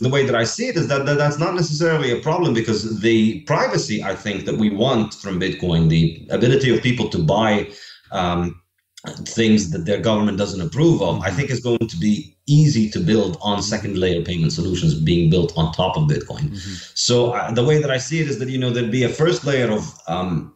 the 0.01 0.09
way 0.09 0.25
that 0.25 0.35
I 0.35 0.45
see 0.45 0.69
it 0.69 0.77
is 0.77 0.87
that, 0.89 1.07
that 1.07 1.19
that's 1.19 1.39
not 1.39 1.55
necessarily 1.55 2.13
a 2.13 2.21
problem 2.21 2.55
because 2.55 3.01
the 3.01 3.41
privacy 3.43 4.03
I 4.03 4.15
think 4.15 4.45
that 4.45 4.57
we 4.57 4.71
want 4.71 5.15
from 5.15 5.41
Bitcoin, 5.41 5.89
the 5.89 6.27
ability 6.31 6.75
of 6.75 6.83
people 6.83 7.09
to 7.11 7.19
buy 7.19 7.69
um, 8.13 8.61
things 9.27 9.71
that 9.71 9.85
their 9.87 10.01
government 10.01 10.39
doesn't 10.39 10.61
approve 10.61 11.03
of, 11.03 11.21
I 11.23 11.31
think 11.31 11.51
is 11.51 11.61
going 11.61 11.79
to 11.89 11.97
be 11.97 12.37
easy 12.47 12.89
to 12.91 13.01
build 13.01 13.39
on 13.41 13.63
second 13.63 13.99
layer 13.99 14.23
payment 14.23 14.53
solutions 14.53 14.95
being 14.95 15.31
built 15.31 15.53
on 15.57 15.73
top 15.73 15.97
of 15.97 16.05
Bitcoin. 16.05 16.51
Mm-hmm. 16.51 16.75
So 16.95 17.33
uh, 17.33 17.51
the 17.51 17.65
way 17.65 17.81
that 17.81 17.91
I 17.91 17.99
see 17.99 18.21
it 18.21 18.29
is 18.29 18.39
that 18.39 18.49
you 18.49 18.59
know 18.59 18.71
there'd 18.71 18.91
be 18.91 19.05
a 19.05 19.09
first 19.09 19.45
layer 19.45 19.71
of 19.71 19.93
um, 20.07 20.55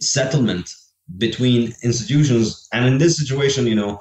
settlement 0.00 0.70
between 1.18 1.74
institutions, 1.82 2.68
and 2.72 2.86
in 2.86 2.98
this 2.98 3.16
situation, 3.16 3.66
you 3.66 3.74
know 3.74 4.00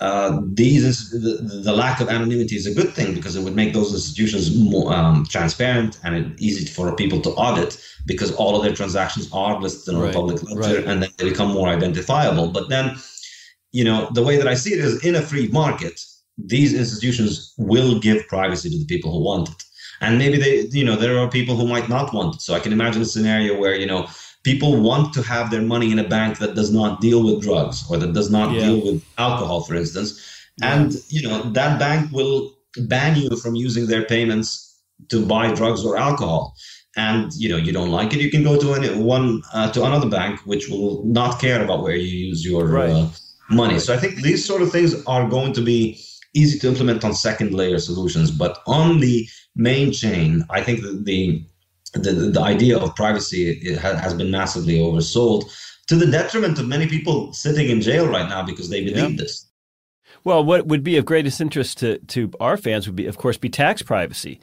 uh, 0.00 0.40
these 0.54 1.10
the, 1.10 1.60
the, 1.62 1.72
lack 1.72 2.00
of 2.00 2.08
anonymity 2.08 2.56
is 2.56 2.66
a 2.66 2.74
good 2.74 2.92
thing 2.92 3.14
because 3.14 3.36
it 3.36 3.42
would 3.42 3.54
make 3.54 3.72
those 3.72 3.94
institutions 3.94 4.54
more 4.56 4.92
um, 4.92 5.24
transparent 5.30 6.00
and 6.02 6.16
it, 6.16 6.40
easy 6.40 6.66
for 6.66 6.94
people 6.96 7.20
to 7.20 7.30
audit 7.30 7.80
because 8.04 8.34
all 8.34 8.56
of 8.56 8.64
their 8.64 8.74
transactions 8.74 9.30
are 9.32 9.60
listed 9.60 9.94
in 9.94 10.00
right, 10.00 10.10
a 10.10 10.12
public 10.12 10.42
ledger 10.42 10.78
right. 10.78 10.86
and 10.86 11.02
then 11.02 11.10
they 11.16 11.28
become 11.28 11.52
more 11.52 11.68
identifiable. 11.68 12.48
But 12.48 12.68
then, 12.68 12.96
you 13.70 13.84
know, 13.84 14.08
the 14.12 14.22
way 14.22 14.36
that 14.36 14.48
I 14.48 14.54
see 14.54 14.72
it 14.72 14.80
is 14.80 15.04
in 15.04 15.14
a 15.14 15.22
free 15.22 15.46
market, 15.48 16.00
these 16.36 16.74
institutions 16.74 17.54
will 17.56 18.00
give 18.00 18.26
privacy 18.26 18.70
to 18.70 18.78
the 18.78 18.86
people 18.86 19.12
who 19.12 19.24
want 19.24 19.48
it. 19.48 19.62
And 20.00 20.18
maybe 20.18 20.38
they, 20.38 20.62
you 20.76 20.84
know, 20.84 20.96
there 20.96 21.18
are 21.18 21.30
people 21.30 21.56
who 21.56 21.68
might 21.68 21.88
not 21.88 22.12
want 22.12 22.34
it. 22.34 22.42
So 22.42 22.54
I 22.54 22.58
can 22.58 22.72
imagine 22.72 23.02
a 23.02 23.06
scenario 23.06 23.56
where, 23.56 23.76
you 23.76 23.86
know, 23.86 24.08
people 24.44 24.80
want 24.80 25.12
to 25.14 25.22
have 25.22 25.50
their 25.50 25.62
money 25.62 25.90
in 25.90 25.98
a 25.98 26.08
bank 26.08 26.38
that 26.38 26.54
does 26.54 26.70
not 26.70 27.00
deal 27.00 27.24
with 27.24 27.42
drugs 27.42 27.84
or 27.90 27.96
that 27.96 28.12
does 28.12 28.30
not 28.30 28.52
yeah. 28.52 28.60
deal 28.60 28.84
with 28.84 29.04
alcohol 29.18 29.62
for 29.62 29.74
instance 29.74 30.10
yeah. 30.58 30.74
and 30.74 30.94
you 31.08 31.26
know 31.26 31.42
that 31.50 31.78
bank 31.78 32.12
will 32.12 32.54
ban 32.86 33.16
you 33.16 33.36
from 33.36 33.54
using 33.54 33.86
their 33.86 34.04
payments 34.04 34.82
to 35.08 35.24
buy 35.26 35.52
drugs 35.52 35.84
or 35.84 35.96
alcohol 35.96 36.54
and 36.96 37.32
you 37.34 37.48
know 37.48 37.56
you 37.56 37.72
don't 37.72 37.90
like 37.90 38.12
it 38.12 38.20
you 38.20 38.30
can 38.30 38.42
go 38.42 38.58
to 38.58 38.74
any, 38.74 38.88
one 38.94 39.42
uh, 39.52 39.70
to 39.72 39.82
another 39.84 40.08
bank 40.08 40.40
which 40.44 40.68
will 40.68 41.04
not 41.04 41.40
care 41.40 41.64
about 41.64 41.82
where 41.82 41.96
you 41.96 42.26
use 42.28 42.44
your 42.44 42.66
right. 42.66 42.90
uh, 42.90 43.08
money 43.50 43.74
right. 43.74 43.82
so 43.82 43.94
i 43.94 43.96
think 43.96 44.16
these 44.16 44.44
sort 44.44 44.62
of 44.62 44.70
things 44.70 45.04
are 45.06 45.28
going 45.28 45.52
to 45.52 45.60
be 45.60 45.98
easy 46.34 46.58
to 46.58 46.68
implement 46.68 47.04
on 47.04 47.14
second 47.14 47.52
layer 47.52 47.78
solutions 47.78 48.30
but 48.30 48.62
on 48.66 49.00
the 49.00 49.26
main 49.56 49.92
chain 49.92 50.44
i 50.50 50.60
think 50.60 50.82
that 50.82 51.04
the 51.04 51.44
the, 51.94 52.30
the 52.32 52.40
idea 52.40 52.78
of 52.78 52.94
privacy 52.96 53.74
has 53.76 54.14
been 54.14 54.30
massively 54.30 54.78
oversold 54.78 55.50
to 55.86 55.96
the 55.96 56.06
detriment 56.06 56.58
of 56.58 56.66
many 56.66 56.86
people 56.86 57.32
sitting 57.32 57.68
in 57.68 57.80
jail 57.80 58.08
right 58.08 58.28
now 58.28 58.42
because 58.42 58.70
they 58.70 58.84
believe 58.84 59.10
yeah. 59.10 59.16
this. 59.16 59.50
Well, 60.24 60.42
what 60.42 60.66
would 60.66 60.82
be 60.82 60.96
of 60.96 61.04
greatest 61.04 61.40
interest 61.40 61.78
to, 61.78 61.98
to 61.98 62.30
our 62.40 62.56
fans 62.56 62.86
would 62.86 62.96
be, 62.96 63.06
of 63.06 63.18
course, 63.18 63.36
be 63.36 63.50
tax 63.50 63.82
privacy. 63.82 64.40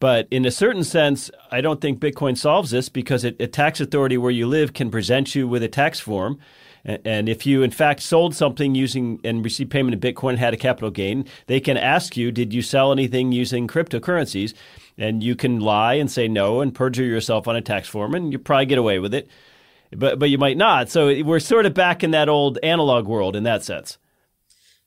But 0.00 0.26
in 0.32 0.44
a 0.44 0.50
certain 0.50 0.82
sense, 0.82 1.30
I 1.52 1.60
don't 1.60 1.80
think 1.80 2.00
Bitcoin 2.00 2.36
solves 2.36 2.72
this 2.72 2.88
because 2.88 3.22
it, 3.22 3.40
a 3.40 3.46
tax 3.46 3.80
authority 3.80 4.18
where 4.18 4.32
you 4.32 4.48
live 4.48 4.72
can 4.72 4.90
present 4.90 5.36
you 5.36 5.46
with 5.46 5.62
a 5.62 5.68
tax 5.68 6.00
form. 6.00 6.40
And 6.84 7.28
if 7.28 7.46
you, 7.46 7.62
in 7.62 7.70
fact, 7.70 8.00
sold 8.02 8.34
something 8.34 8.74
using 8.74 9.20
and 9.22 9.44
received 9.44 9.70
payment 9.70 9.94
in 9.94 10.00
Bitcoin 10.00 10.30
and 10.30 10.38
had 10.40 10.54
a 10.54 10.56
capital 10.56 10.90
gain, 10.90 11.26
they 11.46 11.60
can 11.60 11.76
ask 11.76 12.16
you, 12.16 12.32
did 12.32 12.52
you 12.52 12.60
sell 12.60 12.90
anything 12.90 13.30
using 13.30 13.68
cryptocurrencies? 13.68 14.54
And 14.98 15.22
you 15.22 15.34
can 15.34 15.60
lie 15.60 15.94
and 15.94 16.10
say 16.10 16.28
no 16.28 16.60
and 16.60 16.74
perjure 16.74 17.04
yourself 17.04 17.48
on 17.48 17.56
a 17.56 17.60
tax 17.60 17.88
form, 17.88 18.14
and 18.14 18.32
you 18.32 18.38
probably 18.38 18.66
get 18.66 18.78
away 18.78 18.98
with 18.98 19.14
it, 19.14 19.28
but 19.90 20.18
but 20.18 20.30
you 20.30 20.38
might 20.38 20.56
not. 20.56 20.90
So 20.90 21.22
we're 21.22 21.40
sort 21.40 21.66
of 21.66 21.74
back 21.74 22.02
in 22.04 22.10
that 22.12 22.28
old 22.28 22.58
analog 22.62 23.06
world 23.06 23.36
in 23.36 23.44
that 23.44 23.64
sense. 23.64 23.98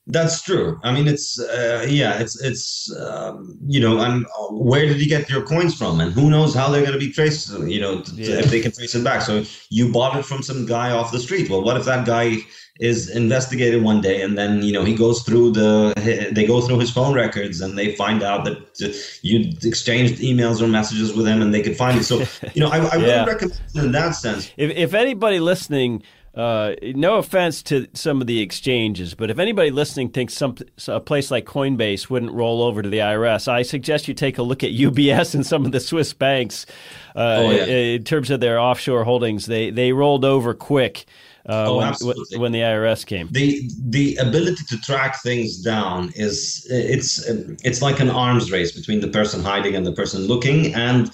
That's 0.08 0.40
true. 0.40 0.78
I 0.84 0.92
mean, 0.92 1.08
it's 1.08 1.40
uh, 1.40 1.84
yeah, 1.88 2.20
it's 2.20 2.40
it's 2.40 2.94
um, 2.96 3.58
you 3.66 3.80
know, 3.80 3.98
and 3.98 4.24
where 4.50 4.86
did 4.86 5.00
you 5.00 5.08
get 5.08 5.28
your 5.28 5.42
coins 5.42 5.76
from, 5.76 6.00
and 6.00 6.12
who 6.12 6.30
knows 6.30 6.54
how 6.54 6.68
they're 6.70 6.82
going 6.82 6.92
to 6.92 6.98
be 6.98 7.10
traced? 7.10 7.50
You 7.58 7.80
know, 7.80 8.04
yeah. 8.14 8.38
if 8.38 8.46
they 8.46 8.60
can 8.60 8.70
trace 8.70 8.94
it 8.94 9.02
back. 9.02 9.22
So 9.22 9.42
you 9.68 9.90
bought 9.90 10.16
it 10.16 10.24
from 10.24 10.44
some 10.44 10.64
guy 10.64 10.92
off 10.92 11.10
the 11.10 11.18
street. 11.18 11.50
Well, 11.50 11.64
what 11.64 11.76
if 11.76 11.86
that 11.86 12.06
guy 12.06 12.36
is 12.78 13.08
investigated 13.08 13.82
one 13.82 14.00
day 14.00 14.20
and 14.22 14.36
then 14.36 14.62
you 14.62 14.72
know 14.72 14.84
he 14.84 14.94
goes 14.94 15.22
through 15.22 15.50
the 15.50 15.92
they 16.32 16.46
go 16.46 16.60
through 16.60 16.78
his 16.78 16.90
phone 16.90 17.14
records 17.14 17.60
and 17.60 17.78
they 17.78 17.94
find 17.94 18.22
out 18.22 18.44
that 18.44 19.18
you 19.22 19.52
exchanged 19.62 20.20
emails 20.20 20.60
or 20.60 20.68
messages 20.68 21.14
with 21.14 21.26
him 21.26 21.40
and 21.40 21.54
they 21.54 21.62
could 21.62 21.76
find 21.76 21.98
it 21.98 22.04
so 22.04 22.18
you 22.54 22.60
know 22.60 22.68
i, 22.68 22.78
I 22.78 22.96
yeah. 22.96 23.24
would 23.24 23.32
recommend 23.32 23.60
in 23.74 23.92
that 23.92 24.10
sense 24.10 24.50
if, 24.56 24.70
if 24.70 24.94
anybody 24.94 25.40
listening 25.40 26.02
uh, 26.36 26.74
no 26.82 27.16
offense 27.16 27.62
to 27.62 27.86
some 27.94 28.20
of 28.20 28.26
the 28.26 28.42
exchanges, 28.42 29.14
but 29.14 29.30
if 29.30 29.38
anybody 29.38 29.70
listening 29.70 30.10
thinks 30.10 30.34
some 30.34 30.54
a 30.86 31.00
place 31.00 31.30
like 31.30 31.46
Coinbase 31.46 32.10
wouldn't 32.10 32.30
roll 32.30 32.62
over 32.62 32.82
to 32.82 32.90
the 32.90 32.98
IRS, 32.98 33.48
I 33.48 33.62
suggest 33.62 34.06
you 34.06 34.12
take 34.12 34.36
a 34.36 34.42
look 34.42 34.62
at 34.62 34.70
UBS 34.70 35.34
and 35.34 35.46
some 35.46 35.64
of 35.64 35.72
the 35.72 35.80
Swiss 35.80 36.12
banks. 36.12 36.66
Uh, 37.14 37.36
oh, 37.38 37.50
yeah. 37.50 37.64
in 37.64 38.04
terms 38.04 38.30
of 38.30 38.40
their 38.40 38.60
offshore 38.60 39.04
holdings, 39.04 39.46
they 39.46 39.70
they 39.70 39.92
rolled 39.92 40.26
over 40.26 40.52
quick 40.52 41.06
uh, 41.48 41.66
oh, 41.68 41.76
when, 41.78 41.86
absolutely. 41.86 42.38
when 42.38 42.52
the 42.52 42.60
IRS 42.60 43.06
came. 43.06 43.28
The 43.30 43.70
the 43.80 44.16
ability 44.16 44.64
to 44.68 44.78
track 44.78 45.22
things 45.22 45.62
down 45.62 46.12
is 46.16 46.66
it's 46.70 47.24
it's 47.64 47.82
like 47.82 48.00
an 48.00 48.10
arms 48.10 48.50
race 48.50 48.72
between 48.72 49.00
the 49.00 49.08
person 49.08 49.42
hiding 49.42 49.76
and 49.76 49.86
the 49.86 49.92
person 49.92 50.26
looking, 50.26 50.74
and 50.74 51.10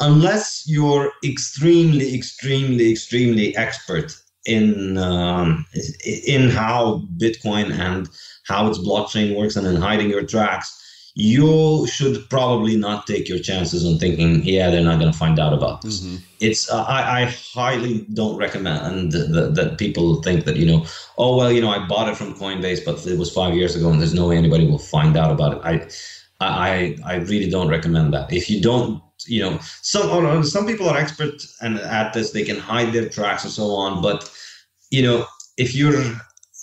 unless 0.00 0.64
you're 0.66 1.12
extremely, 1.24 2.14
extremely, 2.14 2.90
extremely 2.90 3.56
expert 3.56 4.14
in 4.46 4.98
um, 4.98 5.64
in 6.04 6.50
how 6.50 7.02
Bitcoin 7.16 7.72
and 7.72 8.08
how 8.46 8.68
its 8.68 8.78
blockchain 8.78 9.36
works 9.36 9.56
and 9.56 9.66
in 9.66 9.76
hiding 9.76 10.10
your 10.10 10.24
tracks, 10.24 10.81
you 11.14 11.86
should 11.86 12.28
probably 12.30 12.76
not 12.76 13.06
take 13.06 13.28
your 13.28 13.38
chances 13.38 13.84
on 13.84 13.98
thinking, 13.98 14.42
yeah, 14.44 14.70
they're 14.70 14.82
not 14.82 14.98
going 14.98 15.12
to 15.12 15.18
find 15.18 15.38
out 15.38 15.52
about 15.52 15.82
this. 15.82 16.00
Mm-hmm. 16.00 16.16
It's 16.40 16.70
uh, 16.70 16.84
I, 16.84 17.22
I, 17.22 17.24
highly 17.26 18.06
don't 18.14 18.36
recommend 18.36 19.12
that, 19.12 19.54
that 19.54 19.78
people 19.78 20.22
think 20.22 20.46
that 20.46 20.56
you 20.56 20.66
know, 20.66 20.86
oh 21.18 21.36
well, 21.36 21.52
you 21.52 21.60
know, 21.60 21.70
I 21.70 21.86
bought 21.86 22.08
it 22.08 22.16
from 22.16 22.34
Coinbase, 22.34 22.84
but 22.84 23.06
it 23.06 23.18
was 23.18 23.30
five 23.30 23.54
years 23.54 23.76
ago, 23.76 23.90
and 23.90 24.00
there's 24.00 24.14
no 24.14 24.28
way 24.28 24.38
anybody 24.38 24.66
will 24.66 24.78
find 24.78 25.16
out 25.16 25.30
about 25.30 25.58
it. 25.58 25.60
I 25.64 25.88
I 26.40 26.96
I 27.04 27.16
really 27.16 27.50
don't 27.50 27.68
recommend 27.68 28.14
that. 28.14 28.32
If 28.32 28.48
you 28.48 28.60
don't, 28.60 29.02
you 29.26 29.42
know, 29.42 29.58
some 29.82 30.08
oh, 30.08 30.42
some 30.42 30.66
people 30.66 30.88
are 30.88 30.96
expert 30.96 31.34
and 31.60 31.78
at 31.78 32.14
this, 32.14 32.32
they 32.32 32.42
can 32.42 32.58
hide 32.58 32.92
their 32.92 33.08
tracks 33.08 33.44
and 33.44 33.52
so 33.52 33.70
on, 33.72 34.02
but 34.02 34.30
you 34.90 35.02
know, 35.02 35.26
if 35.58 35.74
you're 35.74 36.02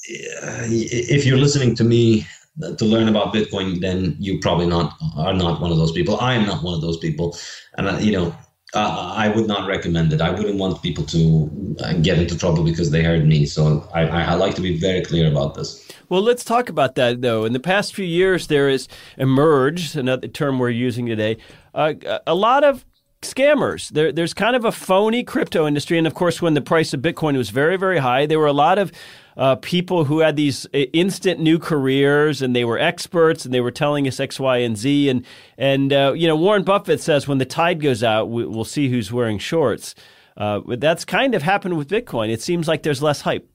if 0.10 1.26
you're 1.26 1.38
listening 1.38 1.76
to 1.76 1.84
me 1.84 2.26
to 2.60 2.86
learn 2.86 3.08
about 3.08 3.34
Bitcoin, 3.34 3.80
then 3.80 4.16
you 4.20 4.40
probably 4.40 4.68
not 4.68 4.98
are 5.16 5.34
not 5.34 5.62
one 5.62 5.72
of 5.72 5.78
those 5.78 5.92
people. 5.92 6.20
I 6.20 6.34
am 6.34 6.46
not 6.46 6.64
one 6.64 6.74
of 6.74 6.82
those 6.82 6.98
people, 6.98 7.38
and 7.78 7.88
uh, 7.88 7.98
you 7.98 8.12
know, 8.12 8.36
uh, 8.74 9.14
I 9.16 9.30
would 9.30 9.48
not 9.48 9.68
recommend 9.68 10.14
it. 10.14 10.22
I 10.22 10.30
wouldn't 10.30 10.58
want 10.58 10.82
people 10.82 11.04
to 11.06 11.76
uh, 11.84 11.94
get 11.94 12.20
into 12.20 12.38
trouble 12.38 12.64
because 12.64 12.92
they 12.92 13.04
heard 13.04 13.26
me. 13.26 13.46
So 13.46 13.88
I, 13.94 14.02
I, 14.02 14.34
like 14.36 14.54
to 14.56 14.62
be 14.62 14.78
very 14.78 15.02
clear 15.02 15.28
about 15.28 15.56
this. 15.56 15.88
Well, 16.10 16.22
let's 16.22 16.44
talk 16.44 16.70
about 16.70 16.96
that 16.96 17.22
though. 17.22 17.46
In 17.46 17.54
the 17.54 17.60
past 17.60 17.96
few 17.96 18.06
years, 18.06 18.48
there 18.48 18.70
has 18.70 18.88
emerged 19.18 19.96
another 19.96 20.28
term 20.28 20.60
we're 20.60 20.70
using 20.70 21.08
today. 21.08 21.38
Uh, 21.74 21.94
a 22.28 22.36
lot 22.36 22.64
of 22.64 22.86
scammers. 23.22 23.90
There, 23.90 24.12
there's 24.12 24.34
kind 24.34 24.56
of 24.56 24.66
a 24.66 24.72
phony 24.72 25.24
crypto 25.24 25.68
industry, 25.68 25.98
and 25.98 26.08
of 26.08 26.14
course, 26.14 26.42
when 26.42 26.54
the 26.54 26.62
price 26.62 26.94
of 26.94 27.02
Bitcoin 27.02 27.38
was 27.38 27.50
very, 27.50 27.78
very 27.78 27.98
high, 27.98 28.26
there 28.26 28.40
were 28.40 28.48
a 28.48 28.54
lot 28.54 28.78
of 28.78 28.92
uh, 29.40 29.56
people 29.56 30.04
who 30.04 30.20
had 30.20 30.36
these 30.36 30.66
uh, 30.68 30.80
instant 30.92 31.40
new 31.40 31.58
careers 31.58 32.42
and 32.42 32.54
they 32.54 32.66
were 32.66 32.78
experts 32.78 33.46
and 33.46 33.54
they 33.54 33.62
were 33.62 33.72
telling 33.72 34.06
us 34.06 34.20
X, 34.20 34.38
Y, 34.38 34.58
and 34.58 34.78
Z. 34.78 35.08
And, 35.08 35.26
and 35.58 35.94
uh, 35.94 36.12
you 36.14 36.28
know, 36.28 36.36
Warren 36.36 36.64
Buffett 36.64 37.00
says 37.00 37.26
when 37.26 37.38
the 37.38 37.46
tide 37.46 37.82
goes 37.82 38.04
out, 38.04 38.30
we, 38.30 38.46
will 38.46 38.66
see 38.66 38.90
who's 38.90 39.14
wearing 39.14 39.40
shorts. 39.40 39.96
Uh, 40.36 40.60
that's 40.78 41.06
kind 41.06 41.34
of 41.34 41.42
happened 41.42 41.78
with 41.78 41.88
Bitcoin. 41.88 42.30
It 42.30 42.42
seems 42.42 42.68
like 42.68 42.84
there's 42.84 43.02
less 43.02 43.22
hype. 43.22 43.50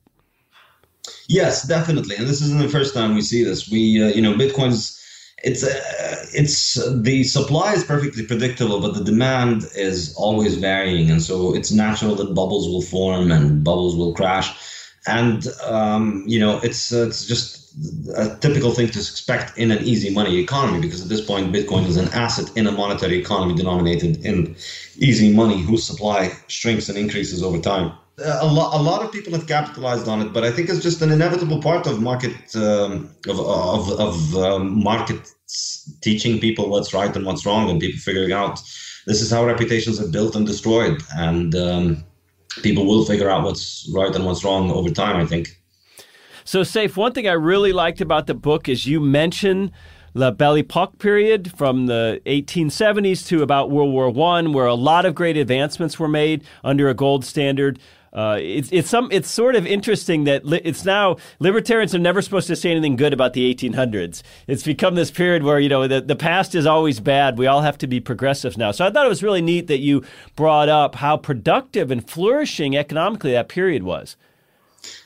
Yes, 1.29 1.69
definitely. 1.69 2.17
And 2.17 2.27
this 2.27 2.41
isn't 2.41 2.63
the 2.63 2.69
first 2.69 2.95
time 2.95 3.15
we 3.15 3.21
see 3.21 3.45
this. 3.45 3.71
We, 3.71 4.03
uh, 4.03 4.09
you 4.09 4.23
know, 4.23 4.33
Bitcoin's 4.33 4.99
it's 5.43 5.63
uh, 5.63 6.27
it's 6.33 6.79
the 7.03 7.25
supply 7.25 7.75
is 7.75 7.85
perfectly 7.85 8.25
predictable, 8.25 8.81
but 8.81 8.95
the 8.95 9.05
demand 9.05 9.67
is 9.77 10.15
always 10.17 10.55
varying, 10.57 11.11
and 11.11 11.21
so 11.23 11.55
it's 11.55 11.71
natural 11.71 12.15
that 12.15 12.33
bubbles 12.35 12.67
will 12.67 12.81
form 12.81 13.31
and 13.31 13.63
bubbles 13.63 13.95
will 13.95 14.15
crash 14.15 14.57
and 15.07 15.49
um, 15.65 16.25
you 16.27 16.39
know 16.39 16.59
it's 16.63 16.93
uh, 16.93 17.07
it's 17.07 17.27
just 17.27 17.65
a 18.17 18.37
typical 18.41 18.71
thing 18.71 18.89
to 18.89 18.99
expect 18.99 19.59
in 19.59 19.71
an 19.71 19.83
easy 19.83 20.11
money 20.15 20.39
economy 20.39 20.81
because 20.81 21.03
at 21.03 21.09
this 21.09 21.21
point 21.21 21.53
bitcoin 21.53 21.85
is 21.87 21.97
an 21.97 22.09
asset 22.13 22.49
in 22.57 22.67
a 22.67 22.73
monetary 22.73 23.19
economy 23.19 23.55
denominated 23.55 24.25
in 24.25 24.55
easy 24.97 25.33
money 25.33 25.61
whose 25.61 25.85
supply 25.85 26.33
shrinks 26.47 26.89
and 26.89 26.97
increases 26.97 27.43
over 27.43 27.59
time. 27.59 27.93
A 28.25 28.47
lot, 28.47 28.79
a 28.79 28.81
lot 28.81 29.03
of 29.03 29.11
people 29.11 29.33
have 29.33 29.49
capitalized 29.49 30.07
on 30.07 30.21
it, 30.21 30.33
but 30.33 30.45
I 30.45 30.53
think 30.53 30.69
it's 30.69 30.81
just 30.81 31.03
an 31.03 31.11
inevitable 31.11 31.61
part 31.61 31.89
of 31.89 32.01
market 32.01 32.55
um, 32.55 33.11
of 33.27 33.41
of, 33.41 33.91
of 33.99 34.37
um, 34.37 34.85
market 34.85 35.33
teaching 36.01 36.39
people 36.39 36.71
what's 36.71 36.95
right 36.95 37.15
and 37.17 37.27
what's 37.27 37.45
wrong, 37.45 37.69
and 37.69 37.81
people 37.81 37.99
figuring 37.99 38.31
out 38.31 38.61
this 39.07 39.21
is 39.21 39.33
how 39.33 39.45
reputations 39.45 40.01
are 40.01 40.07
built 40.07 40.37
and 40.37 40.47
destroyed, 40.47 41.03
and 41.17 41.57
um, 41.57 42.05
people 42.63 42.87
will 42.87 43.05
figure 43.05 43.31
out 43.31 43.45
what's 43.45 43.91
right 43.95 44.15
and 44.15 44.25
what's 44.25 44.45
wrong 44.45 44.71
over 44.71 44.91
time. 44.91 45.17
I 45.17 45.27
think. 45.27 45.49
So, 46.45 46.63
Safe, 46.63 46.97
one 46.97 47.13
thing 47.13 47.27
I 47.27 47.33
really 47.33 47.73
liked 47.73 48.01
about 48.01 48.27
the 48.27 48.35
book 48.35 48.69
is 48.69 48.87
you 48.87 49.01
mention 49.01 49.73
the 50.13 50.31
Belle 50.31 50.59
Epoque 50.59 50.99
period 50.99 51.53
from 51.57 51.87
the 51.87 52.21
1870s 52.27 53.27
to 53.29 53.43
about 53.43 53.71
World 53.71 53.93
War 53.93 54.11
One, 54.11 54.53
where 54.53 54.67
a 54.67 54.75
lot 54.75 55.07
of 55.07 55.15
great 55.15 55.37
advancements 55.37 55.99
were 55.99 56.09
made 56.09 56.45
under 56.63 56.89
a 56.89 56.95
gold 56.95 57.25
standard. 57.25 57.79
Uh, 58.15 58.39
it's 58.41 58.69
it's 58.71 58.89
some 58.89 59.09
it's 59.11 59.29
sort 59.29 59.57
of 59.57 59.67
interesting 59.67 60.25
that 60.25 60.45
li- 60.45 60.61
it's 60.65 60.85
now 60.85 61.17
libertarians 61.41 61.95
are 61.95 61.99
never 61.99 62.23
supposed 62.23 62.47
to 62.47 62.55
say 62.55 62.71
anything 62.71 62.95
good 62.95 63.13
about 63.13 63.33
the 63.33 63.53
1800s. 63.53 64.23
It's 64.47 64.63
become 64.63 64.95
this 64.95 65.11
period 65.11 65.43
where 65.43 65.59
you 65.59 65.69
know 65.69 65.89
the 65.89 66.01
the 66.01 66.15
past 66.15 66.55
is 66.55 66.65
always 66.65 67.01
bad. 67.01 67.39
We 67.39 67.49
all 67.49 67.63
have 67.63 67.77
to 67.79 67.87
be 67.89 67.99
progressives 67.99 68.57
now. 68.57 68.71
So 68.71 68.87
I 68.87 68.91
thought 68.91 69.05
it 69.05 69.09
was 69.09 69.23
really 69.23 69.43
neat 69.43 69.67
that 69.67 69.79
you 69.81 70.05
brought 70.37 70.69
up 70.69 70.97
how 70.97 71.17
productive 71.17 71.91
and 71.91 72.09
flourishing 72.09 72.77
economically 72.77 73.33
that 73.33 73.49
period 73.49 73.83
was. 73.83 74.17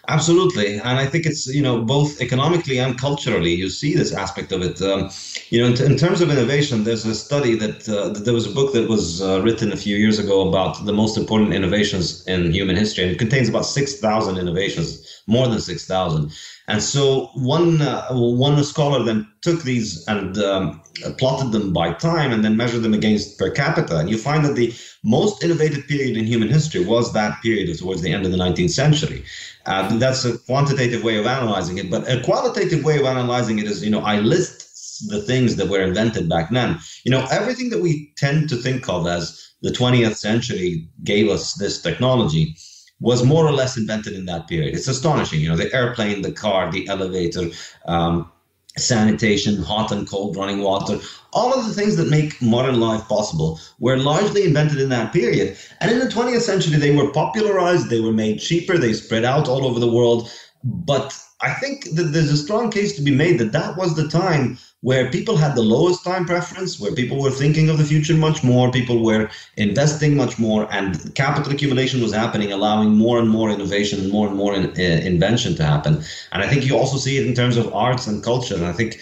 Absolutely, 0.09 0.77
and 0.77 0.99
I 0.99 1.05
think 1.05 1.27
it's 1.27 1.47
you 1.47 1.61
know 1.61 1.83
both 1.83 2.19
economically 2.23 2.79
and 2.79 2.99
culturally. 2.99 3.55
You 3.55 3.69
see 3.69 3.95
this 3.95 4.15
aspect 4.15 4.53
of 4.53 4.63
it. 4.63 4.81
Um, 4.81 5.11
you 5.51 5.61
know, 5.61 5.67
in, 5.67 5.75
t- 5.75 5.85
in, 5.85 5.97
terms 5.99 6.23
of 6.23 6.31
innovation, 6.31 6.85
there's 6.85 7.05
a 7.05 7.15
study 7.15 7.55
that, 7.57 7.87
uh, 7.89 8.09
that 8.09 8.25
there 8.25 8.33
was 8.33 8.47
a 8.47 8.51
book 8.51 8.73
that 8.73 8.89
was 8.89 9.21
uh, 9.21 9.43
written 9.43 9.71
a 9.71 9.77
few 9.77 9.97
years 9.97 10.19
ago 10.19 10.49
about 10.49 10.85
the 10.87 10.95
most 10.95 11.19
important 11.19 11.53
innovations 11.53 12.27
in 12.27 12.53
human 12.53 12.75
history, 12.75 13.05
and 13.05 13.13
it 13.13 13.19
contains 13.19 13.51
about 13.51 13.67
six 13.67 14.01
thousand 14.01 14.39
innovations, 14.39 15.23
more 15.27 15.47
than 15.47 15.61
six 15.61 15.87
thousand. 15.87 16.33
And 16.69 16.83
so 16.83 17.31
one 17.35 17.81
uh, 17.81 18.09
one 18.11 18.63
scholar 18.63 19.03
then 19.03 19.27
took 19.41 19.63
these 19.63 20.07
and 20.07 20.37
um, 20.39 20.83
plotted 21.17 21.51
them 21.51 21.73
by 21.73 21.95
time 21.95 22.31
and 22.31 22.45
then 22.45 22.59
measured 22.59 22.83
them 22.83 22.93
against 22.93 23.39
per 23.39 23.51
capita. 23.51 23.97
And 23.97 24.11
you 24.11 24.19
find 24.19 24.45
that 24.45 24.55
the 24.55 24.75
most 25.03 25.43
innovative 25.43 25.89
period 25.89 26.19
in 26.19 26.27
human 26.27 26.49
history 26.49 26.85
was 26.85 27.15
that 27.15 27.41
period 27.43 27.77
towards 27.79 28.03
the 28.03 28.13
end 28.13 28.27
of 28.27 28.33
the 28.33 28.37
19th 28.37 28.71
century. 28.71 29.25
Uh, 29.65 29.97
that's 29.97 30.27
a 30.27 30.37
quantitative 30.41 31.03
way 31.03 31.17
of 31.17 31.27
analyzing 31.27 31.79
it. 31.79 31.91
But 31.91 32.07
a 32.07 32.21
qualitative 32.23 32.85
way 32.85 32.99
of 32.99 33.07
analyzing 33.07 33.59
it 33.59 33.65
is, 33.65 33.83
you 33.83 33.91
know, 33.91 34.01
I 34.01 34.19
list 34.19 35.09
the 35.09 35.23
things 35.23 35.57
that 35.57 35.69
were 35.69 35.81
invented 35.81 36.29
back 36.29 36.51
then. 36.51 36.79
You 37.05 37.13
know, 37.13 37.27
everything 37.31 37.71
that 37.71 37.81
we 37.81 38.13
tend 38.19 38.51
to 38.51 38.57
think 38.57 38.89
of 38.91 39.07
as 39.07 39.53
the 39.63 39.71
20th 39.71 40.17
century 40.17 40.87
gave 41.03 41.29
us 41.31 41.55
this 41.55 41.81
technology 41.81 42.57
was 43.01 43.25
more 43.25 43.47
or 43.47 43.53
less 43.53 43.77
invented 43.77 44.15
in 44.15 44.27
that 44.27 44.49
period. 44.49 44.75
It's 44.75 44.89
astonishing, 44.89 45.41
you 45.41 45.49
know, 45.49 45.57
the 45.57 45.73
airplane, 45.75 46.23
the 46.23 46.33
car, 46.33 46.71
the 46.71 46.89
elevator, 46.89 47.51
um, 47.87 48.31
sanitation, 48.77 49.63
hot 49.63 49.93
and 49.93 50.09
cold 50.09 50.37
running 50.37 50.61
water, 50.63 50.99
all 51.33 51.53
of 51.53 51.67
the 51.67 51.75
things 51.75 51.97
that 51.97 52.09
make 52.09 52.41
modern 52.41 52.81
life 52.81 53.07
possible 53.09 53.61
were 53.79 53.97
largely 53.97 54.45
invented 54.45 54.81
in 54.81 54.89
that 54.89 55.13
period. 55.13 55.57
And 55.81 55.91
in 55.91 55.99
the 55.99 56.07
20th 56.07 56.41
century, 56.41 56.79
they 56.79 56.95
were 56.95 57.13
popularized, 57.13 57.91
they 57.91 58.01
were 58.01 58.13
made 58.13 58.41
cheaper, 58.41 58.79
they 58.79 58.93
spread 58.93 59.25
out 59.25 59.49
all 59.49 59.67
over 59.67 59.81
the 59.81 59.91
world. 59.91 60.31
But 60.65 61.19
I 61.41 61.53
think 61.55 61.85
that 61.95 62.13
there's 62.13 62.33
a 62.33 62.37
strong 62.37 62.71
case 62.71 62.97
to 62.97 63.03
be 63.03 63.15
made 63.15 63.39
that 63.39 63.53
that 63.53 63.77
was 63.77 63.95
the 63.95 64.09
time 64.09 64.59
where 64.81 65.11
people 65.11 65.37
had 65.37 65.55
the 65.55 65.63
lowest 65.63 66.05
time 66.05 66.25
preference, 66.25 66.79
where 66.79 66.95
people 66.95 67.21
were 67.21 67.31
thinking 67.31 67.69
of 67.69 67.79
the 67.79 67.85
future 67.85 68.15
much 68.15 68.45
more, 68.45 68.71
people 68.71 69.05
were 69.05 69.29
investing 69.57 70.17
much 70.17 70.39
more, 70.39 70.73
and 70.73 71.15
capital 71.15 71.53
accumulation 71.53 72.01
was 72.01 72.13
happening, 72.13 72.53
allowing 72.53 72.91
more 72.91 73.19
and 73.19 73.29
more 73.29 73.51
innovation 73.51 74.01
and 74.01 74.13
more 74.13 74.29
and 74.29 74.37
more 74.37 74.55
in, 74.55 74.67
uh, 74.67 75.01
invention 75.05 75.55
to 75.57 75.65
happen. 75.65 76.03
And 76.33 76.43
I 76.43 76.49
think 76.49 76.65
you 76.65 76.77
also 76.77 76.97
see 76.97 77.19
it 77.19 77.27
in 77.27 77.35
terms 77.35 77.57
of 77.57 77.73
arts 77.75 78.07
and 78.07 78.23
culture. 78.23 78.55
And 78.55 78.67
I 78.67 78.73
think 78.73 79.01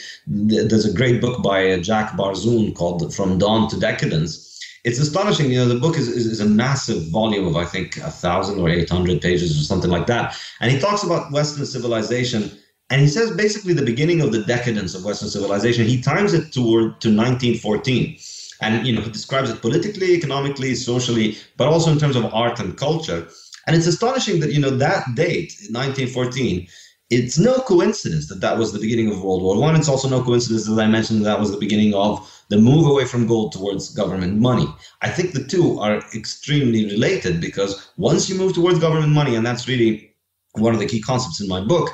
th- 0.48 0.68
there's 0.68 0.86
a 0.86 0.92
great 0.92 1.20
book 1.20 1.42
by 1.42 1.70
uh, 1.70 1.82
Jacques 1.82 2.16
Barzun 2.16 2.74
called 2.74 3.14
From 3.14 3.38
Dawn 3.38 3.68
to 3.68 3.78
Decadence. 3.78 4.45
It's 4.86 5.00
astonishing, 5.00 5.50
you 5.50 5.58
know. 5.58 5.68
The 5.68 5.80
book 5.80 5.96
is, 5.96 6.08
is, 6.08 6.26
is 6.26 6.40
a 6.40 6.46
massive 6.46 7.00
volume 7.08 7.46
of, 7.46 7.56
I 7.56 7.64
think, 7.64 7.96
a 7.98 8.10
thousand 8.10 8.60
or 8.60 8.68
eight 8.68 8.88
hundred 8.88 9.20
pages 9.20 9.50
or 9.60 9.64
something 9.64 9.90
like 9.90 10.06
that, 10.06 10.24
and 10.60 10.70
he 10.72 10.78
talks 10.78 11.02
about 11.02 11.32
Western 11.32 11.66
civilization 11.66 12.50
and 12.90 13.00
he 13.00 13.08
says 13.08 13.36
basically 13.36 13.72
the 13.74 13.84
beginning 13.84 14.20
of 14.20 14.32
the 14.32 14.42
decadence 14.44 14.94
of 14.94 15.04
Western 15.04 15.28
civilization. 15.28 15.86
He 15.86 16.00
times 16.00 16.32
it 16.32 16.52
toward 16.52 17.00
to 17.00 17.08
1914, 17.08 18.16
and 18.62 18.86
you 18.86 18.94
know 18.94 19.00
he 19.00 19.10
describes 19.10 19.50
it 19.50 19.60
politically, 19.60 20.14
economically, 20.14 20.74
socially, 20.74 21.36
but 21.56 21.68
also 21.68 21.90
in 21.90 21.98
terms 21.98 22.16
of 22.16 22.32
art 22.32 22.60
and 22.60 22.76
culture. 22.76 23.26
And 23.66 23.74
it's 23.74 23.88
astonishing 23.88 24.38
that 24.40 24.52
you 24.52 24.60
know 24.60 24.70
that 24.70 25.04
date, 25.16 25.52
1914. 25.70 26.68
It's 27.08 27.38
no 27.38 27.58
coincidence 27.60 28.26
that 28.28 28.40
that 28.40 28.58
was 28.58 28.72
the 28.72 28.80
beginning 28.80 29.08
of 29.08 29.22
World 29.22 29.42
War 29.42 29.60
One. 29.60 29.76
It's 29.76 29.88
also 29.88 30.08
no 30.08 30.24
coincidence 30.24 30.66
that 30.66 30.80
I 30.80 30.88
mentioned 30.88 31.20
that, 31.20 31.24
that 31.24 31.40
was 31.40 31.52
the 31.52 31.58
beginning 31.58 31.94
of 31.94 32.28
the 32.48 32.58
move 32.58 32.86
away 32.86 33.04
from 33.04 33.28
gold 33.28 33.52
towards 33.52 33.94
government 33.94 34.38
money. 34.38 34.66
I 35.02 35.10
think 35.10 35.32
the 35.32 35.44
two 35.44 35.78
are 35.78 35.98
extremely 36.14 36.84
related 36.86 37.40
because 37.40 37.90
once 37.96 38.28
you 38.28 38.36
move 38.36 38.54
towards 38.54 38.80
government 38.80 39.12
money, 39.12 39.36
and 39.36 39.46
that's 39.46 39.68
really 39.68 40.16
one 40.54 40.74
of 40.74 40.80
the 40.80 40.86
key 40.86 41.00
concepts 41.00 41.40
in 41.40 41.46
my 41.46 41.60
book, 41.60 41.90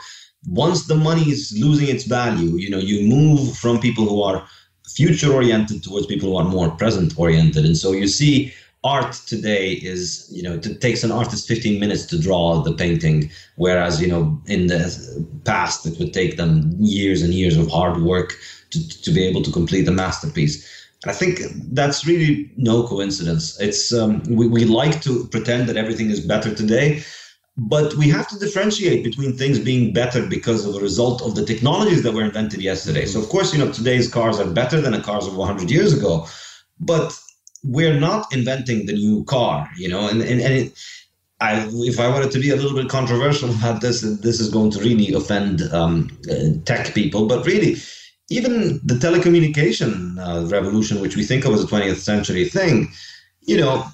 once 0.46 0.86
the 0.86 0.94
money 0.94 1.28
is 1.30 1.54
losing 1.60 1.88
its 1.88 2.04
value, 2.04 2.56
you 2.56 2.70
know, 2.70 2.78
you 2.78 3.06
move 3.06 3.56
from 3.58 3.80
people 3.80 4.08
who 4.08 4.22
are 4.22 4.46
future 4.88 5.32
oriented 5.32 5.82
towards 5.82 6.06
people 6.06 6.30
who 6.30 6.36
are 6.36 6.44
more 6.44 6.70
present 6.70 7.18
oriented. 7.18 7.66
And 7.66 7.76
so 7.76 7.92
you 7.92 8.08
see 8.08 8.52
art 8.84 9.12
today 9.26 9.72
is, 9.72 10.28
you 10.32 10.42
know, 10.42 10.54
it 10.54 10.80
takes 10.80 11.04
an 11.04 11.12
artist 11.12 11.46
15 11.46 11.78
minutes 11.78 12.04
to 12.06 12.20
draw 12.20 12.62
the 12.62 12.72
painting, 12.72 13.30
whereas, 13.56 14.00
you 14.00 14.08
know, 14.08 14.40
in 14.46 14.66
the 14.66 15.26
past 15.44 15.86
it 15.86 15.98
would 15.98 16.12
take 16.12 16.36
them 16.36 16.74
years 16.80 17.22
and 17.22 17.32
years 17.32 17.56
of 17.56 17.70
hard 17.70 18.02
work 18.02 18.34
to, 18.70 19.02
to 19.02 19.10
be 19.10 19.24
able 19.24 19.42
to 19.42 19.52
complete 19.52 19.82
the 19.82 19.92
masterpiece. 19.92 20.68
And 21.04 21.10
I 21.10 21.14
think 21.14 21.40
that's 21.72 22.06
really 22.06 22.50
no 22.56 22.86
coincidence. 22.86 23.58
It's 23.60 23.92
um, 23.92 24.22
we, 24.28 24.48
we 24.48 24.64
like 24.64 25.00
to 25.02 25.26
pretend 25.28 25.68
that 25.68 25.76
everything 25.76 26.10
is 26.10 26.20
better 26.20 26.52
today, 26.52 27.02
but 27.56 27.94
we 27.94 28.08
have 28.08 28.26
to 28.28 28.38
differentiate 28.38 29.04
between 29.04 29.36
things 29.36 29.58
being 29.58 29.92
better 29.92 30.26
because 30.26 30.64
of 30.66 30.74
a 30.74 30.80
result 30.80 31.22
of 31.22 31.34
the 31.34 31.44
technologies 31.44 32.02
that 32.02 32.14
were 32.14 32.24
invented 32.24 32.62
yesterday. 32.62 33.06
So, 33.06 33.20
of 33.20 33.28
course, 33.28 33.52
you 33.52 33.64
know, 33.64 33.70
today's 33.70 34.08
cars 34.08 34.40
are 34.40 34.50
better 34.50 34.80
than 34.80 34.92
the 34.92 35.00
cars 35.00 35.26
of 35.26 35.36
100 35.36 35.70
years 35.70 35.92
ago, 35.92 36.26
but 36.80 37.16
we're 37.64 37.98
not 37.98 38.32
inventing 38.32 38.86
the 38.86 38.92
new 38.92 39.24
car, 39.24 39.68
you 39.76 39.88
know, 39.88 40.08
and, 40.08 40.20
and, 40.22 40.40
and 40.40 40.52
it, 40.54 40.72
I, 41.40 41.68
if 41.72 41.98
I 41.98 42.08
wanted 42.08 42.30
to 42.32 42.38
be 42.38 42.50
a 42.50 42.56
little 42.56 42.74
bit 42.74 42.88
controversial 42.88 43.50
about 43.56 43.80
this, 43.80 44.00
this 44.00 44.40
is 44.40 44.50
going 44.50 44.70
to 44.72 44.80
really 44.80 45.12
offend 45.12 45.62
um, 45.72 46.16
uh, 46.30 46.58
tech 46.64 46.94
people, 46.94 47.26
but 47.26 47.46
really, 47.46 47.76
even 48.30 48.80
the 48.84 48.94
telecommunication 48.94 50.18
uh, 50.18 50.46
revolution, 50.46 51.00
which 51.00 51.16
we 51.16 51.24
think 51.24 51.44
of 51.44 51.52
as 51.52 51.64
a 51.64 51.66
20th 51.66 51.96
century 51.96 52.48
thing, 52.48 52.90
you 53.42 53.58
know, 53.58 53.84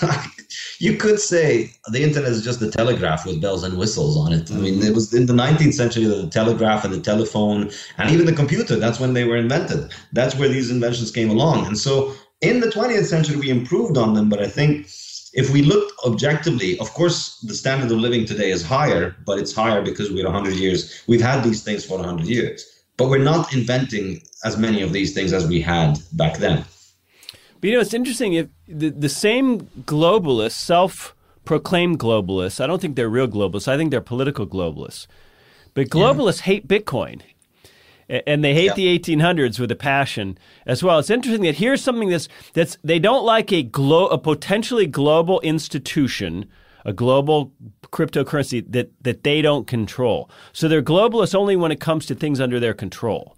you 0.78 0.96
could 0.96 1.20
say 1.20 1.70
the 1.90 2.02
internet 2.02 2.30
is 2.30 2.42
just 2.42 2.60
the 2.60 2.70
telegraph 2.70 3.26
with 3.26 3.40
bells 3.40 3.62
and 3.62 3.76
whistles 3.76 4.16
on 4.16 4.32
it. 4.32 4.50
I 4.50 4.54
mean, 4.54 4.82
it 4.82 4.94
was 4.94 5.12
in 5.12 5.26
the 5.26 5.32
19th 5.32 5.74
century 5.74 6.04
the 6.04 6.28
telegraph 6.28 6.84
and 6.84 6.94
the 6.94 7.00
telephone 7.00 7.70
and 7.98 8.10
even 8.10 8.26
the 8.26 8.32
computer. 8.32 8.76
That's 8.76 8.98
when 8.98 9.12
they 9.12 9.24
were 9.24 9.36
invented. 9.36 9.92
That's 10.12 10.34
where 10.36 10.48
these 10.48 10.70
inventions 10.70 11.10
came 11.10 11.30
along. 11.30 11.66
And 11.66 11.76
so 11.76 12.14
in 12.42 12.60
the 12.60 12.66
20th 12.66 13.06
century, 13.06 13.36
we 13.36 13.50
improved 13.50 13.96
on 13.96 14.14
them. 14.14 14.28
But 14.28 14.40
I 14.42 14.48
think 14.48 14.88
if 15.32 15.50
we 15.50 15.62
look 15.62 15.92
objectively, 16.04 16.78
of 16.78 16.92
course, 16.92 17.38
the 17.40 17.54
standard 17.54 17.90
of 17.90 17.98
living 17.98 18.26
today 18.26 18.50
is 18.50 18.62
higher, 18.62 19.16
but 19.24 19.38
it's 19.38 19.54
higher 19.54 19.80
because 19.80 20.10
we're 20.10 20.24
100 20.24 20.54
years. 20.54 21.02
We've 21.06 21.22
had 21.22 21.42
these 21.42 21.62
things 21.62 21.84
for 21.84 21.96
100 21.98 22.26
years, 22.26 22.84
but 22.96 23.08
we're 23.08 23.18
not 23.18 23.52
inventing 23.54 24.22
as 24.44 24.58
many 24.58 24.82
of 24.82 24.92
these 24.92 25.14
things 25.14 25.32
as 25.32 25.46
we 25.46 25.60
had 25.60 25.98
back 26.12 26.38
then. 26.38 26.64
But 27.60 27.70
you 27.70 27.76
know, 27.76 27.80
it's 27.80 27.94
interesting. 27.94 28.34
If 28.34 28.48
the, 28.66 28.90
the 28.90 29.08
same 29.08 29.60
globalists, 29.86 30.52
self 30.52 31.14
proclaimed 31.44 32.00
globalists, 32.00 32.60
I 32.62 32.66
don't 32.66 32.80
think 32.80 32.96
they're 32.96 33.08
real 33.08 33.28
globalists. 33.28 33.68
I 33.68 33.76
think 33.76 33.92
they're 33.92 34.00
political 34.00 34.46
globalists. 34.46 35.06
But 35.74 35.88
globalists 35.88 36.40
yeah. 36.40 36.46
hate 36.46 36.68
Bitcoin. 36.68 37.22
And 38.08 38.44
they 38.44 38.54
hate 38.54 38.66
yeah. 38.66 38.74
the 38.74 38.98
1800s 38.98 39.58
with 39.58 39.70
a 39.70 39.76
passion 39.76 40.38
as 40.66 40.82
well. 40.82 40.98
It's 40.98 41.10
interesting 41.10 41.42
that 41.42 41.56
here's 41.56 41.82
something 41.82 42.08
that's 42.08 42.28
that's 42.52 42.76
they 42.84 42.98
don't 42.98 43.24
like 43.24 43.52
a 43.52 43.62
glo- 43.62 44.08
a 44.08 44.18
potentially 44.18 44.86
global 44.86 45.40
institution, 45.40 46.46
a 46.84 46.92
global 46.92 47.52
cryptocurrency 47.86 48.64
that 48.72 48.90
that 49.02 49.22
they 49.22 49.42
don't 49.42 49.66
control. 49.66 50.30
So 50.52 50.68
they're 50.68 50.82
globalists 50.82 51.34
only 51.34 51.56
when 51.56 51.72
it 51.72 51.80
comes 51.80 52.06
to 52.06 52.14
things 52.14 52.40
under 52.40 52.58
their 52.60 52.74
control. 52.74 53.36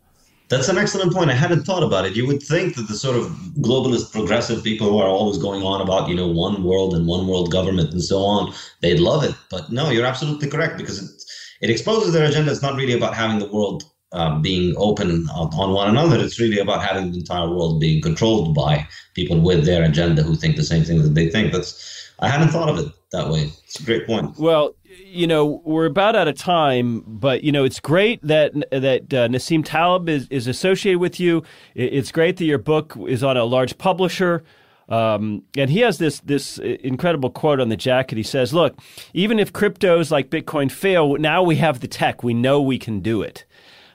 That's 0.48 0.68
an 0.68 0.76
excellent 0.76 1.12
point. 1.14 1.30
I 1.30 1.34
hadn't 1.34 1.64
thought 1.64 1.82
about 1.82 2.04
it. 2.04 2.16
You 2.16 2.26
would 2.26 2.42
think 2.42 2.76
that 2.76 2.86
the 2.86 2.94
sort 2.94 3.16
of 3.16 3.26
globalist 3.60 4.12
progressive 4.12 4.62
people 4.62 4.88
who 4.88 4.98
are 4.98 5.08
always 5.08 5.38
going 5.38 5.62
on 5.62 5.80
about, 5.80 6.08
you 6.08 6.14
know, 6.14 6.28
one 6.28 6.62
world 6.62 6.94
and 6.94 7.06
one 7.06 7.26
world 7.26 7.50
government 7.50 7.92
and 7.92 8.04
so 8.04 8.18
on, 8.18 8.52
they'd 8.82 9.00
love 9.00 9.24
it. 9.24 9.34
But 9.50 9.72
no, 9.72 9.90
you're 9.90 10.04
absolutely 10.04 10.50
correct 10.50 10.76
because 10.76 11.02
it, 11.02 11.24
it 11.62 11.70
exposes 11.70 12.12
their 12.12 12.26
agenda. 12.26 12.52
It's 12.52 12.60
not 12.60 12.76
really 12.76 12.92
about 12.92 13.14
having 13.14 13.38
the 13.38 13.50
world 13.50 13.84
uh, 14.14 14.38
being 14.38 14.74
open 14.76 15.28
on, 15.30 15.48
on, 15.54 15.72
one 15.72 15.88
another. 15.88 16.18
It's 16.24 16.38
really 16.38 16.60
about 16.60 16.82
having 16.82 17.10
the 17.10 17.18
entire 17.18 17.48
world 17.48 17.80
being 17.80 18.00
controlled 18.00 18.54
by 18.54 18.86
people 19.14 19.40
with 19.40 19.66
their 19.66 19.82
agenda 19.82 20.22
who 20.22 20.36
think 20.36 20.54
the 20.54 20.62
same 20.62 20.84
thing 20.84 21.02
that 21.02 21.14
they 21.14 21.28
think. 21.28 21.52
That's 21.52 22.12
I 22.20 22.28
hadn't 22.28 22.50
thought 22.50 22.68
of 22.68 22.78
it 22.78 22.92
that 23.10 23.28
way. 23.28 23.50
It's 23.64 23.80
a 23.80 23.82
great 23.82 24.06
point. 24.06 24.38
Well, 24.38 24.76
you 24.84 25.26
know, 25.26 25.60
we're 25.64 25.86
about 25.86 26.14
out 26.14 26.28
of 26.28 26.36
time, 26.36 27.02
but 27.06 27.42
you 27.42 27.50
know, 27.50 27.64
it's 27.64 27.80
great 27.80 28.22
that 28.22 28.52
that 28.70 29.12
uh, 29.12 29.28
Nassim 29.28 29.64
Taleb 29.64 30.08
is, 30.08 30.28
is 30.30 30.46
associated 30.46 31.00
with 31.00 31.18
you. 31.18 31.42
It's 31.74 32.12
great 32.12 32.36
that 32.36 32.44
your 32.44 32.58
book 32.58 32.96
is 33.08 33.24
on 33.24 33.36
a 33.36 33.44
large 33.44 33.76
publisher. 33.78 34.44
Um, 34.88 35.42
and 35.56 35.70
he 35.70 35.80
has 35.80 35.98
this 35.98 36.20
this 36.20 36.58
incredible 36.58 37.30
quote 37.30 37.58
on 37.58 37.68
the 37.68 37.76
jacket. 37.76 38.16
He 38.16 38.22
says, 38.22 38.54
"Look, 38.54 38.78
even 39.12 39.40
if 39.40 39.52
cryptos 39.52 40.12
like 40.12 40.30
Bitcoin 40.30 40.70
fail, 40.70 41.16
now 41.16 41.42
we 41.42 41.56
have 41.56 41.80
the 41.80 41.88
tech. 41.88 42.22
We 42.22 42.34
know 42.34 42.60
we 42.62 42.78
can 42.78 43.00
do 43.00 43.22
it." 43.22 43.44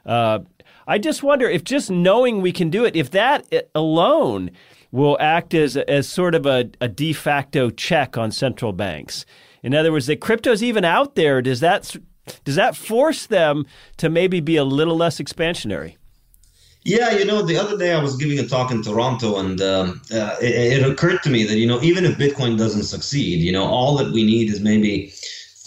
Uh, 0.06 0.40
I 0.88 0.98
just 0.98 1.22
wonder 1.22 1.48
if 1.50 1.64
just 1.64 1.92
knowing 1.92 2.42
we 2.42 2.52
can 2.52 2.70
do 2.70 2.84
it, 2.86 2.96
if 2.96 3.12
that 3.12 3.70
alone 3.76 4.52
will 4.92 5.18
act 5.20 5.54
as 5.54 5.78
as 5.78 6.08
sort 6.08 6.36
of 6.36 6.46
a, 6.46 6.70
a 6.82 6.88
de 6.88 7.14
facto 7.14 7.70
check 7.70 8.18
on 8.18 8.32
central 8.32 8.74
banks. 8.74 9.26
In 9.62 9.76
other 9.76 9.92
words, 9.92 10.08
that 10.08 10.22
crypto's 10.22 10.64
even 10.64 10.86
out 10.86 11.16
there. 11.16 11.42
Does 11.42 11.60
that 11.60 11.96
does 12.44 12.56
that 12.56 12.76
force 12.76 13.26
them 13.26 13.66
to 13.98 14.10
maybe 14.10 14.40
be 14.40 14.56
a 14.56 14.64
little 14.64 14.96
less 14.96 15.20
expansionary? 15.20 15.96
Yeah, 16.86 17.12
you 17.12 17.26
know, 17.26 17.42
the 17.42 17.58
other 17.58 17.78
day 17.78 17.94
I 17.94 18.02
was 18.02 18.16
giving 18.16 18.40
a 18.40 18.48
talk 18.48 18.72
in 18.72 18.82
Toronto, 18.82 19.38
and 19.38 19.60
um, 19.62 20.02
uh, 20.14 20.38
it, 20.42 20.82
it, 20.82 20.90
occurred 20.90 21.22
to 21.24 21.30
me 21.30 21.44
that 21.44 21.58
you 21.58 21.68
know, 21.68 21.82
even 21.82 22.06
if 22.06 22.18
Bitcoin 22.18 22.58
doesn't 22.58 22.84
succeed, 22.84 23.42
you 23.42 23.52
know, 23.52 23.66
all 23.66 23.98
that 23.98 24.14
we 24.14 24.24
need 24.24 24.50
is 24.50 24.62
maybe, 24.62 25.14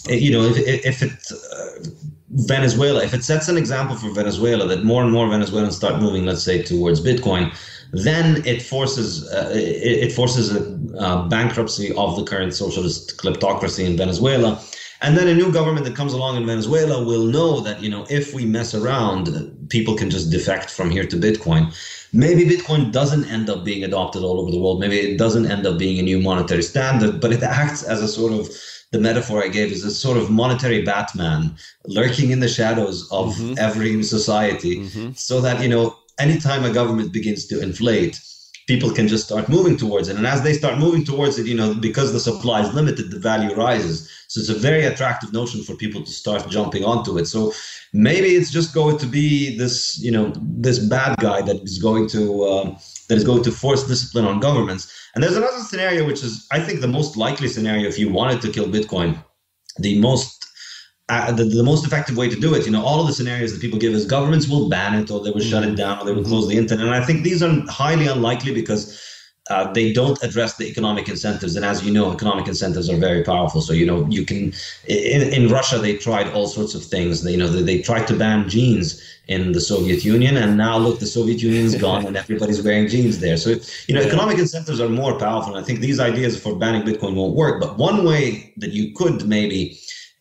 you 0.07 0.31
know, 0.31 0.43
if 0.43 0.57
if 0.57 1.03
it 1.03 1.11
uh, 1.31 1.89
Venezuela, 2.33 3.03
if 3.03 3.13
it 3.13 3.23
sets 3.23 3.47
an 3.47 3.57
example 3.57 3.95
for 3.95 4.11
Venezuela 4.11 4.67
that 4.67 4.83
more 4.83 5.03
and 5.03 5.11
more 5.11 5.29
Venezuelans 5.29 5.75
start 5.75 6.01
moving, 6.01 6.25
let's 6.25 6.43
say, 6.43 6.61
towards 6.61 6.99
Bitcoin, 7.01 7.55
then 7.91 8.45
it 8.45 8.61
forces 8.61 9.29
uh, 9.31 9.51
it, 9.53 10.09
it, 10.09 10.11
forces 10.11 10.55
a 10.55 10.97
uh, 10.97 11.27
bankruptcy 11.27 11.93
of 11.93 12.15
the 12.15 12.23
current 12.23 12.53
socialist 12.53 13.17
kleptocracy 13.17 13.85
in 13.85 13.95
Venezuela 13.95 14.59
and 15.03 15.17
then 15.17 15.27
a 15.27 15.35
new 15.35 15.51
government 15.51 15.85
that 15.85 15.97
comes 15.97 16.13
along 16.13 16.37
in 16.37 16.45
Venezuela 16.45 17.03
will 17.03 17.25
know 17.25 17.59
that, 17.59 17.81
you 17.83 17.89
know, 17.89 18.07
if 18.09 18.33
we 18.33 18.45
mess 18.45 18.73
around, 18.73 19.67
people 19.67 19.97
can 19.97 20.09
just 20.09 20.31
defect 20.31 20.69
from 20.69 20.89
here 20.89 21.05
to 21.05 21.17
Bitcoin. 21.17 21.75
Maybe 22.13 22.45
Bitcoin 22.45 22.89
doesn't 22.89 23.25
end 23.25 23.49
up 23.49 23.65
being 23.65 23.83
adopted 23.83 24.23
all 24.23 24.39
over 24.39 24.49
the 24.49 24.59
world. 24.59 24.79
Maybe 24.79 24.97
it 24.97 25.17
doesn't 25.17 25.51
end 25.51 25.67
up 25.67 25.77
being 25.77 25.99
a 25.99 26.03
new 26.03 26.21
monetary 26.21 26.63
standard, 26.63 27.19
but 27.19 27.33
it 27.33 27.43
acts 27.43 27.83
as 27.83 28.01
a 28.01 28.07
sort 28.07 28.31
of 28.31 28.47
the 28.93 28.99
metaphor 28.99 29.43
I 29.43 29.49
gave 29.49 29.71
is 29.71 29.83
a 29.83 29.91
sort 29.91 30.17
of 30.17 30.29
monetary 30.29 30.83
Batman 30.83 31.55
lurking 31.85 32.29
in 32.31 32.39
the 32.39 32.47
shadows 32.47 33.11
of 33.11 33.33
mm-hmm. 33.35 33.55
every 33.57 34.01
society, 34.03 34.77
mm-hmm. 34.77 35.11
so 35.15 35.41
that 35.41 35.61
you 35.61 35.67
know 35.67 35.97
anytime 36.19 36.63
a 36.63 36.71
government 36.71 37.11
begins 37.11 37.45
to 37.47 37.61
inflate, 37.61 38.21
people 38.67 38.91
can 38.91 39.07
just 39.07 39.25
start 39.25 39.49
moving 39.49 39.75
towards 39.75 40.07
it. 40.09 40.15
And 40.15 40.27
as 40.27 40.43
they 40.43 40.53
start 40.53 40.77
moving 40.77 41.03
towards 41.03 41.37
it, 41.39 41.47
you 41.47 41.55
know, 41.55 41.73
because 41.73 42.13
the 42.13 42.19
supply 42.19 42.61
is 42.61 42.73
limited, 42.73 43.11
the 43.11 43.19
value 43.19 43.53
rises. 43.55 44.09
So 44.27 44.39
it's 44.39 44.49
a 44.49 44.53
very 44.69 44.85
attractive 44.85 45.33
notion 45.33 45.63
for 45.63 45.75
people 45.75 46.03
to 46.03 46.11
start 46.11 46.49
jumping 46.49 46.83
onto 46.83 47.17
it. 47.17 47.25
So 47.25 47.51
maybe 47.91 48.29
it's 48.29 48.51
just 48.51 48.73
going 48.73 48.97
to 48.99 49.05
be 49.05 49.57
this, 49.57 49.99
you 49.99 50.11
know, 50.11 50.33
this 50.37 50.79
bad 50.79 51.17
guy 51.17 51.41
that 51.41 51.57
is 51.63 51.79
going 51.79 52.07
to 52.09 52.45
um, 52.45 52.77
that 53.09 53.17
is 53.17 53.23
going 53.23 53.43
to 53.43 53.51
force 53.51 53.83
discipline 53.83 54.25
on 54.25 54.39
governments. 54.39 55.02
And 55.13 55.23
there's 55.23 55.37
another 55.37 55.59
scenario, 55.59 56.05
which 56.05 56.23
is, 56.23 56.47
I 56.51 56.59
think, 56.59 56.81
the 56.81 56.87
most 56.87 57.17
likely 57.17 57.47
scenario 57.47 57.87
if 57.87 57.99
you 57.99 58.09
wanted 58.09 58.41
to 58.41 58.51
kill 58.51 58.65
Bitcoin. 58.65 59.23
The 59.77 59.99
most 59.99 60.43
uh, 61.09 61.31
the, 61.31 61.43
the 61.43 61.63
most 61.63 61.85
effective 61.85 62.15
way 62.15 62.29
to 62.29 62.39
do 62.39 62.55
it, 62.55 62.65
you 62.65 62.71
know, 62.71 62.83
all 62.83 63.01
of 63.01 63.07
the 63.07 63.13
scenarios 63.13 63.51
that 63.51 63.61
people 63.61 63.77
give 63.77 63.93
is 63.93 64.05
governments 64.05 64.47
will 64.47 64.69
ban 64.69 64.95
it 64.95 65.11
or 65.11 65.21
they 65.21 65.31
will 65.31 65.41
mm-hmm. 65.41 65.49
shut 65.49 65.63
it 65.63 65.67
mm-hmm. 65.67 65.75
down 65.75 65.99
or 65.99 66.05
they 66.05 66.13
will 66.13 66.23
close 66.23 66.47
the 66.47 66.57
internet. 66.57 66.85
And 66.85 66.95
I 66.95 67.03
think 67.03 67.23
these 67.23 67.43
are 67.43 67.51
highly 67.67 68.07
unlikely 68.07 68.53
because 68.53 68.99
uh, 69.49 69.71
they 69.73 69.91
don't 69.91 70.21
address 70.23 70.55
the 70.55 70.65
economic 70.65 71.09
incentives. 71.09 71.55
And 71.55 71.65
as 71.65 71.83
you 71.83 71.91
know, 71.91 72.13
economic 72.13 72.47
incentives 72.47 72.89
are 72.89 72.95
very 72.95 73.23
powerful. 73.23 73.61
So, 73.61 73.73
you 73.73 73.85
know, 73.85 74.07
you 74.07 74.25
can, 74.25 74.53
in, 74.87 75.21
in 75.21 75.49
Russia, 75.49 75.79
they 75.79 75.97
tried 75.97 76.31
all 76.31 76.47
sorts 76.47 76.75
of 76.75 76.83
things. 76.83 77.23
They, 77.23 77.31
you 77.31 77.37
know, 77.37 77.47
they, 77.47 77.61
they 77.61 77.81
tried 77.81 78.07
to 78.07 78.15
ban 78.17 78.47
jeans 78.47 79.01
in 79.27 79.51
the 79.51 79.59
Soviet 79.59 80.05
Union. 80.05 80.37
And 80.37 80.57
now 80.57 80.77
look, 80.77 80.99
the 80.99 81.05
Soviet 81.05 81.41
Union 81.41 81.65
is 81.65 81.75
gone 81.75 82.05
and 82.05 82.15
everybody's 82.15 82.61
wearing 82.61 82.87
jeans 82.87 83.19
there. 83.19 83.35
So, 83.35 83.55
you 83.87 83.95
know, 83.95 84.01
economic 84.01 84.37
incentives 84.37 84.79
are 84.79 84.89
more 84.89 85.19
powerful. 85.19 85.55
And 85.55 85.63
I 85.63 85.67
think 85.67 85.79
these 85.81 85.99
ideas 85.99 86.41
for 86.41 86.55
banning 86.55 86.83
Bitcoin 86.83 87.15
won't 87.15 87.35
work. 87.35 87.59
But 87.59 87.77
one 87.77 88.05
way 88.05 88.53
that 88.57 88.71
you 88.71 88.93
could 88.93 89.27
maybe 89.27 89.77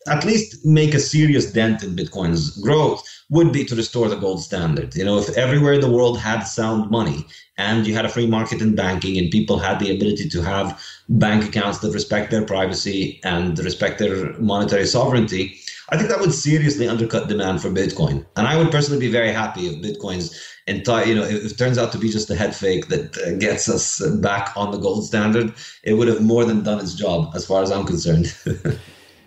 at 0.08 0.24
least 0.24 0.64
make 0.66 0.94
a 0.94 0.98
serious 0.98 1.52
dent 1.52 1.84
in 1.84 1.94
Bitcoin's 1.94 2.58
growth 2.58 3.02
would 3.32 3.50
be 3.50 3.64
to 3.64 3.74
restore 3.74 4.08
the 4.10 4.16
gold 4.16 4.42
standard. 4.42 4.94
You 4.94 5.06
know, 5.06 5.18
if 5.18 5.30
everywhere 5.38 5.72
in 5.72 5.80
the 5.80 5.90
world 5.90 6.18
had 6.18 6.42
sound 6.42 6.90
money 6.90 7.26
and 7.56 7.86
you 7.86 7.94
had 7.94 8.04
a 8.04 8.10
free 8.10 8.26
market 8.26 8.60
in 8.60 8.74
banking 8.74 9.16
and 9.16 9.30
people 9.30 9.58
had 9.58 9.80
the 9.80 9.90
ability 9.90 10.28
to 10.28 10.42
have 10.42 10.78
bank 11.08 11.42
accounts 11.42 11.78
that 11.78 11.94
respect 11.94 12.30
their 12.30 12.44
privacy 12.44 13.20
and 13.24 13.58
respect 13.58 13.98
their 13.98 14.34
monetary 14.38 14.84
sovereignty, 14.84 15.58
I 15.88 15.96
think 15.96 16.10
that 16.10 16.20
would 16.20 16.34
seriously 16.34 16.86
undercut 16.86 17.28
demand 17.28 17.62
for 17.62 17.70
Bitcoin. 17.70 18.26
And 18.36 18.46
I 18.46 18.58
would 18.58 18.70
personally 18.70 19.00
be 19.00 19.10
very 19.10 19.32
happy 19.32 19.62
if 19.66 19.82
Bitcoin's 19.82 20.38
entire, 20.66 21.06
you 21.06 21.14
know, 21.14 21.24
if 21.24 21.52
it 21.52 21.56
turns 21.56 21.78
out 21.78 21.90
to 21.92 21.98
be 21.98 22.10
just 22.10 22.28
a 22.28 22.36
head 22.36 22.54
fake 22.54 22.88
that 22.88 23.16
uh, 23.16 23.32
gets 23.38 23.66
us 23.66 24.06
back 24.20 24.54
on 24.56 24.72
the 24.72 24.78
gold 24.78 25.06
standard, 25.06 25.54
it 25.84 25.94
would 25.94 26.08
have 26.08 26.20
more 26.20 26.44
than 26.44 26.62
done 26.62 26.80
its 26.80 26.94
job 26.94 27.32
as 27.34 27.46
far 27.46 27.62
as 27.62 27.72
I'm 27.72 27.86
concerned. 27.86 28.34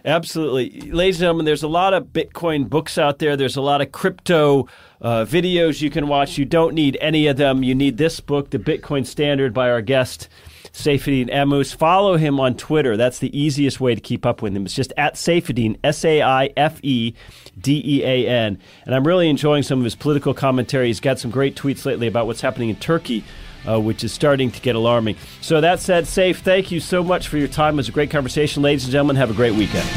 Absolutely. 0.05 0.91
Ladies 0.91 1.15
and 1.15 1.21
gentlemen, 1.21 1.45
there's 1.45 1.63
a 1.63 1.67
lot 1.67 1.95
of 1.95 2.13
Bitcoin 2.13 2.69
books 2.69 2.99
out 2.99 3.17
there. 3.17 3.35
There's 3.35 3.55
a 3.55 3.61
lot 3.61 3.81
of 3.81 3.91
crypto 3.91 4.67
uh, 5.01 5.25
videos 5.25 5.81
you 5.81 5.89
can 5.89 6.07
watch. 6.07 6.37
You 6.37 6.45
don't 6.45 6.75
need 6.75 6.95
any 7.01 7.25
of 7.25 7.37
them. 7.37 7.63
You 7.63 7.73
need 7.73 7.97
this 7.97 8.19
book, 8.19 8.51
The 8.51 8.59
Bitcoin 8.59 9.07
Standard, 9.07 9.51
by 9.51 9.71
our 9.71 9.81
guest, 9.81 10.29
Saifedean 10.73 11.31
Ammous. 11.31 11.75
Follow 11.75 12.17
him 12.17 12.39
on 12.39 12.55
Twitter. 12.55 12.95
That's 12.95 13.17
the 13.17 13.35
easiest 13.35 13.81
way 13.81 13.95
to 13.95 14.01
keep 14.01 14.27
up 14.27 14.43
with 14.43 14.55
him. 14.55 14.65
It's 14.65 14.75
just 14.75 14.93
at 14.95 15.15
Saifedean, 15.15 15.79
S 15.83 16.05
A 16.05 16.21
I 16.21 16.51
F 16.55 16.79
E 16.83 17.15
D 17.59 17.81
E 17.83 18.03
A 18.03 18.27
N. 18.27 18.59
And 18.85 18.93
I'm 18.93 19.07
really 19.07 19.27
enjoying 19.27 19.63
some 19.63 19.79
of 19.79 19.85
his 19.85 19.95
political 19.95 20.35
commentary. 20.35 20.87
He's 20.87 20.99
got 20.99 21.17
some 21.17 21.31
great 21.31 21.55
tweets 21.55 21.83
lately 21.83 22.05
about 22.05 22.27
what's 22.27 22.41
happening 22.41 22.69
in 22.69 22.75
Turkey 22.75 23.23
uh, 23.67 23.79
which 23.79 24.03
is 24.03 24.11
starting 24.11 24.51
to 24.51 24.61
get 24.61 24.75
alarming. 24.75 25.15
So, 25.41 25.61
that 25.61 25.79
said, 25.79 26.07
Safe, 26.07 26.39
thank 26.39 26.71
you 26.71 26.79
so 26.79 27.03
much 27.03 27.27
for 27.27 27.37
your 27.37 27.47
time. 27.47 27.75
It 27.75 27.77
was 27.77 27.89
a 27.89 27.93
great 27.93 28.11
conversation. 28.11 28.63
Ladies 28.63 28.85
and 28.85 28.91
gentlemen, 28.91 29.15
have 29.15 29.29
a 29.29 29.33
great 29.33 29.53
weekend. 29.53 29.87